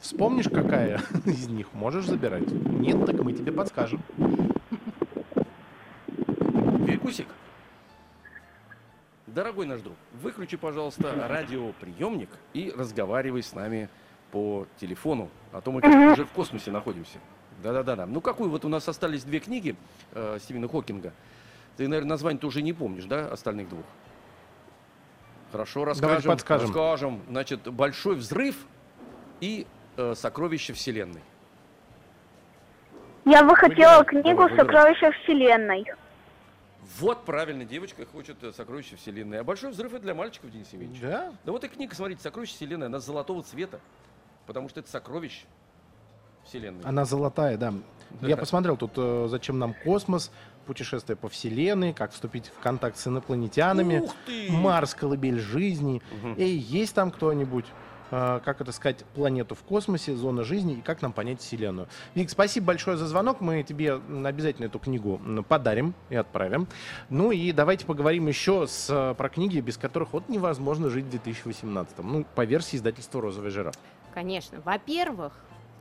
Вспомнишь, 0.00 0.48
какая 0.48 1.00
из 1.24 1.48
них 1.48 1.72
можешь 1.72 2.06
забирать? 2.06 2.48
Нет, 2.48 3.04
так 3.04 3.16
мы 3.22 3.32
тебе 3.32 3.50
подскажем. 3.50 4.00
Викусик, 6.84 7.26
дорогой 9.26 9.66
наш 9.66 9.80
друг, 9.80 9.96
выключи, 10.22 10.56
пожалуйста, 10.56 11.26
радиоприемник 11.28 12.30
и 12.52 12.72
разговаривай 12.76 13.42
с 13.42 13.54
нами 13.54 13.88
по 14.36 14.66
телефону, 14.78 15.30
а 15.50 15.62
то 15.62 15.72
мы 15.72 15.80
как 15.80 16.12
уже 16.12 16.26
в 16.26 16.30
космосе 16.32 16.70
находимся. 16.70 17.18
Да-да-да. 17.62 18.04
Ну, 18.04 18.20
какую 18.20 18.50
вот 18.50 18.66
у 18.66 18.68
нас 18.68 18.86
остались 18.86 19.24
две 19.24 19.40
книги 19.40 19.76
э, 20.12 20.36
Стивена 20.42 20.68
Хокинга. 20.68 21.14
Ты, 21.78 21.88
наверное, 21.88 22.10
название-то 22.10 22.46
уже 22.46 22.60
не 22.60 22.74
помнишь, 22.74 23.06
да, 23.06 23.28
остальных 23.32 23.70
двух? 23.70 23.86
Хорошо, 25.52 25.86
расскажем. 25.86 26.32
подскажем. 26.32 26.66
Расскажем. 26.66 27.22
Значит, 27.30 27.60
«Большой 27.72 28.16
взрыв» 28.16 28.56
и 29.40 29.66
э, 29.96 30.14
«Сокровища 30.14 30.74
Вселенной». 30.74 31.22
Я 33.24 33.42
бы 33.42 33.56
хотела 33.56 34.00
Выбирай. 34.00 34.22
книгу 34.22 34.42
Давай. 34.42 34.58
«Сокровища 34.58 35.12
Вселенной». 35.12 35.86
Вот 36.98 37.24
правильно, 37.24 37.64
девочка 37.64 38.04
хочет 38.04 38.36
э, 38.44 38.52
«Сокровища 38.52 38.98
Вселенной». 38.98 39.40
А 39.40 39.44
«Большой 39.44 39.70
взрыв» 39.70 39.94
это 39.94 40.02
для 40.02 40.14
мальчиков, 40.14 40.50
Денис 40.50 40.70
Евгеньевич. 40.74 41.00
Да? 41.00 41.32
Да 41.44 41.52
вот 41.52 41.64
и 41.64 41.68
книга, 41.68 41.94
смотрите, 41.94 42.20
«Сокровища 42.20 42.52
Вселенной», 42.52 42.88
она 42.88 42.98
золотого 42.98 43.42
цвета, 43.42 43.80
потому 44.46 44.68
что 44.68 44.80
это 44.80 44.90
сокровище 44.90 45.46
Вселенной. 46.44 46.82
Она 46.84 47.04
золотая, 47.04 47.56
да. 47.56 47.74
Я 48.20 48.36
посмотрел 48.38 48.76
тут, 48.76 48.92
э, 48.96 49.26
зачем 49.28 49.58
нам 49.58 49.74
космос, 49.84 50.30
путешествие 50.66 51.16
по 51.16 51.28
Вселенной, 51.28 51.92
как 51.92 52.12
вступить 52.12 52.46
в 52.46 52.60
контакт 52.60 52.96
с 52.98 53.06
инопланетянами, 53.06 54.00
Ух 54.00 54.14
ты! 54.26 54.50
Марс, 54.50 54.94
колыбель 54.94 55.38
жизни. 55.38 56.02
Мгм. 56.22 56.34
Эй, 56.38 56.56
есть 56.56 56.94
там 56.94 57.10
кто-нибудь? 57.10 57.66
э, 58.10 58.40
как 58.44 58.60
это 58.60 58.72
сказать, 58.72 59.04
планету 59.14 59.54
в 59.54 59.62
космосе, 59.62 60.14
зона 60.14 60.44
жизни 60.44 60.74
и 60.74 60.80
как 60.80 61.02
нам 61.02 61.12
понять 61.12 61.40
Вселенную. 61.40 61.88
Вик, 62.14 62.30
спасибо 62.30 62.66
большое 62.66 62.96
за 62.96 63.06
звонок. 63.06 63.40
Мы 63.40 63.62
тебе 63.62 63.94
обязательно 63.94 64.66
эту 64.66 64.78
книгу 64.78 65.20
подарим 65.48 65.94
и 66.10 66.16
отправим. 66.16 66.66
Ну 67.10 67.32
и 67.32 67.52
давайте 67.52 67.86
поговорим 67.86 68.28
еще 68.28 68.66
с, 68.66 68.88
э, 68.90 69.14
про 69.14 69.28
книги, 69.28 69.60
без 69.60 69.76
которых 69.76 70.12
вот 70.12 70.28
невозможно 70.28 70.90
жить 70.90 71.06
в 71.06 71.10
2018. 71.10 71.98
Ну, 71.98 72.24
по 72.34 72.44
версии 72.44 72.76
издательства 72.76 73.20
«Розовый 73.20 73.50
жираф». 73.50 73.74
Конечно. 74.16 74.62
Во-первых, 74.62 75.34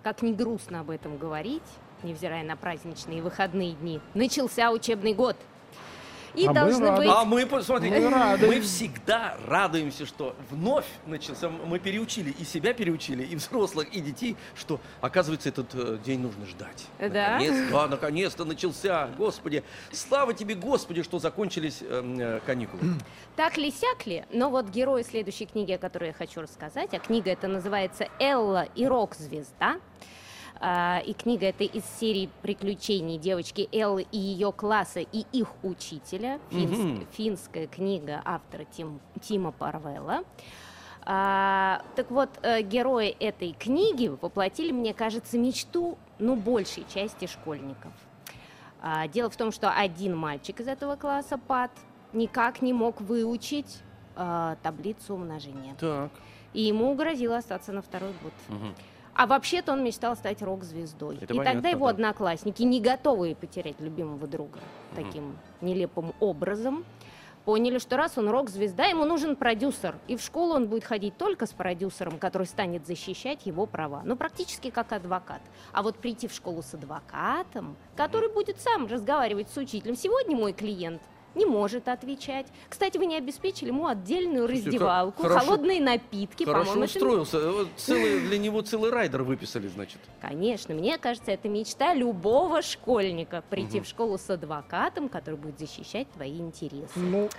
как 0.03 0.21
не 0.21 0.33
грустно 0.33 0.81
об 0.81 0.89
этом 0.89 1.17
говорить, 1.17 1.63
невзирая 2.03 2.43
на 2.43 2.57
праздничные 2.57 3.21
выходные 3.21 3.71
дни, 3.75 4.01
начался 4.13 4.71
учебный 4.71 5.13
год. 5.13 5.37
И 6.35 6.45
А 6.45 6.49
мы 6.49 6.53
должны 6.53 6.87
рады. 6.87 6.97
быть... 7.01 7.09
А 7.09 7.25
мы, 7.25 7.45
посмотрите, 7.45 7.99
Мы 7.99 8.09
рады. 8.09 8.47
мы 8.47 8.61
всегда 8.61 9.37
радуемся, 9.47 10.05
что 10.05 10.35
вновь 10.49 10.85
начался, 11.05 11.49
мы 11.49 11.79
переучили 11.79 12.31
и 12.31 12.43
себя 12.43 12.73
переучили, 12.73 13.23
и 13.23 13.35
взрослых, 13.35 13.87
и 13.93 14.01
детей, 14.01 14.35
что, 14.55 14.79
оказывается, 15.01 15.49
этот 15.49 15.73
э, 15.73 15.97
день 16.05 16.19
нужно 16.19 16.45
ждать. 16.45 16.85
Да? 16.99 17.39
Наконец, 17.39 17.71
да, 17.71 17.87
наконец-то 17.87 18.45
начался, 18.45 19.09
Господи. 19.17 19.63
Слава 19.91 20.33
тебе, 20.33 20.55
Господи, 20.55 21.03
что 21.03 21.19
закончились 21.19 21.79
э, 21.81 22.15
э, 22.19 22.39
каникулы. 22.45 22.81
Так 23.35 23.57
ли, 23.57 23.69
сяк 23.69 24.05
ли, 24.05 24.23
но 24.31 24.49
вот 24.49 24.69
герой 24.69 25.03
следующей 25.03 25.45
книги, 25.45 25.73
о 25.73 25.77
которой 25.77 26.07
я 26.07 26.13
хочу 26.13 26.39
рассказать, 26.41 26.93
а 26.93 26.99
книга 26.99 27.31
эта 27.31 27.47
называется 27.49 28.07
«Элла 28.19 28.67
и 28.75 28.85
рок-звезда», 28.87 29.75
и 31.05 31.13
книга 31.13 31.47
это 31.47 31.63
из 31.63 31.83
серии 31.99 32.29
приключений 32.41 33.17
девочки 33.17 33.67
Эллы 33.71 34.07
и 34.11 34.17
ее 34.17 34.51
класса 34.51 34.99
и 35.01 35.25
их 35.31 35.49
учителя. 35.63 36.39
Финс- 36.49 36.77
Мгм. 36.79 37.07
Финская 37.11 37.67
книга 37.67 38.21
автора 38.25 38.65
Тим- 38.65 38.99
Тима 39.21 39.51
Парвелла. 39.51 40.23
А, 41.07 41.83
так 41.95 42.09
вот, 42.09 42.29
э, 42.41 42.61
герои 42.63 43.09
этой 43.09 43.53
книги 43.53 44.07
воплотили, 44.07 44.71
мне 44.71 44.93
кажется, 44.93 45.37
мечту, 45.37 45.97
ну, 46.17 46.35
большей 46.35 46.83
части 46.91 47.27
школьников. 47.27 47.91
А, 48.81 49.07
дело 49.07 49.29
в 49.29 49.35
том, 49.37 49.51
что 49.51 49.69
один 49.71 50.17
мальчик 50.17 50.59
из 50.61 50.67
этого 50.67 50.95
класса, 50.95 51.37
Пат, 51.37 51.71
никак 52.13 52.61
не 52.63 52.73
мог 52.73 53.01
выучить 53.01 53.81
а, 54.15 54.55
таблицу 54.63 55.13
умножения. 55.15 55.75
Так. 55.75 56.09
И 56.53 56.61
ему 56.63 56.95
грозило 56.95 57.37
остаться 57.37 57.71
на 57.73 57.81
второй 57.81 58.13
год. 58.23 58.31
Мгм. 58.47 58.73
А 59.15 59.27
вообще-то 59.27 59.71
он 59.71 59.83
мечтал 59.83 60.15
стать 60.17 60.41
рок-звездой. 60.41 61.15
Это 61.21 61.33
и 61.33 61.37
понятно, 61.37 61.53
тогда 61.53 61.69
его 61.69 61.85
да. 61.85 61.91
одноклассники, 61.91 62.63
не 62.63 62.81
готовые 62.81 63.35
потерять 63.35 63.79
любимого 63.79 64.27
друга 64.27 64.59
таким 64.93 65.37
нелепым 65.61 66.13
образом, 66.19 66.83
поняли, 67.45 67.77
что 67.77 67.95
раз 67.95 68.17
он 68.17 68.27
рок-звезда, 68.29 68.85
ему 68.85 69.05
нужен 69.05 69.37
продюсер. 69.37 69.95
И 70.07 70.17
в 70.17 70.21
школу 70.21 70.53
он 70.53 70.67
будет 70.67 70.83
ходить 70.83 71.17
только 71.17 71.45
с 71.45 71.53
продюсером, 71.53 72.19
который 72.19 72.45
станет 72.45 72.85
защищать 72.85 73.45
его 73.45 73.65
права. 73.65 74.01
Ну, 74.03 74.17
практически 74.17 74.69
как 74.69 74.91
адвокат. 74.91 75.41
А 75.71 75.81
вот 75.81 75.97
прийти 75.97 76.27
в 76.27 76.33
школу 76.33 76.61
с 76.61 76.73
адвокатом, 76.73 77.77
который 77.95 78.29
будет 78.33 78.59
сам 78.59 78.85
разговаривать 78.87 79.49
с 79.49 79.55
учителем. 79.55 79.95
Сегодня 79.95 80.35
мой 80.35 80.51
клиент 80.51 81.01
не 81.35 81.45
может 81.45 81.87
отвечать. 81.87 82.47
Кстати, 82.69 82.97
вы 82.97 83.05
не 83.05 83.17
обеспечили 83.17 83.67
ему 83.69 83.87
отдельную 83.87 84.47
Слушайте, 84.47 84.69
раздевалку, 84.69 85.21
хорошо- 85.23 85.45
холодные 85.45 85.81
напитки. 85.81 86.43
Хорошо 86.45 86.71
это 86.71 86.79
устроился. 86.85 87.51
Вот 87.51 87.67
Целый, 87.77 88.21
для 88.21 88.37
него 88.37 88.61
целый 88.61 88.91
райдер 88.91 89.23
выписали, 89.23 89.67
значит. 89.67 89.99
Конечно, 90.21 90.73
мне 90.73 90.97
кажется, 90.97 91.31
это 91.31 91.47
мечта 91.49 91.93
любого 91.93 92.61
школьника 92.61 93.43
прийти 93.49 93.77
Мгм. 93.77 93.85
в 93.85 93.87
школу 93.87 94.17
с 94.17 94.29
адвокатом, 94.29 95.09
который 95.09 95.35
будет 95.35 95.59
защищать 95.59 96.09
твои 96.11 96.37
интересы. 96.37 96.91
Ну, 96.95 97.29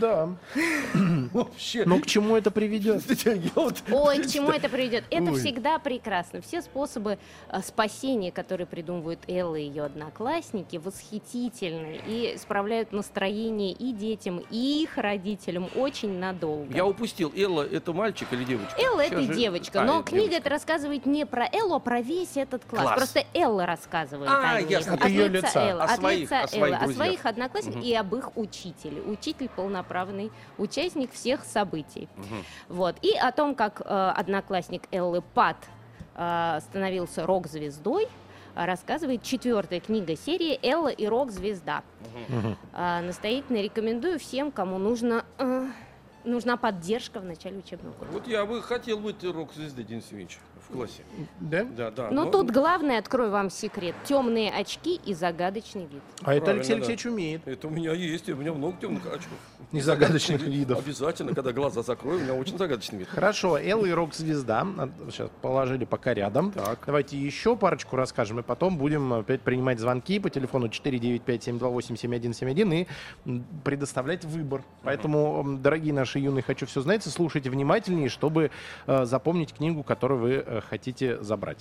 да. 0.00 0.28
Вообще. 1.32 1.84
Но 1.84 1.98
к 2.00 2.06
чему 2.06 2.36
это 2.36 2.50
приведет? 2.50 3.02
Ой, 3.90 4.18
к 4.22 4.26
чему 4.26 4.50
это 4.50 4.68
приведет? 4.68 5.04
Это 5.10 5.30
Ой. 5.32 5.38
всегда 5.40 5.78
прекрасно. 5.78 6.40
Все 6.40 6.62
способы 6.62 7.18
э, 7.48 7.60
спасения, 7.62 8.32
которые 8.32 8.66
придумывают 8.66 9.20
Элла 9.28 9.56
и 9.56 9.64
ее 9.66 9.84
одноклассники, 9.84 10.76
восхитительны 10.76 12.00
и 12.06 12.36
справляют 12.38 12.92
настроение 12.92 13.72
и 13.72 13.92
детям, 13.92 14.42
и 14.50 14.82
их 14.82 14.96
родителям 14.98 15.68
очень 15.74 16.18
надолго. 16.18 16.72
Я 16.74 16.86
упустил. 16.86 17.32
Элла, 17.36 17.62
это 17.62 17.92
мальчик 17.92 18.28
или 18.32 18.44
девочка? 18.44 18.80
Элла 18.80 19.02
Сейчас 19.04 19.12
это 19.24 19.32
же- 19.32 19.34
девочка, 19.38 19.80
А, 19.82 19.84
но 19.84 20.00
это 20.00 20.10
книга 20.10 20.22
девочка. 20.24 20.40
это 20.40 20.50
рассказывает 20.50 21.06
не 21.06 21.26
про 21.26 21.46
Эллу, 21.52 21.74
а 21.74 21.80
про 21.80 22.00
весь 22.00 22.36
этот 22.36 22.64
класс. 22.64 22.82
Класс. 22.82 22.96
Просто 22.96 23.24
Элла 23.34 23.66
рассказывает 23.66 24.30
А, 24.30 24.56
о 24.56 24.60
них. 24.60 24.70
ясно. 24.70 24.94
От 24.94 25.08
её 25.08 25.28
лица 25.28 25.46
лица. 25.46 25.60
Эллы, 25.60 25.80
О 25.80 25.84
от 25.84 25.96
своих- 26.00 26.20
лица 26.20 26.40
о 26.42 26.48
своих 26.48 26.64
Эллы, 26.64 26.76
о 26.92 26.94
своих 26.94 27.26
одноклассниках 27.26 27.80
Мгм. 27.80 27.88
и 27.88 27.94
об 27.94 28.14
их 28.14 28.36
учителе. 28.36 29.00
Учитель 29.02 29.48
полноправный 29.74 30.30
участник 30.58 31.12
всех 31.12 31.44
событий. 31.44 32.08
Мгм. 32.16 32.44
Вот. 32.68 32.96
И 33.02 33.16
о 33.16 33.32
том, 33.32 33.54
как 33.54 33.80
э, 33.80 33.84
одноклассник 33.84 34.82
Эллы 34.92 35.22
Пат 35.34 35.56
э, 36.14 36.60
становился 36.60 37.26
рок-звездой, 37.26 38.04
э, 38.54 38.64
рассказывает 38.64 39.22
четвертая 39.22 39.80
книга 39.80 40.16
серии 40.16 40.58
«Элла 40.62 40.88
и 40.88 41.06
рок-звезда». 41.06 41.82
Мгм. 42.28 42.56
А, 42.72 43.00
настоятельно 43.02 43.60
рекомендую 43.60 44.18
всем, 44.20 44.52
кому 44.52 44.78
нужно, 44.78 45.24
э, 45.38 45.66
нужна 46.24 46.56
поддержка 46.56 47.18
в 47.18 47.24
начале 47.24 47.58
учебного 47.58 47.94
года. 47.94 48.10
Вот 48.12 48.28
я 48.28 48.46
бы 48.46 48.62
хотел 48.62 48.98
быть 48.98 49.24
рок-звездой, 49.24 49.84
Денис 49.84 50.04
Евгеньевич, 50.04 50.38
классе. 50.74 51.02
Да? 51.40 51.64
Да, 51.64 51.90
да. 51.90 52.10
Но 52.10 52.30
тут 52.30 52.50
главное, 52.50 52.98
открою 52.98 53.30
вам 53.30 53.50
секрет, 53.50 53.94
темные 54.04 54.50
очки 54.50 55.00
и 55.04 55.14
загадочный 55.14 55.86
вид. 55.86 56.02
А 56.22 56.34
это 56.34 56.44
Правильно, 56.44 56.50
Алексей 56.50 56.72
да. 56.72 56.76
Алексеевич 56.76 57.06
умеет. 57.06 57.42
Это 57.46 57.68
у 57.68 57.70
меня 57.70 57.92
есть, 57.92 58.28
у 58.28 58.36
меня 58.36 58.52
много 58.52 58.76
темных 58.80 59.06
очков. 59.06 59.38
Незагадочных 59.72 60.42
видов. 60.42 60.78
Обязательно, 60.78 61.34
когда 61.34 61.52
глаза 61.52 61.82
закрою, 61.82 62.18
у 62.18 62.22
меня 62.22 62.34
очень 62.34 62.58
загадочный 62.58 62.98
вид. 62.98 63.08
Хорошо, 63.08 63.58
Элла 63.58 63.86
и 63.86 63.92
рок-звезда. 63.92 64.66
Сейчас 65.10 65.30
положили 65.40 65.84
пока 65.84 66.14
рядом. 66.14 66.52
Так. 66.52 66.80
Давайте 66.86 67.18
еще 67.18 67.56
парочку 67.56 67.96
расскажем, 67.96 68.40
и 68.40 68.42
потом 68.42 68.76
будем 68.76 69.12
опять 69.12 69.42
принимать 69.42 69.78
звонки 69.78 70.18
по 70.18 70.30
телефону 70.30 70.66
495-728-7171 70.66 72.86
и 73.24 73.42
предоставлять 73.64 74.24
выбор. 74.24 74.62
Поэтому, 74.82 75.58
дорогие 75.60 75.92
наши 75.92 76.18
юные 76.18 76.42
«Хочу 76.42 76.66
все 76.66 76.80
знать», 76.80 77.04
слушайте 77.04 77.50
внимательнее, 77.50 78.08
чтобы 78.08 78.50
э, 78.86 79.04
запомнить 79.04 79.52
книгу, 79.52 79.82
которую 79.82 80.20
вы 80.20 80.44
э, 80.46 80.60
хотите 80.64 81.22
забрать. 81.22 81.58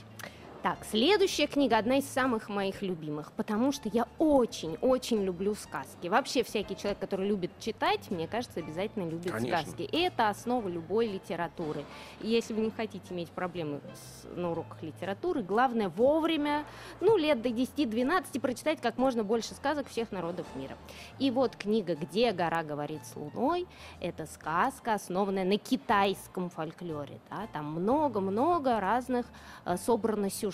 Так, 0.64 0.78
следующая 0.90 1.48
книга 1.48 1.78
одна 1.78 1.98
из 1.98 2.08
самых 2.08 2.48
моих 2.48 2.82
любимых, 2.82 3.34
потому 3.34 3.74
что 3.74 3.90
я 3.90 4.08
очень-очень 4.18 5.22
люблю 5.22 5.56
сказки. 5.56 6.08
Вообще 6.08 6.42
всякий 6.42 6.78
человек, 6.78 7.00
который 7.00 7.28
любит 7.28 7.52
читать, 7.60 8.10
мне 8.10 8.30
кажется, 8.30 8.62
обязательно 8.62 9.10
любит 9.10 9.30
Конечно. 9.34 9.62
сказки. 9.62 9.82
И 9.82 9.98
это 9.98 10.30
основа 10.30 10.70
любой 10.70 11.08
литературы. 11.08 11.84
И 12.22 12.30
если 12.30 12.54
вы 12.54 12.62
не 12.62 12.72
хотите 12.72 13.14
иметь 13.14 13.30
проблемы 13.32 13.82
с- 13.94 14.26
на 14.38 14.52
уроках 14.52 14.82
литературы, 14.84 15.44
главное 15.44 15.90
вовремя, 15.90 16.64
ну, 17.02 17.18
лет 17.18 17.42
до 17.42 17.50
10-12 17.50 18.40
прочитать 18.40 18.80
как 18.80 18.98
можно 18.98 19.26
больше 19.26 19.56
сказок 19.56 19.90
всех 19.90 20.14
народов 20.14 20.48
мира. 20.56 20.78
И 21.20 21.30
вот 21.30 21.58
книга 21.58 21.94
«Где 21.96 22.32
гора 22.32 22.64
говорит 22.64 23.06
с 23.06 23.18
луной»— 23.18 23.68
это 24.00 24.26
сказка, 24.28 24.94
основанная 24.94 25.44
на 25.44 25.58
китайском 25.58 26.50
фольклоре. 26.50 27.20
Да? 27.30 27.48
Там 27.52 27.66
много-много 27.66 28.80
разных 28.80 29.26
э, 29.66 29.76
собрано 29.76 30.30
сюжетов 30.30 30.53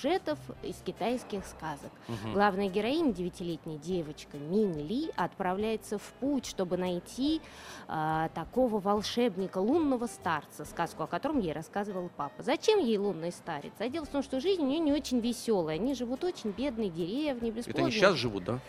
из 0.64 0.76
китайских 0.86 1.46
сказок. 1.46 1.92
Мгм. 2.08 2.34
Главная 2.34 2.70
героиня, 2.70 3.14
девятилетняя 3.14 3.78
девочка 3.78 4.38
Мин 4.38 4.78
Ли, 4.78 5.12
отправляется 5.16 5.98
в 5.98 6.04
путь, 6.20 6.46
чтобы 6.46 6.78
найти 6.78 7.42
а, 7.88 8.30
такого 8.30 8.80
волшебника, 8.80 9.58
лунного 9.60 10.08
старца, 10.08 10.66
сказку 10.66 11.04
о 11.04 11.08
котором 11.08 11.40
ей 11.40 11.54
рассказывал 11.54 12.10
папа. 12.16 12.44
Зачем 12.44 12.80
ей 12.80 12.98
лунный 12.98 13.32
старец? 13.32 13.74
А 13.80 13.90
дело 13.90 14.06
в 14.06 14.10
том, 14.10 14.24
что 14.24 14.40
жизнь 14.40 14.62
у 14.62 14.66
нее 14.66 14.80
не 14.80 14.94
очень 14.94 15.20
веселая. 15.20 15.76
Они 15.76 15.94
живут 15.94 16.24
очень 16.24 16.52
бедной 16.52 16.90
деревне, 16.90 17.50
Это 17.50 17.58
бесплодной. 17.58 17.84
они 17.84 17.92
сейчас 17.92 18.16
живут, 18.16 18.44
да? 18.44 18.60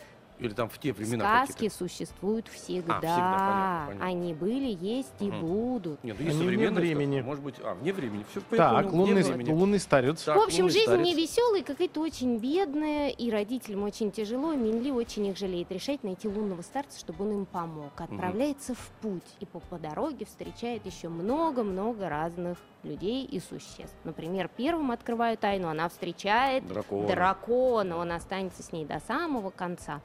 Или 0.40 0.54
там 0.54 0.68
в 0.70 0.78
те 0.78 0.92
времена 0.92 1.44
Сказки 1.44 1.52
какие-то? 1.52 1.76
существуют 1.76 2.48
всегда. 2.48 2.94
А, 2.96 3.00
всегда, 3.00 3.16
понятно, 3.38 3.84
понятно. 3.88 4.06
Они 4.06 4.34
были, 4.34 4.76
есть 4.80 5.12
и 5.20 5.24
Мгм. 5.24 5.40
будут. 5.40 6.02
Нет, 6.02 6.16
ну 6.18 6.24
есть 6.24 6.36
Они 6.36 6.46
вне 6.48 6.56
современные 6.56 6.80
времени. 6.80 7.14
сказки, 7.16 7.26
Может 7.26 7.44
быть, 7.44 7.54
а, 7.62 7.74
вне 7.74 7.92
времени. 7.92 8.24
Все, 8.30 8.40
Так, 8.56 8.92
лунный, 8.92 9.22
времени. 9.22 9.52
лунный 9.52 9.78
старец. 9.78 10.22
Так, 10.24 10.36
в 10.36 10.40
общем, 10.40 10.70
жизнь 10.70 10.86
старец. 10.86 11.04
не 11.04 11.14
веселая, 11.14 11.62
какая-то 11.62 12.00
очень 12.00 12.38
бедная, 12.38 13.10
и 13.10 13.30
родителям 13.30 13.82
очень 13.82 14.10
тяжело. 14.10 14.52
и 14.52 14.56
Минли 14.56 14.90
очень 14.90 15.26
их 15.26 15.36
жалеет. 15.36 15.70
Решает 15.70 16.02
найти 16.04 16.26
лунного 16.28 16.62
старца, 16.62 16.98
чтобы 16.98 17.24
он 17.26 17.32
им 17.40 17.44
помог. 17.46 17.92
Отправляется 18.00 18.74
в 18.74 18.90
путь 19.02 19.22
и 19.40 19.44
по, 19.46 19.60
по 19.60 19.78
дороге 19.78 20.24
встречает 20.24 20.86
еще 20.86 21.08
много-много 21.08 22.08
разных 22.08 22.56
людей 22.82 23.24
и 23.24 23.40
существ. 23.40 23.94
Например, 24.04 24.48
первым 24.56 24.90
открываю 24.90 25.36
тайну, 25.36 25.68
она 25.68 25.88
встречает 25.88 26.66
Дракон. 26.66 27.06
дракона, 27.06 27.96
он 27.96 28.12
останется 28.12 28.62
с 28.62 28.72
ней 28.72 28.84
до 28.84 29.00
самого 29.00 29.50
конца. 29.50 30.00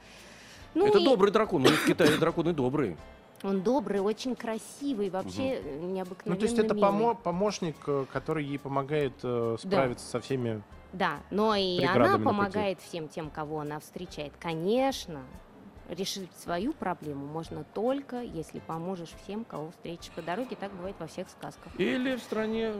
Ну 0.74 0.86
Это 0.86 0.98
и 0.98 1.04
добрый 1.04 1.32
дракон. 1.32 1.62
У 1.62 1.66
них 1.68 1.80
в 1.80 1.86
Китае 1.86 2.18
драконы 2.18 2.52
добрые. 2.52 2.96
он 3.42 3.62
добрый, 3.62 4.00
очень 4.00 4.34
красивый, 4.34 5.08
вообще 5.10 5.60
э, 5.62 5.78
необыкновенно 5.80 6.34
Ну, 6.34 6.36
то 6.36 6.44
есть 6.46 6.58
это 6.58 6.74
помо- 6.74 7.14
помощник, 7.14 7.76
э, 7.86 8.04
который 8.12 8.44
ей 8.44 8.58
помогает 8.58 9.12
э, 9.22 9.56
справиться 9.58 10.06
со 10.06 10.20
всеми... 10.20 10.62
Да, 10.92 11.18
но 11.30 11.54
и 11.54 11.82
она 11.84 12.18
помогает 12.18 12.80
всем 12.80 13.08
тем, 13.08 13.28
кого 13.30 13.60
она 13.60 13.80
встречает. 13.80 14.32
Конечно, 14.40 15.20
решить 15.88 16.30
свою 16.38 16.72
проблему 16.72 17.26
можно 17.26 17.64
только, 17.74 18.22
если 18.22 18.58
поможешь 18.60 19.14
всем, 19.22 19.44
кого 19.44 19.70
встретишь 19.70 20.10
по 20.10 20.22
дороге. 20.22 20.56
Так 20.58 20.72
бывает 20.72 20.96
во 20.98 21.06
всех 21.06 21.28
сказках. 21.28 21.72
Или 21.78 22.16
в 22.16 22.20
стране 22.20 22.72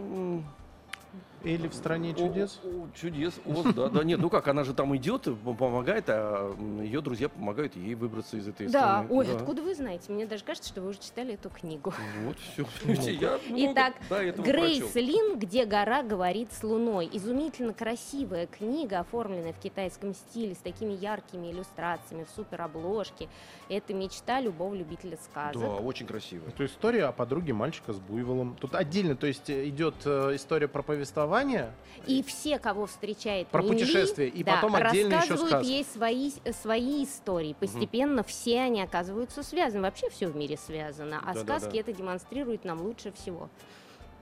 Или 1.45 1.69
в 1.69 1.75
стране 1.75 2.13
чудес? 2.13 2.59
О, 2.65 2.69
о, 2.69 2.89
чудес. 2.93 3.35
Оз, 3.47 3.73
да, 3.73 3.89
да, 3.89 4.03
нет, 4.03 4.19
ну 4.19 4.31
как, 4.31 4.49
она 4.49 4.65
же 4.65 4.75
там 4.75 4.97
идет, 4.97 5.29
помогает, 5.45 6.07
а 6.09 6.53
ее 6.83 7.01
друзья 7.01 7.29
помогают 7.29 7.77
ей 7.77 7.95
выбраться 7.95 8.37
из 8.37 8.49
этой 8.49 8.67
Да, 8.67 9.03
страны. 9.05 9.09
ой, 9.11 9.27
Да. 9.27 9.37
откуда 9.37 9.63
вы 9.63 9.75
знаете? 9.77 10.11
Мне 10.11 10.27
даже 10.27 10.43
кажется, 10.43 10.69
что 10.69 10.81
вы 10.81 10.89
уже 10.89 10.99
читали 10.99 11.35
эту 11.35 11.49
книгу. 11.51 11.95
Вот, 12.25 12.37
все. 12.39 12.67
Я 13.13 13.39
много 13.49 13.73
Итак, 13.73 13.95
Грейс 14.39 14.83
прочел. 14.83 15.07
Лин 15.09 15.39
«Где 15.39 15.67
гора 15.67 16.03
говорит 16.03 16.53
с 16.53 16.65
луной». 16.65 17.09
Изумительно 17.13 17.73
красивая 17.73 18.47
книга, 18.49 19.01
оформленная 19.01 19.53
в 19.53 19.61
китайском 19.61 20.15
стиле, 20.15 20.55
с 20.55 20.59
такими 20.59 20.95
яркими 20.95 21.53
иллюстрациями, 21.53 22.25
в 22.25 22.31
суперобложке. 22.35 23.29
Это 23.69 23.95
мечта 23.95 24.41
любого 24.41 24.75
любителя 24.75 25.17
сказок. 25.23 25.61
Да, 25.63 25.69
очень 25.77 26.07
красиво. 26.07 26.49
Это 26.49 26.67
история 26.67 27.05
о 27.05 27.13
подруге 27.13 27.53
мальчика 27.53 27.93
с 27.93 27.99
буйволом. 28.01 28.57
Тут 28.61 28.75
отдельно, 28.75 29.15
то 29.15 29.27
есть 29.29 29.49
э, 29.49 29.69
идет 29.69 29.95
э, 30.05 30.35
история 30.35 30.67
про 30.67 30.83
повествование, 30.97 31.71
И 32.07 32.23
все, 32.23 32.59
кого 32.59 32.87
встречает 32.87 33.49
Про 33.49 33.63
Минли, 33.63 33.75
путешествие, 33.81 34.29
и 34.29 34.45
да, 34.45 34.57
потом 34.57 34.77
отдельно 34.77 35.15
еще 35.15 35.35
рассказывают 35.35 35.49
сказка. 35.51 35.67
ей 35.67 35.85
свои, 35.85 36.33
свои 36.63 37.05
истории. 37.05 37.57
Постепенно 37.59 38.23
все 38.23 38.61
они 38.61 38.83
оказываются 38.83 39.43
связаны. 39.43 39.83
Вообще 39.83 40.09
все 40.11 40.27
в 40.29 40.37
мире 40.37 40.57
связано. 40.57 41.21
А 41.25 41.35
Да-да-да. 41.35 41.61
сказки 41.61 41.79
это 41.79 41.93
демонстрируют 41.93 42.65
нам 42.65 42.81
лучше 42.83 43.13
всего. 43.13 43.49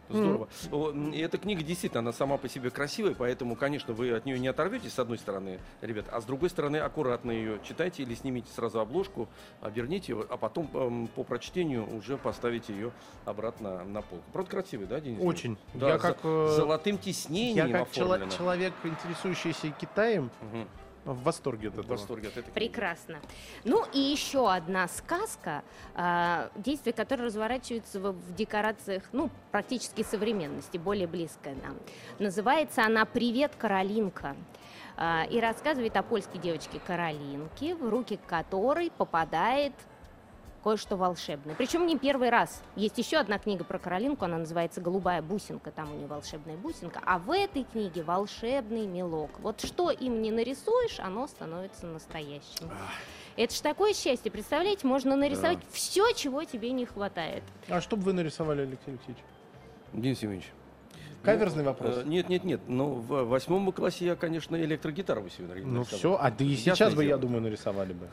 Здорово. 0.08 0.48
М, 0.70 1.12
И 1.12 1.18
эта 1.18 1.38
книга 1.38 1.62
действительно, 1.62 2.00
она 2.00 2.12
сама 2.12 2.36
по 2.36 2.48
себе 2.48 2.70
красивая, 2.70 3.14
поэтому, 3.14 3.56
конечно, 3.56 3.94
вы 3.94 4.12
от 4.12 4.26
нее 4.26 4.38
не 4.38 4.48
оторветесь, 4.48 4.92
с 4.92 4.98
одной 4.98 5.18
стороны, 5.18 5.58
ребят, 5.80 6.06
а 6.12 6.20
с 6.20 6.24
другой 6.24 6.50
стороны, 6.50 6.76
аккуратно 6.78 7.30
ее 7.30 7.58
читайте 7.64 8.02
или 8.02 8.14
снимите 8.14 8.52
сразу 8.52 8.80
обложку, 8.80 9.28
оберните 9.60 10.12
ее, 10.12 10.26
а 10.28 10.36
потом 10.36 10.68
эм, 10.74 11.06
по 11.08 11.24
прочтению 11.24 11.86
уже 11.96 12.16
поставите 12.18 12.72
ее 12.74 12.92
обратно 13.24 13.84
на 13.84 14.02
полку. 14.02 14.24
Правда, 14.32 14.50
красивый, 14.50 14.86
да, 14.86 15.00
Денис? 15.00 15.20
Очень. 15.22 15.56
Да, 15.72 15.88
я 15.90 15.98
как, 15.98 16.18
э, 16.22 16.48
золотым 16.56 16.96
я 16.96 17.02
тиснением 17.02 17.72
как 17.72 17.90
чело- 17.92 18.14
оформлено. 18.14 18.30
человек, 18.36 18.72
интересующийся 18.84 19.70
Китаем, 19.70 20.30
Мгм. 20.42 20.68
В 21.04 21.22
восторге 21.22 21.68
от 21.68 21.74
В 21.74 21.78
этого. 21.80 21.92
восторге 21.92 22.28
от 22.28 22.34
книги. 22.34 22.50
Прекрасно. 22.50 23.20
Ну 23.64 23.84
и 23.92 23.98
еще 23.98 24.50
одна 24.50 24.88
сказка, 24.88 25.62
а, 25.94 26.50
действие 26.56 26.92
которой 26.92 27.26
разворачивается 27.26 28.00
в, 28.00 28.12
в 28.12 28.34
декорациях, 28.34 29.04
ну, 29.12 29.30
практически 29.52 30.02
современности, 30.02 30.78
более 30.78 31.06
близкая 31.06 31.54
нам. 31.56 31.76
Называется 32.18 32.84
она 32.84 33.04
«Привет, 33.04 33.52
Каролинка». 33.56 34.36
А, 34.96 35.24
и 35.28 35.40
рассказывает 35.40 35.96
о 35.96 36.02
польской 36.02 36.40
девочке 36.40 36.80
Каролинке, 36.86 37.74
в 37.74 37.88
руки 37.88 38.18
которой 38.26 38.90
попадает 38.90 39.72
кое-что 40.64 40.96
волшебное. 40.96 41.55
Причем 41.55 41.87
не 41.87 41.98
первый 41.98 42.31
раз. 42.31 42.62
Есть 42.74 42.96
еще 42.96 43.18
одна 43.18 43.38
книга 43.38 43.64
про 43.64 43.79
Каролинку, 43.79 44.24
она 44.24 44.38
называется 44.38 44.81
«Голубая 44.81 45.20
бусинка», 45.20 45.70
там 45.70 45.92
у 45.92 45.94
нее 45.94 46.07
волшебная 46.07 46.57
бусинка. 46.57 47.03
А 47.05 47.18
в 47.18 47.31
этой 47.31 47.64
книге 47.64 48.03
волшебный 48.03 48.87
мелок. 48.87 49.31
Вот 49.40 49.61
что 49.61 49.90
им 49.90 50.22
не 50.22 50.31
нарисуешь, 50.31 50.98
оно 51.00 51.27
становится 51.27 51.87
настоящим. 51.87 52.70
Это 53.37 53.55
ж 53.55 53.59
такое 53.61 53.92
счастье, 53.92 54.31
представляете, 54.31 54.87
можно 54.87 55.16
нарисовать 55.16 55.59
все, 55.70 56.11
чего 56.12 56.44
тебе 56.44 56.70
не 56.70 56.87
хватает. 56.87 57.42
А 57.68 57.83
что 57.83 57.96
бы 57.96 58.05
вы 58.05 58.12
нарисовали, 58.14 58.62
Алексей 58.62 58.90
Алексеевич? 58.92 59.22
Денис 59.92 60.22
Евгеньевич. 60.22 60.50
Каверзный 61.22 61.62
ну, 61.62 61.70
вопрос. 61.70 61.96
э, 61.98 62.03
Нет, 62.05 62.29
нет, 62.29 62.44
нет. 62.44 62.61
Но 62.68 62.90
в 62.90 63.24
восьмом 63.24 63.70
классе 63.72 64.05
я, 64.07 64.16
конечно, 64.16 64.57
электрогитару 64.57 65.22
бы 65.22 65.31
себе 65.31 65.48
нарисовал. 65.48 65.74
Ну 65.74 65.85
все, 65.85 66.16
а 66.20 66.31
да 66.31 66.44
и 66.44 66.55
сейчас 66.55 66.94
бы, 66.94 67.05
я 67.05 67.16
думаю, 67.16 67.42
нарисовали 67.42 67.92
бы. 67.92 68.09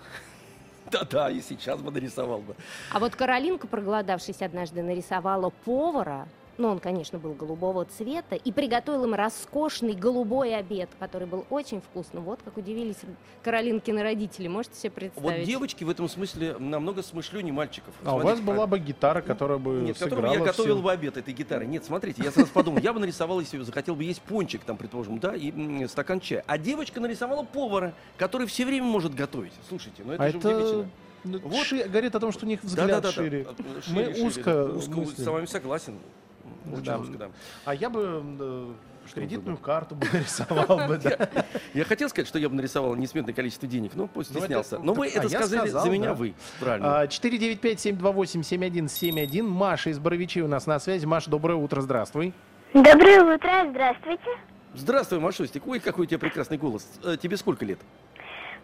Да-да, 0.91 1.30
и 1.30 1.41
сейчас 1.41 1.82
бы 1.82 1.91
нарисовал 1.91 2.39
бы. 2.39 2.56
А 2.91 2.99
вот 2.99 3.15
Каролинка, 3.15 3.67
проголодавшись 3.67 4.41
однажды, 4.41 4.84
нарисовала 4.84 5.51
повара, 5.63 6.27
ну, 6.58 6.68
он, 6.68 6.80
конечно, 6.80 7.18
был 7.18 7.34
голубого 7.34 7.86
цвета, 7.86 8.36
и 8.36 8.52
приготовил 8.52 9.04
им 9.06 9.14
роскошный 9.14 9.94
голубой 9.94 10.56
обед, 10.56 10.90
который 11.00 11.28
был 11.28 11.46
очень 11.50 11.82
вкусным. 11.82 12.24
Вот 12.24 12.40
как 12.44 12.58
удивились 12.58 12.98
Каролинкины 13.44 14.04
родители, 14.04 14.48
можете 14.48 14.76
себе 14.76 14.92
представить? 14.92 15.40
Вот 15.40 15.46
девочки 15.46 15.84
в 15.84 15.90
этом 15.90 16.08
смысле 16.08 16.58
намного 16.60 17.02
смышленнее 17.02 17.54
мальчиков. 17.54 17.94
А 18.04 18.12
у 18.14 18.18
вас 18.18 18.24
Смотрите, 18.38 18.44
была 18.52 18.68
бы 18.68 18.80
гитара, 18.80 19.22
которая 19.22 19.58
бы 19.58 19.72
Нет, 19.82 19.98
сыграла 19.98 20.22
которым 20.22 20.40
я 20.40 20.46
готовил 20.52 20.76
всем. 20.76 20.84
бы 20.84 20.92
обед 20.92 21.18
этой 21.18 21.34
гитары. 21.34 21.66
Нет, 21.66 21.84
смотрите, 21.86 22.22
я 22.24 22.32
сразу 22.32 22.52
подумал, 22.52 22.80
я 22.80 22.94
бы 22.94 23.00
нарисовал, 23.00 23.40
если 23.40 23.58
захотел 23.64 23.96
бы 23.96 24.04
есть 24.04 24.22
пончик, 24.22 24.64
там, 24.64 24.78
предположим, 24.78 25.20
да, 25.20 25.36
и 25.36 25.88
стакан 25.88 26.20
чая. 26.20 26.44
А 26.48 26.58
девочка 26.58 27.00
нарисовала 27.00 27.44
повара, 27.44 27.94
который 28.18 28.46
все 28.48 28.66
время 28.66 28.86
может 28.86 29.16
готовить. 29.16 29.54
Слушайте, 29.70 30.04
ну 30.06 30.14
это 30.14 30.24
А 30.24 30.30
же 30.30 30.38
это 30.38 30.50
удивительно. 30.50 30.90
ну, 31.24 31.40
Вот. 31.44 31.66
ши- 31.66 31.84
говорит 31.88 32.14
о 32.16 32.20
том, 32.20 32.32
что 32.32 32.46
у 32.46 32.50
них 32.50 32.64
взгляд 32.64 32.88
Да-да-да-да. 32.88 33.12
шире. 33.24 33.48
Э, 33.50 33.54
Мы 33.64 33.82
шире, 34.04 34.14
шире, 34.16 34.28
узко 34.28 34.44
да. 34.54 34.64
узко 34.74 34.92
мыслим. 34.92 35.26
с 35.26 35.28
вами 35.28 35.46
согласен. 35.46 35.98
Очень 36.71 36.84
Да. 36.84 36.97
узко, 37.00 37.17
да. 37.17 37.30
А 37.65 37.74
я 37.76 37.89
бы 37.89 38.24
э, 38.39 38.67
Что 39.08 39.15
кредитную 39.15 39.58
бы? 39.58 39.63
карту 39.63 39.95
бы 39.95 40.06
нарисовал 40.13 40.88
бы, 40.88 40.97
да. 40.97 41.28
Я 41.74 41.84
хотел 41.86 42.10
сказать, 42.10 42.28
что 42.28 42.38
я 42.39 42.50
бы 42.50 42.56
нарисовал 42.56 42.95
несметное 42.95 43.34
количество 43.34 43.67
денег, 43.67 43.91
но 43.95 44.08
пусть 44.08 44.30
Ну, 44.32 44.38
это- 44.38 44.45
стеснялся. 44.45 44.80
Но 44.80 44.93
вы 44.93 45.08
а 45.08 45.19
это 45.19 45.30
сказали 45.30 45.67
сказал, 45.69 45.84
за 45.86 45.89
меня 45.89 46.13
вы. 46.13 46.34
Правильно. 46.60 47.00
А, 47.02 47.08
495-728-7171. 47.08 49.43
Маша 49.43 49.89
из 49.89 50.00
Боровичей 50.00 50.41
у 50.41 50.47
нас 50.47 50.67
на 50.67 50.80
связи. 50.80 51.06
Маша, 51.06 51.30
доброе 51.30 51.56
утро, 51.56 51.82
здравствуй. 51.82 52.34
Доброе 52.74 53.36
утро, 53.36 53.67
здравствуйте. 53.69 54.30
Здравствуй, 54.74 55.19
Машустик. 55.19 55.67
Ой, 55.67 55.80
какой 55.80 56.04
у 56.06 56.08
тебя 56.08 56.19
прекрасный 56.19 56.58
голос. 56.58 56.88
Э, 57.04 57.17
Тебе 57.21 57.36
сколько 57.38 57.65
лет? 57.65 57.80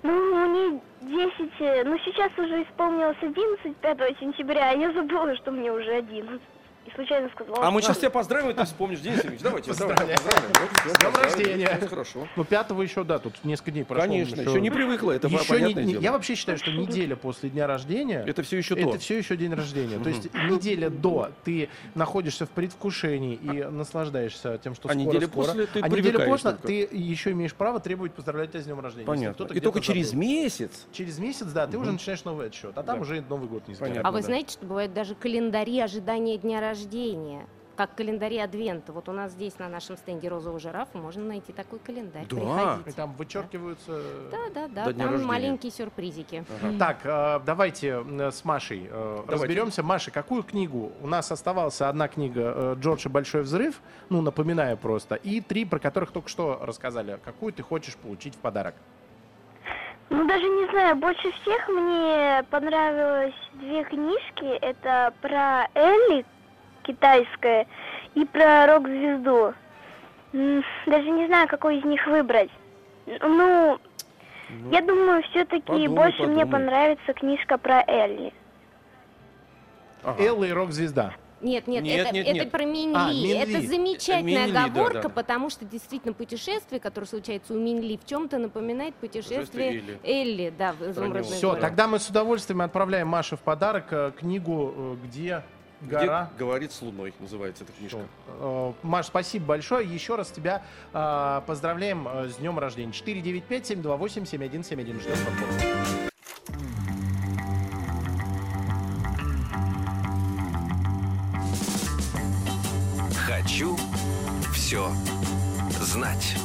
Ну, 0.03 0.47
мне 0.47 0.79
10, 1.01 1.51
э, 1.59 1.83
ну 1.83 1.97
сейчас 2.05 2.31
уже 2.37 2.63
исполнилось 2.63 3.17
11, 3.21 3.75
5 3.77 3.97
сентября, 4.19 4.71
а 4.71 4.73
я 4.73 4.93
забыла, 4.93 5.35
что 5.37 5.51
мне 5.51 5.71
уже 5.71 5.91
11. 5.97 6.39
И 6.87 6.91
случайно 6.95 7.29
сказала, 7.29 7.67
А 7.67 7.71
мы 7.71 7.81
сейчас 7.81 7.97
тебя 7.97 8.09
поздравим, 8.09 8.49
и 8.51 8.53
ты 8.53 8.63
вспомнишь, 8.63 8.99
Денис 9.01 9.23
Ильич. 9.25 9.41
Давайте, 9.41 9.73
давайте 9.73 10.05
Поздравляю. 10.05 10.17
поздравим. 10.17 10.49
Вот, 10.85 10.95
С 10.95 10.99
днем 10.99 11.23
рождения. 11.23 11.87
Хорошо. 11.89 12.27
Ну, 12.37 12.43
пятого 12.45 12.81
еще, 12.81 13.03
да, 13.03 13.19
тут 13.19 13.33
несколько 13.43 13.71
дней 13.71 13.83
прошло. 13.83 14.03
Конечно, 14.07 14.39
еще 14.41 14.61
не 14.61 14.69
привыкла, 14.71 15.11
это 15.11 15.27
Еще 15.27 15.45
понятное 15.49 15.83
не- 15.83 15.91
дело. 15.93 16.01
Я 16.01 16.11
вообще 16.13 16.35
считаю, 16.35 16.57
что 16.57 16.71
неделя 16.71 17.15
после 17.17 17.49
дня 17.49 17.67
рождения 17.67 18.23
Это 18.25 18.41
все 18.43 18.57
еще 18.57 18.75
это 18.75 18.91
то. 18.93 18.99
все 18.99 19.17
еще 19.17 19.35
день 19.35 19.53
рождения. 19.53 19.99
То 19.99 20.09
есть 20.09 20.33
неделя 20.33 20.89
до 20.89 21.31
ты 21.43 21.67
находишься 21.95 22.45
в 22.45 22.49
предвкушении 22.51 23.35
и 23.35 23.63
наслаждаешься 23.65 24.57
тем, 24.63 24.73
что 24.73 24.87
А 24.87 24.93
скоро, 24.93 25.03
неделя 25.05 25.27
скоро. 25.27 25.45
после 25.45 25.65
ты 25.65 25.79
а 25.81 25.89
неделя 25.89 26.25
после 26.25 26.51
только. 26.51 26.67
ты 26.67 26.87
еще 26.91 27.31
имеешь 27.31 27.53
право 27.53 27.79
требовать 27.81 28.13
поздравлять 28.13 28.51
тебя 28.51 28.61
с 28.61 28.65
днем 28.65 28.79
рождения. 28.79 29.05
Понятно. 29.05 29.43
И 29.53 29.59
только 29.59 29.81
через 29.81 30.07
забыл. 30.11 30.21
месяц. 30.21 30.85
Через 30.93 31.19
месяц, 31.19 31.47
да, 31.47 31.67
ты 31.67 31.77
уже 31.77 31.91
начинаешь 31.91 32.23
новый 32.23 32.47
отсчет, 32.47 32.71
а 32.77 32.83
там 32.83 32.95
Да. 32.97 33.01
уже 33.01 33.17
Новый 33.27 33.49
год 33.49 33.67
не 33.67 33.75
Понятно. 33.75 34.07
А 34.07 34.11
вы 34.11 34.19
да. 34.21 34.25
знаете, 34.25 34.53
что 34.53 34.65
бывают 34.65 34.93
даже 34.93 35.13
календари 35.15 35.79
ожидания 35.81 36.37
дня 36.37 36.61
рождения? 36.61 36.76
Как 37.77 37.93
календари 37.93 38.39
Адвента. 38.39 38.91
Вот 38.91 39.07
у 39.07 39.11
нас 39.11 39.33
здесь 39.33 39.59
на 39.59 39.69
нашем 39.69 39.97
стенде 39.97 40.27
розового 40.29 40.59
жирафа 40.59 40.97
можно 40.97 41.23
найти 41.23 41.53
такой 41.53 41.77
календарь. 41.77 42.25
Да. 42.27 42.35
И 42.35 42.39
Приходите. 42.39 42.91
там 42.93 43.13
вычеркиваются. 43.13 44.01
Да, 44.31 44.37
да, 44.51 44.67
да. 44.67 44.85
До 44.85 44.93
дня 44.93 45.03
там 45.03 45.13
рождения. 45.13 45.31
маленькие 45.31 45.71
сюрпризики. 45.71 46.43
Ага. 46.63 46.79
Так, 46.79 46.97
э, 47.03 47.39
давайте 47.45 48.03
э, 48.03 48.31
с 48.31 48.43
Машей 48.43 48.87
э, 48.89 49.21
Давайте. 49.27 49.31
разберемся. 49.31 49.83
Маша, 49.83 50.09
какую 50.09 50.41
книгу? 50.41 50.91
У 51.03 51.07
нас 51.07 51.31
оставалась 51.31 51.79
одна 51.79 52.07
книга 52.07 52.75
Джорджа 52.81 53.09
«Большой 53.09 53.43
взрыв», 53.43 53.79
ну, 54.09 54.21
напоминаю 54.21 54.75
просто, 54.75 55.13
и 55.13 55.39
три, 55.39 55.63
про 55.63 55.77
которых 55.77 56.11
только 56.11 56.29
что 56.29 56.59
рассказали. 56.59 57.19
Какую 57.23 57.53
ты 57.53 57.61
хочешь 57.61 57.95
получить 57.95 58.33
в 58.33 58.39
подарок? 58.39 58.73
Ну, 60.09 60.25
даже 60.27 60.43
не 60.45 60.67
знаю, 60.71 60.95
больше 60.95 61.31
всех 61.41 61.67
мне 61.67 62.43
понравилось 62.49 63.35
две 63.53 63.83
книжки. 63.83 64.57
Это 64.61 65.13
про 65.21 65.67
Элли, 65.75 66.25
китайская, 66.87 67.67
и 68.15 68.25
про 68.25 68.65
рок-звезду. 68.67 69.53
Даже 70.33 71.09
не 71.09 71.27
знаю, 71.27 71.47
какой 71.47 71.79
из 71.79 71.85
них 71.85 72.05
выбрать. 72.07 72.49
Ну, 73.05 73.79
Ну, 74.49 74.71
я 74.71 74.81
думаю, 74.81 75.21
все-таки 75.31 75.61
подумай, 75.61 75.87
больше 75.87 76.23
мне 76.23 76.45
подумай. 76.45 76.51
понравится 76.51 77.13
книжка 77.13 77.57
про 77.57 77.83
Элли. 77.87 78.33
ага. 80.03 80.23
Элла 80.23 80.45
и 80.45 80.51
рок-звезда. 80.51 81.13
Нет, 81.39 81.67
нет, 81.67 81.83
Нет, 81.83 81.99
это, 82.07 82.15
нет, 82.15 82.25
это 82.27 82.33
нет. 82.35 82.51
про 82.51 82.65
Минли. 82.65 82.95
А, 82.95 83.09
Минли. 83.11 83.37
Это 83.37 83.67
замечательная 83.67 84.45
Минли, 84.45 84.51
да, 84.53 84.65
оговорка, 84.65 85.01
да. 85.03 85.09
потому 85.09 85.51
что 85.51 85.65
действительно 85.65 86.13
путешествие, 86.13 86.79
которое 86.79 87.05
случается 87.05 87.53
у 87.53 87.57
Минли, 87.59 87.99
в 88.03 88.05
чем-то 88.07 88.39
напоминает 88.39 88.95
путешествие 88.95 89.69
Элли. 89.69 89.99
Элли, 90.03 90.53
да, 90.57 90.73
в 90.73 90.81
изумрудной. 90.81 91.23
Все, 91.23 91.53
тогда 91.55 91.87
мы 91.87 91.99
с 91.99 92.09
удовольствием 92.09 92.61
отправляем 92.61 93.07
Маше 93.07 93.35
в 93.37 93.41
подарок 93.41 93.85
э, 93.91 94.11
книгу 94.17 94.73
э, 94.75 94.95
«Где 95.81 95.95
Где 95.95 96.05
гора». 96.05 96.29
говорит 96.39 96.71
с 96.71 96.81
луной, 96.81 97.13
называется 97.19 97.63
эта 97.63 97.73
книжка. 97.73 97.99
Э, 98.27 98.73
Маш, 98.81 99.05
спасибо 99.07 99.45
большое. 99.45 99.87
Еще 99.87 100.15
раз 100.15 100.31
тебя 100.31 100.63
э, 100.93 101.41
поздравляем 101.45 102.07
э, 102.07 102.29
с 102.29 102.37
днем 102.37 102.57
рождения. 102.57 102.91
495-728-7171. 102.93 105.01
Ждем 105.01 105.17
подбора. 105.25 106.09
Хочу 113.25 113.77
все 114.53 114.89
знать. 115.79 116.35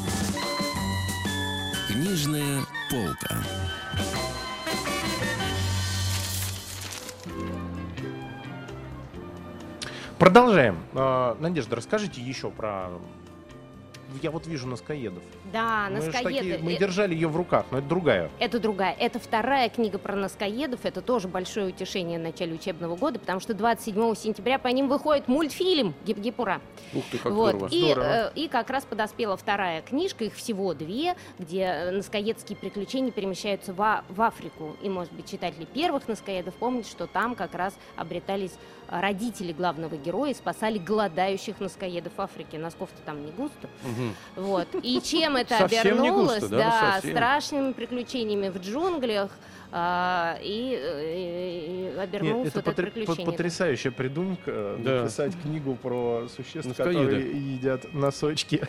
Книжная 1.88 2.60
полка. 2.90 3.36
Продолжаем. 10.26 10.76
Э, 10.94 11.34
Надежда, 11.40 11.74
расскажите 11.74 12.20
еще 12.20 12.48
про 12.52 12.90
я 14.20 14.30
вот 14.30 14.46
вижу 14.46 14.68
носкоедов. 14.68 15.22
Да, 15.52 15.86
Мы, 15.90 15.96
Носкоеды. 15.96 16.22
такие- 16.36 16.58
мы 16.58 16.74
Э, 16.74 16.78
держали 16.78 17.14
ее 17.14 17.26
в 17.28 17.36
руках, 17.36 17.64
но 17.72 17.78
это 17.78 17.88
другая. 17.88 18.30
Это 18.38 18.60
другая. 18.60 18.94
Это 19.00 19.18
вторая 19.18 19.68
книга 19.68 19.98
про 19.98 20.14
носкоедов. 20.14 20.80
Это 20.84 21.00
тоже 21.00 21.26
большое 21.28 21.68
утешение 21.68 22.18
в 22.18 22.22
начале 22.22 22.52
учебного 22.54 22.94
года, 22.94 23.18
потому 23.18 23.40
что 23.40 23.54
27 23.54 24.14
сентября 24.14 24.58
по 24.58 24.68
ним 24.68 24.88
выходит 24.88 25.26
мультфильм 25.28 25.94
«Гип-гип-ура». 26.04 26.60
Ух 26.94 27.02
ты, 27.10 27.18
как 27.18 27.32
Вот. 27.32 27.50
здорово. 27.54 27.68
И, 27.72 27.80
Здорово. 27.80 28.04
э, 28.04 28.32
и 28.34 28.48
как 28.48 28.70
раз 28.70 28.84
подоспела 28.84 29.36
вторая 29.36 29.80
книжка, 29.82 30.24
их 30.24 30.34
всего 30.34 30.74
две, 30.74 31.16
где 31.38 31.62
э, 31.62 31.90
носкоедские 31.90 32.56
приключения 32.58 33.10
перемещаются 33.10 33.72
во- 33.72 34.04
в 34.10 34.20
Африку. 34.20 34.76
И, 34.82 34.88
может 34.90 35.12
быть, 35.14 35.28
читатели 35.28 35.64
первых 35.64 36.06
носкоедов 36.06 36.54
помнят, 36.54 36.86
что 36.86 37.06
там 37.06 37.34
как 37.34 37.54
раз 37.54 37.74
обретались 37.96 38.52
родители 39.00 39.52
главного 39.52 39.96
героя 39.96 40.34
спасали 40.34 40.78
голодающих 40.78 41.60
носкоедов 41.60 42.12
Африки. 42.18 42.56
Носков-то 42.56 43.00
там 43.06 43.24
не 43.24 43.32
густо. 43.32 43.68
Мгм. 43.84 44.14
Вот. 44.36 44.68
И 44.82 45.00
чем 45.04 45.36
это 45.36 45.56
Совсем 45.58 45.80
обернулось? 45.80 46.40
густо, 46.40 46.48
да, 46.56 46.92
совсем. 46.96 47.10
страшными 47.12 47.72
приключениями 47.72 48.48
в 48.50 48.58
джунглях. 48.58 49.30
а, 49.74 50.36
и, 50.42 51.92
и 51.94 51.98
обернулось 51.98 52.44
Нет, 52.44 52.56
это 52.56 52.70
вот 52.70 52.78
это 52.78 52.82
потр- 52.82 52.86
по- 52.86 52.90
приключение. 52.92 53.26
потрясающая 53.26 53.90
придумка 53.90 54.50
э, 54.50 54.76
Да. 54.80 55.02
написать 55.02 55.32
книгу 55.40 55.76
про 55.76 56.28
существ, 56.28 56.66
Носкоеды. 56.68 56.98
которые 57.04 57.54
едят 57.54 57.94
носочки. 57.94 58.60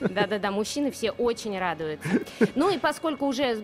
Да-да-да, 0.00 0.50
мужчины 0.50 0.90
все 0.92 1.10
очень 1.10 1.58
радуются. 1.58 2.08
Ну 2.54 2.70
и 2.74 2.78
поскольку 2.78 3.26
уже 3.26 3.62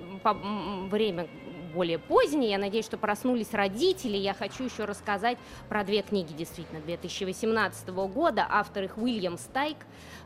время 0.91 1.29
более 1.77 1.99
позднее, 1.99 2.53
я 2.53 2.59
надеюсь, 2.59 2.87
что 2.87 2.97
проснулись 2.97 3.53
родители, 3.53 4.17
я 4.17 4.33
хочу 4.33 4.65
еще 4.65 4.87
рассказать 4.87 5.37
про 5.69 5.85
две 5.85 6.01
книги, 6.01 6.33
действительно, 6.33 6.81
2018 6.81 7.89
года. 7.89 8.47
Автор 8.49 8.85
их 8.85 8.97
Уильям 8.97 9.37
Стайк. 9.37 9.77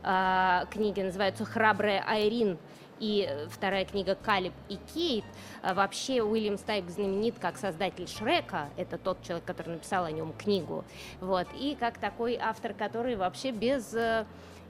А, 0.01 0.65
Книги 0.71 1.01
называются 1.01 1.43
«Храбрая 1.43 2.03
Айрин» 2.07 2.57
и 3.01 3.27
э, 3.29 3.47
вторая 3.49 3.83
книга 3.83 4.15
«Калиб 4.15 4.53
и 4.69 4.77
Кейт». 4.93 5.25
А 5.61 5.73
Вообще 5.73 6.23
Уильям 6.23 6.57
Стайк 6.57 6.89
знаменит 6.89 7.35
как 7.39 7.57
создатель 7.57 8.07
Шрека, 8.07 8.69
это 8.77 8.97
тот 8.97 9.21
человек, 9.23 9.43
который 9.43 9.73
написал 9.73 10.05
о 10.05 10.11
нем 10.11 10.33
книгу, 10.33 10.85
вот, 11.19 11.47
и 11.59 11.75
как 11.77 11.97
такой 11.97 12.37
автор, 12.37 12.73
который 12.73 13.15
вообще 13.15 13.51
без 13.51 13.93
э, 13.93 14.25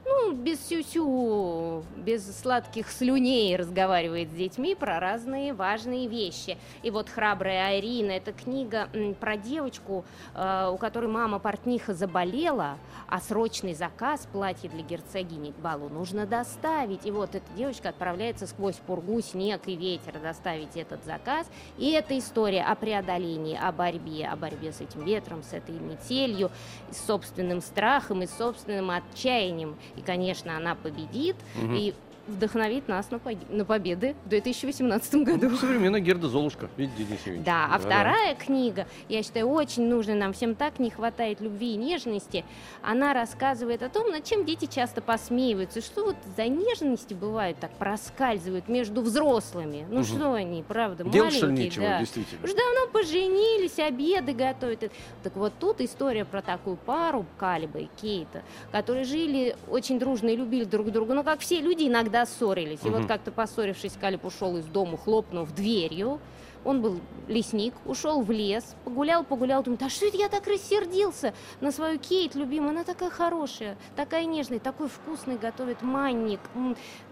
ну, 0.05 0.33
без 0.33 0.65
сюсю, 0.67 1.83
без 1.95 2.39
сладких 2.41 2.89
слюней 2.89 3.55
разговаривает 3.55 4.29
с 4.29 4.33
детьми 4.33 4.75
про 4.75 4.99
разные 4.99 5.53
важные 5.53 6.07
вещи. 6.07 6.57
И 6.83 6.91
вот 6.91 7.09
«Храбрая 7.09 7.67
Айрина»— 7.67 8.11
это 8.11 8.31
книга 8.31 8.89
про 9.19 9.37
девочку, 9.37 10.05
э, 10.33 10.69
у 10.73 10.77
которой 10.77 11.07
мама 11.07 11.39
портниха 11.39 11.93
заболела, 11.93 12.77
а 13.07 13.19
срочный 13.19 13.73
заказ 13.73 14.27
платья 14.31 14.69
для 14.69 14.83
герцогини 14.83 15.51
к 15.51 15.55
балу 15.55 15.89
нужно 15.89 16.25
доставить. 16.25 17.05
И 17.05 17.11
вот 17.11 17.35
эта 17.35 17.45
девочка 17.55 17.89
отправляется 17.89 18.47
сквозь 18.47 18.75
пургу, 18.75 19.21
снег 19.21 19.61
и 19.65 19.75
ветер 19.75 20.19
доставить 20.19 20.75
этот 20.77 21.03
заказ. 21.05 21.49
И 21.77 21.91
это 21.91 22.17
история 22.17 22.63
о 22.63 22.75
преодолении, 22.75 23.57
о 23.57 23.71
борьбе, 23.71 24.27
о 24.27 24.35
борьбе 24.35 24.71
с 24.71 24.81
этим 24.81 25.03
ветром, 25.03 25.43
с 25.43 25.53
этой 25.53 25.75
метелью, 25.75 26.51
с 26.89 27.05
собственным 27.05 27.61
страхом 27.61 28.23
и 28.23 28.27
собственным 28.27 28.91
отчаянием. 28.91 29.77
И, 29.97 30.01
конечно, 30.01 30.57
она 30.57 30.75
победит 30.75 31.35
Мгм. 31.55 31.75
и 31.75 31.93
вдохновит 32.28 32.88
нас 32.88 33.09
на, 33.11 33.19
на 33.49 33.65
победы 33.65 34.15
в 34.26 34.30
2018 34.30 35.15
году. 35.15 35.49
Ну, 35.49 35.57
современная 35.57 35.99
Герда 35.99 36.28
Золушка. 36.28 36.69
Видите, 36.78 37.03
Денис 37.03 37.19
Евгеньевич? 37.22 37.45
Да, 37.45 37.67
а 37.72 37.80
вторая 37.80 38.36
книга, 38.36 38.88
я 39.09 39.24
считаю, 39.24 39.47
очень 39.49 39.88
нужная, 39.88 40.15
нам 40.15 40.34
всем 40.34 40.55
так 40.55 40.80
не 40.80 40.89
хватает 40.89 41.41
любви 41.41 41.74
и 41.74 41.78
нежности. 41.78 42.45
Она 42.82 43.13
рассказывает 43.13 43.82
о 43.84 43.89
том, 43.89 44.11
над 44.11 44.24
чем 44.24 44.45
дети 44.45 44.65
часто 44.65 45.01
посмеиваются, 45.01 45.82
что 45.82 46.05
вот 46.05 46.15
за 46.38 46.45
нежности 46.47 47.13
бывают 47.13 47.57
так 47.59 47.72
проскальзывают 47.72 48.67
между 48.67 49.01
взрослыми. 49.01 49.86
Ну 49.89 49.97
Мгм. 50.01 50.03
что 50.03 50.34
они, 50.34 50.63
правда, 50.63 51.03
Делать, 51.03 51.41
маленькие, 51.41 51.65
нечего, 51.65 51.86
да. 51.86 51.99
действительно. 51.99 52.43
Уж 52.43 52.51
давно 52.51 52.88
поженились, 52.91 53.80
обеды 53.80 54.34
готовят. 54.34 54.91
Так 55.24 55.36
вот 55.36 55.53
тут 55.59 55.82
история 55.82 56.26
про 56.26 56.41
такую 56.41 56.76
пару, 56.78 57.26
Калиба 57.38 57.80
и 57.80 57.88
Кейта, 58.01 58.43
которые 58.72 59.05
жили 59.05 59.55
очень 59.69 59.99
дружно 59.99 60.30
и 60.30 60.36
любили 60.36 60.63
друг 60.65 60.91
друга, 60.91 61.13
но 61.13 61.24
как 61.24 61.39
все 61.39 61.59
люди 61.59 61.88
иногда 61.88 62.11
ссорились. 62.26 62.80
И 62.84 62.89
Мгм. 62.89 62.99
вот 62.99 63.07
как-то 63.07 63.32
поссорившись, 63.32 63.93
Калиб 63.99 64.26
ушел 64.26 64.57
из 64.57 64.66
дома, 64.66 64.97
хлопнув 64.97 65.51
дверью. 65.53 66.20
Он 66.64 66.82
был 66.82 66.99
лесник, 67.28 67.74
ушел 67.86 68.22
в 68.22 68.30
лес, 68.30 68.76
погулял, 68.84 69.24
погулял, 69.24 69.64
думает, 69.64 69.82
а 69.82 69.89
что 69.89 70.05
это 70.05 70.18
я 70.18 70.30
так 70.30 70.45
рассердился 70.45 71.34
на 71.59 71.72
свою 71.72 71.97
Кейт, 71.97 72.36
любимую, 72.36 72.70
она 72.70 72.84
такая 72.84 73.09
хорошая, 73.09 73.78
такая 73.95 74.26
нежная, 74.26 74.59
такой 74.59 74.88
вкусный 74.88 75.38
готовит 75.38 75.82
манник. 75.82 76.39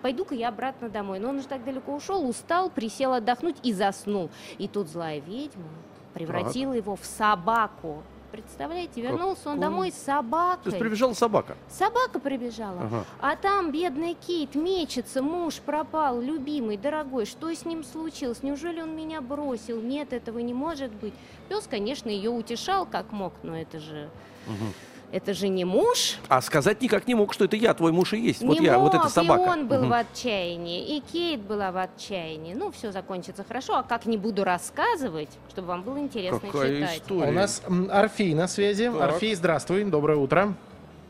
Пойду-ка 0.03 0.35
я 0.35 0.49
обратно 0.49 0.89
домой. 0.89 1.17
Но 1.19 1.29
он 1.29 1.37
уже 1.39 1.47
так 1.47 1.63
далеко 1.63 1.95
ушел, 1.95 2.29
устал, 2.29 2.69
присел 2.69 3.13
отдохнуть 3.13 3.57
и 3.63 3.73
заснул. 3.73 4.29
И 4.59 4.67
тут 4.67 4.87
злая 4.87 5.19
ведьма 5.19 5.65
превратила 6.13 6.73
его 6.73 6.95
в 6.95 7.05
собаку. 7.05 8.03
Представляете, 8.31 9.01
вернулся 9.01 9.49
он 9.49 9.55
Какой- 9.55 9.59
домой 9.59 9.87
с 9.91 9.93
То 9.93 9.97
есть 9.97 10.05
собакой. 10.05 10.73
прибежала 10.79 11.13
собака. 11.13 11.57
Собака 11.69 12.19
прибежала. 12.19 12.81
Ага. 12.83 13.05
А 13.19 13.35
там 13.35 13.71
бедный 13.71 14.13
Кейт 14.13 14.55
мечется, 14.55 15.21
муж 15.21 15.59
пропал, 15.59 16.21
любимый, 16.21 16.77
дорогой. 16.77 17.25
Что 17.25 17.53
с 17.53 17.65
ним 17.65 17.83
случилось? 17.83 18.43
Неужели 18.43 18.81
он 18.81 18.95
меня 18.95 19.21
бросил? 19.21 19.81
Нет, 19.81 20.13
этого 20.13 20.39
не 20.39 20.53
может 20.53 20.91
быть. 20.91 21.13
Пес, 21.47 21.67
конечно, 21.69 22.09
ее 22.09 22.29
утешал 22.29 22.85
как 22.85 23.11
мог, 23.11 23.33
но 23.43 23.57
это 23.57 23.79
же, 23.79 24.09
Мгм. 24.47 24.73
Это 25.11 25.33
же 25.33 25.47
не 25.47 25.65
муж. 25.65 26.17
А 26.27 26.41
сказать 26.41 26.81
никак 26.81 27.07
не 27.07 27.15
мог, 27.15 27.33
что 27.33 27.45
это 27.45 27.55
я, 27.55 27.73
твой 27.73 27.91
муж 27.91 28.13
и 28.13 28.19
есть. 28.19 28.41
Вот 28.41 28.59
не 28.59 28.65
я, 28.65 28.77
мог, 28.77 28.93
вот 28.93 29.01
эта 29.01 29.09
собака. 29.09 29.41
и 29.43 29.45
он 29.47 29.67
был 29.67 29.79
Мгм. 29.81 29.89
в 29.89 29.93
отчаянии, 29.93 30.97
и 30.97 31.01
Кейт 31.01 31.41
была 31.41 31.71
в 31.71 31.77
отчаянии. 31.77 32.53
Ну, 32.53 32.71
все 32.71 32.91
закончится 32.91 33.43
хорошо, 33.43 33.77
а 33.77 33.83
как 33.83 34.05
не 34.05 34.17
буду 34.17 34.43
рассказывать, 34.43 35.29
чтобы 35.49 35.69
вам 35.69 35.81
было 35.83 35.99
интересно 35.99 36.39
Какая 36.39 36.75
читать. 36.81 36.97
История. 36.97 37.29
у 37.29 37.31
нас 37.31 37.61
Орфей 37.89 38.33
на 38.33 38.47
связи. 38.47 38.89
Так. 38.91 39.01
Орфей, 39.01 39.35
здравствуй, 39.35 39.83
доброе 39.85 40.17
утро. 40.17 40.53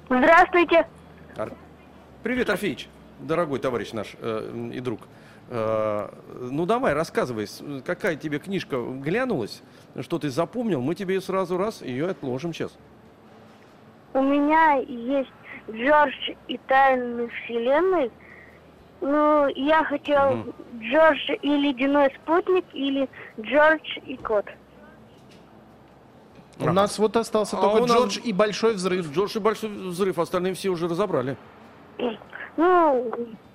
Здравствуйте. 0.09 0.87
Привет, 2.23 2.49
Орфеич, 2.49 2.89
дорогой 3.19 3.59
товарищ 3.59 3.93
наш 3.93 4.15
э, 4.19 4.69
и 4.73 4.79
друг. 4.81 5.01
Э, 5.49 6.09
ну 6.51 6.65
давай, 6.65 6.93
рассказывай, 6.93 7.47
какая 7.85 8.15
тебе 8.17 8.39
книжка 8.39 8.77
глянулась, 8.81 9.61
что 10.01 10.19
ты 10.19 10.29
запомнил, 10.29 10.81
мы 10.81 10.95
тебе 10.95 11.21
сразу 11.21 11.57
раз 11.57 11.81
ее 11.81 12.07
отложим 12.09 12.53
сейчас. 12.53 12.71
У 14.13 14.21
меня 14.21 14.75
есть 14.87 15.31
Джордж 15.69 16.13
и 16.47 16.57
тайны 16.67 17.27
вселенной. 17.29 18.11
Ну, 19.01 19.47
я 19.55 19.83
хотел 19.83 20.31
Мгм. 20.35 20.53
Джордж 20.81 21.31
и 21.41 21.47
ледяной 21.49 22.11
спутник 22.21 22.65
или 22.73 23.07
Джордж 23.39 23.97
и 24.05 24.17
кот. 24.17 24.45
У 26.59 26.63
Ага. 26.63 26.73
нас 26.73 26.99
вот 26.99 27.15
остался 27.15 27.57
А 27.57 27.61
только 27.61 27.83
у 27.83 27.85
нас- 27.85 27.97
Джордж 27.97 28.19
и 28.21 28.33
Большой 28.33 28.73
Взрыв. 28.73 29.11
Джордж 29.13 29.37
и 29.37 29.39
Большой 29.39 29.69
Взрыв, 29.69 30.19
остальные 30.19 30.53
все 30.55 30.69
уже 30.69 30.87
разобрали. 30.89 31.37
Ну, 32.57 33.11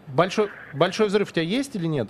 Большой, 0.06 0.48
Большой 0.72 1.08
Взрыв 1.08 1.28
у 1.30 1.32
тебя 1.32 1.42
есть 1.44 1.74
или 1.76 1.86
нет? 1.86 2.08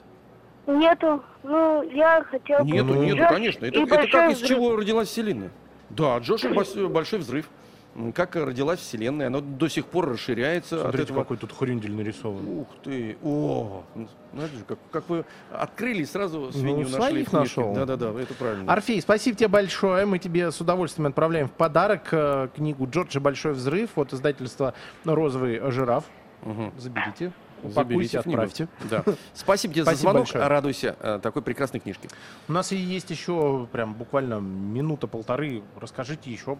нету. 0.66 1.22
Ну, 1.42 1.82
я 1.82 2.22
хотел... 2.24 2.64
Нету, 2.64 2.84
Ну, 2.94 3.02
нету, 3.02 3.18
Джордж 3.18 3.32
конечно. 3.32 3.66
Это, 3.66 3.80
это 3.80 3.86
как 3.90 3.98
Большой 4.00 4.32
из 4.32 4.36
взрыв. 4.36 4.48
чего 4.50 4.76
родилась 4.76 5.08
Вселенная. 5.08 5.50
Да, 5.90 6.18
Джордж 6.18 6.46
и 6.46 6.86
Большой 6.88 7.18
Взрыв. 7.18 7.48
Как 8.14 8.34
родилась 8.34 8.80
Вселенная, 8.80 9.28
она 9.28 9.40
до 9.40 9.68
сих 9.68 9.86
пор 9.86 10.08
расширяется. 10.08 10.76
от 10.76 10.82
Смотрите, 10.82 11.04
этого... 11.04 11.22
какой 11.22 11.36
тут 11.36 11.52
хрюндель 11.52 11.92
нарисован. 11.94 12.46
Ух 12.48 12.66
ты! 12.82 13.16
О! 13.22 13.84
Знаете 14.32 14.56
же, 14.56 14.64
как, 14.64 14.78
как 14.90 15.08
вы 15.08 15.24
открыли 15.52 16.02
и 16.02 16.04
сразу 16.04 16.50
свинью 16.50 16.88
нашли. 16.88 16.90
Ну, 16.90 16.96
своих 16.96 17.28
в 17.28 17.30
книжке. 17.30 17.36
нашел. 17.60 17.74
Да-да-да, 17.74 18.20
это 18.20 18.34
правильно. 18.34 18.72
Орфей, 18.72 19.00
спасибо 19.00 19.36
тебе 19.36 19.48
большое. 19.48 20.06
Мы 20.06 20.18
тебе 20.18 20.50
с 20.50 20.60
удовольствием 20.60 21.06
отправляем 21.06 21.46
в 21.48 21.52
подарок 21.52 22.08
э, 22.10 22.48
книгу 22.56 22.88
Джорджа 22.90 23.20
Большой 23.20 23.52
взрыв 23.52 23.96
от 23.96 24.12
издательства 24.12 24.74
Розовый 25.04 25.60
жираф. 25.70 26.04
Мгм. 26.42 26.72
Заберите. 26.76 27.32
Заберите 27.62 28.18
отправьте. 28.18 28.68
Да. 28.90 29.04
Спасибо 29.34 29.72
тебе 29.72 29.84
за 29.84 29.90
Спасибо 29.92 30.10
звонок. 30.10 30.20
большое. 30.22 30.46
Радуйся 30.48 30.96
э, 31.00 31.20
такой 31.22 31.42
прекрасной 31.42 31.78
книжке. 31.80 32.08
У 32.48 32.52
нас 32.52 32.72
и 32.72 32.76
есть 32.76 33.10
еще 33.10 33.68
прям 33.70 33.94
буквально 33.94 34.40
минута-полторы. 34.40 35.62
Расскажите 35.80 36.30
еще. 36.30 36.58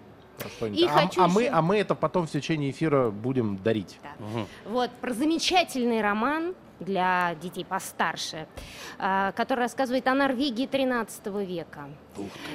И 0.72 0.84
а, 0.84 0.88
хочу 0.88 1.22
а 1.22 1.28
мы, 1.28 1.42
еще- 1.42 1.52
а 1.52 1.62
мы 1.62 1.78
это 1.78 1.94
потом 1.94 2.26
в 2.26 2.30
течение 2.30 2.70
эфира 2.70 3.10
будем 3.10 3.56
дарить. 3.62 3.98
Мгм. 4.18 4.46
Вот, 4.66 4.90
про 5.00 5.12
замечательный 5.12 6.02
роман 6.02 6.54
для 6.80 7.34
детей 7.40 7.64
постарше, 7.64 8.46
а, 8.98 9.32
который 9.32 9.60
рассказывает 9.60 10.06
о 10.08 10.14
Норвегии 10.14 10.66
13 10.66 11.44
века. 11.44 11.88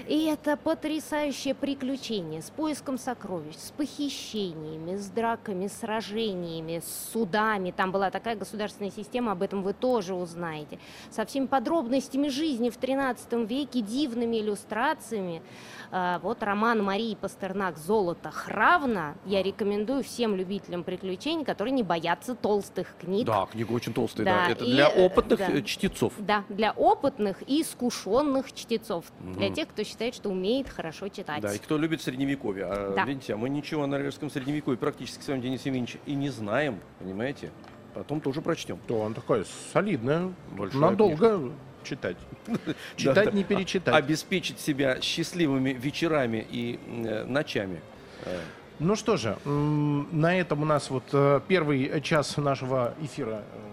И 0.07 0.25
это 0.25 0.57
потрясающее 0.57 1.53
приключение 1.53 2.41
с 2.41 2.49
поиском 2.49 2.97
сокровищ, 2.97 3.55
с 3.55 3.71
похищениями, 3.71 4.95
с 4.95 5.07
драками, 5.07 5.67
сражениями, 5.67 6.79
с 6.79 7.11
судами. 7.11 7.71
Там 7.71 7.91
была 7.91 8.11
такая 8.11 8.35
государственная 8.35 8.91
система, 8.91 9.31
об 9.33 9.41
этом 9.41 9.63
вы 9.63 9.73
тоже 9.73 10.13
узнаете. 10.13 10.79
Со 11.11 11.25
всеми 11.25 11.45
подробностями 11.45 12.29
жизни 12.29 12.69
в 12.69 12.77
13 12.77 13.33
веке, 13.49 13.81
дивными 13.81 14.37
иллюстрациями. 14.39 15.41
А, 15.91 16.19
Вот 16.19 16.43
роман 16.43 16.83
Марии 16.83 17.15
Пастернак 17.15 17.77
«Золото 17.77 18.31
Хравна» 18.31 19.15
я 19.25 19.41
рекомендую 19.41 20.03
всем 20.03 20.35
любителям 20.35 20.83
приключений, 20.83 21.45
которые 21.45 21.73
не 21.73 21.83
боятся 21.83 22.35
толстых 22.35 22.95
книг. 22.99 23.25
Да, 23.25 23.47
книга 23.51 23.71
очень 23.71 23.93
толстая, 23.93 24.25
Да, 24.25 24.45
да. 24.45 24.51
Это 24.51 24.65
и, 24.65 24.71
для 24.71 24.89
э, 24.89 25.05
опытных 25.05 25.39
да. 25.39 25.51
э, 25.51 25.61
чтецов. 25.63 26.13
Да, 26.17 26.43
для 26.49 26.71
опытных 26.71 27.41
и 27.47 27.61
искушенных 27.61 28.53
чтецов. 28.53 29.05
Для 29.19 29.48
Мгм. 29.49 29.55
тех, 29.55 29.67
кто 29.69 29.83
считает, 29.83 30.15
что 30.15 30.29
умеет 30.29 30.69
хорошо 30.69 31.07
читать. 31.09 31.41
Да, 31.41 31.53
и 31.53 31.57
кто 31.57 31.77
любит 31.77 32.01
средневековье. 32.01 32.65
А, 32.65 32.93
Да. 32.95 33.05
Видите, 33.05 33.33
а 33.33 33.37
мы 33.37 33.49
ничего 33.49 33.83
о 33.83 33.87
норвежском 33.87 34.29
средневековье 34.29 34.77
практически 34.77 35.21
с 35.21 35.27
вами, 35.27 35.41
Денис 35.41 35.65
Евгеньевич, 35.65 35.97
и 36.05 36.15
не 36.15 36.29
знаем, 36.29 36.79
понимаете? 36.99 37.51
Потом 37.93 38.21
тоже 38.21 38.41
прочтем. 38.41 38.79
То 38.87 38.99
он 38.99 39.13
такой 39.13 39.45
солидная, 39.73 40.31
Большая 40.51 40.81
надолго 40.81 41.51
читать. 41.83 42.17
Читать 42.95 43.25
Да, 43.25 43.31
не 43.31 43.43
перечитать. 43.43 43.95
Обеспечить 43.95 44.59
себя 44.59 45.01
счастливыми 45.01 45.71
вечерами 45.71 46.45
и 46.49 46.79
э, 46.87 47.23
ночами. 47.25 47.81
Э, 48.25 48.37
Ну 48.79 48.95
что 48.95 49.17
же, 49.17 49.37
на 49.45 50.35
этом 50.37 50.61
у 50.61 50.65
нас 50.65 50.89
вот 50.89 51.03
э, 51.13 51.41
первый 51.47 52.01
час 52.01 52.37
нашего 52.37 52.93
эфира 53.01 53.43
э, 53.53 53.68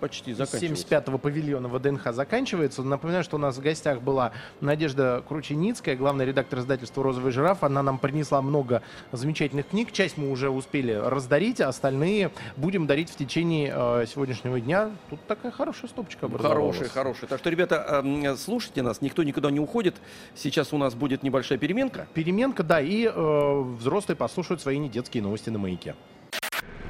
Почти 0.00 0.32
заканчивается. 0.32 0.86
75-го 0.86 1.18
павильона 1.18 1.68
ВДНХ 1.68 2.12
заканчивается. 2.12 2.82
Напоминаю, 2.82 3.24
что 3.24 3.36
у 3.36 3.38
нас 3.38 3.56
в 3.56 3.60
гостях 3.60 4.00
была 4.00 4.32
Надежда 4.60 5.22
Крученицкая, 5.26 5.96
главный 5.96 6.24
редактор 6.24 6.60
издательства 6.60 7.02
«Розовый 7.02 7.32
жираф». 7.32 7.62
Она 7.62 7.82
нам 7.82 7.98
принесла 7.98 8.42
много 8.42 8.82
замечательных 9.12 9.68
книг. 9.68 9.92
Часть 9.92 10.16
мы 10.16 10.30
уже 10.30 10.50
успели 10.50 10.92
раздарить, 10.92 11.60
а 11.60 11.68
остальные 11.68 12.30
будем 12.56 12.86
дарить 12.86 13.10
в 13.10 13.16
течение 13.16 13.72
э, 13.74 14.06
сегодняшнего 14.06 14.60
дня. 14.60 14.90
Тут 15.10 15.20
такая 15.26 15.52
хорошая 15.52 15.88
стопочка 15.88 16.26
образовалась. 16.26 16.76
Хороший, 16.76 16.92
хороший. 16.92 17.28
Так 17.28 17.38
что, 17.38 17.50
ребята, 17.50 18.02
эм, 18.04 18.36
слушайте 18.36 18.82
нас, 18.82 19.00
никто 19.00 19.22
никуда 19.22 19.50
не 19.50 19.60
уходит. 19.60 19.96
Сейчас 20.34 20.72
у 20.72 20.78
нас 20.78 20.94
будет 20.94 21.22
небольшая 21.22 21.58
переменка. 21.58 22.06
Переменка, 22.14 22.62
да, 22.62 22.80
и 22.80 23.06
э, 23.06 23.60
взрослые 23.78 24.16
послушают 24.16 24.60
свои 24.60 24.78
недетские 24.78 25.22
новости 25.22 25.50
на 25.50 25.58
маяке. 25.58 25.94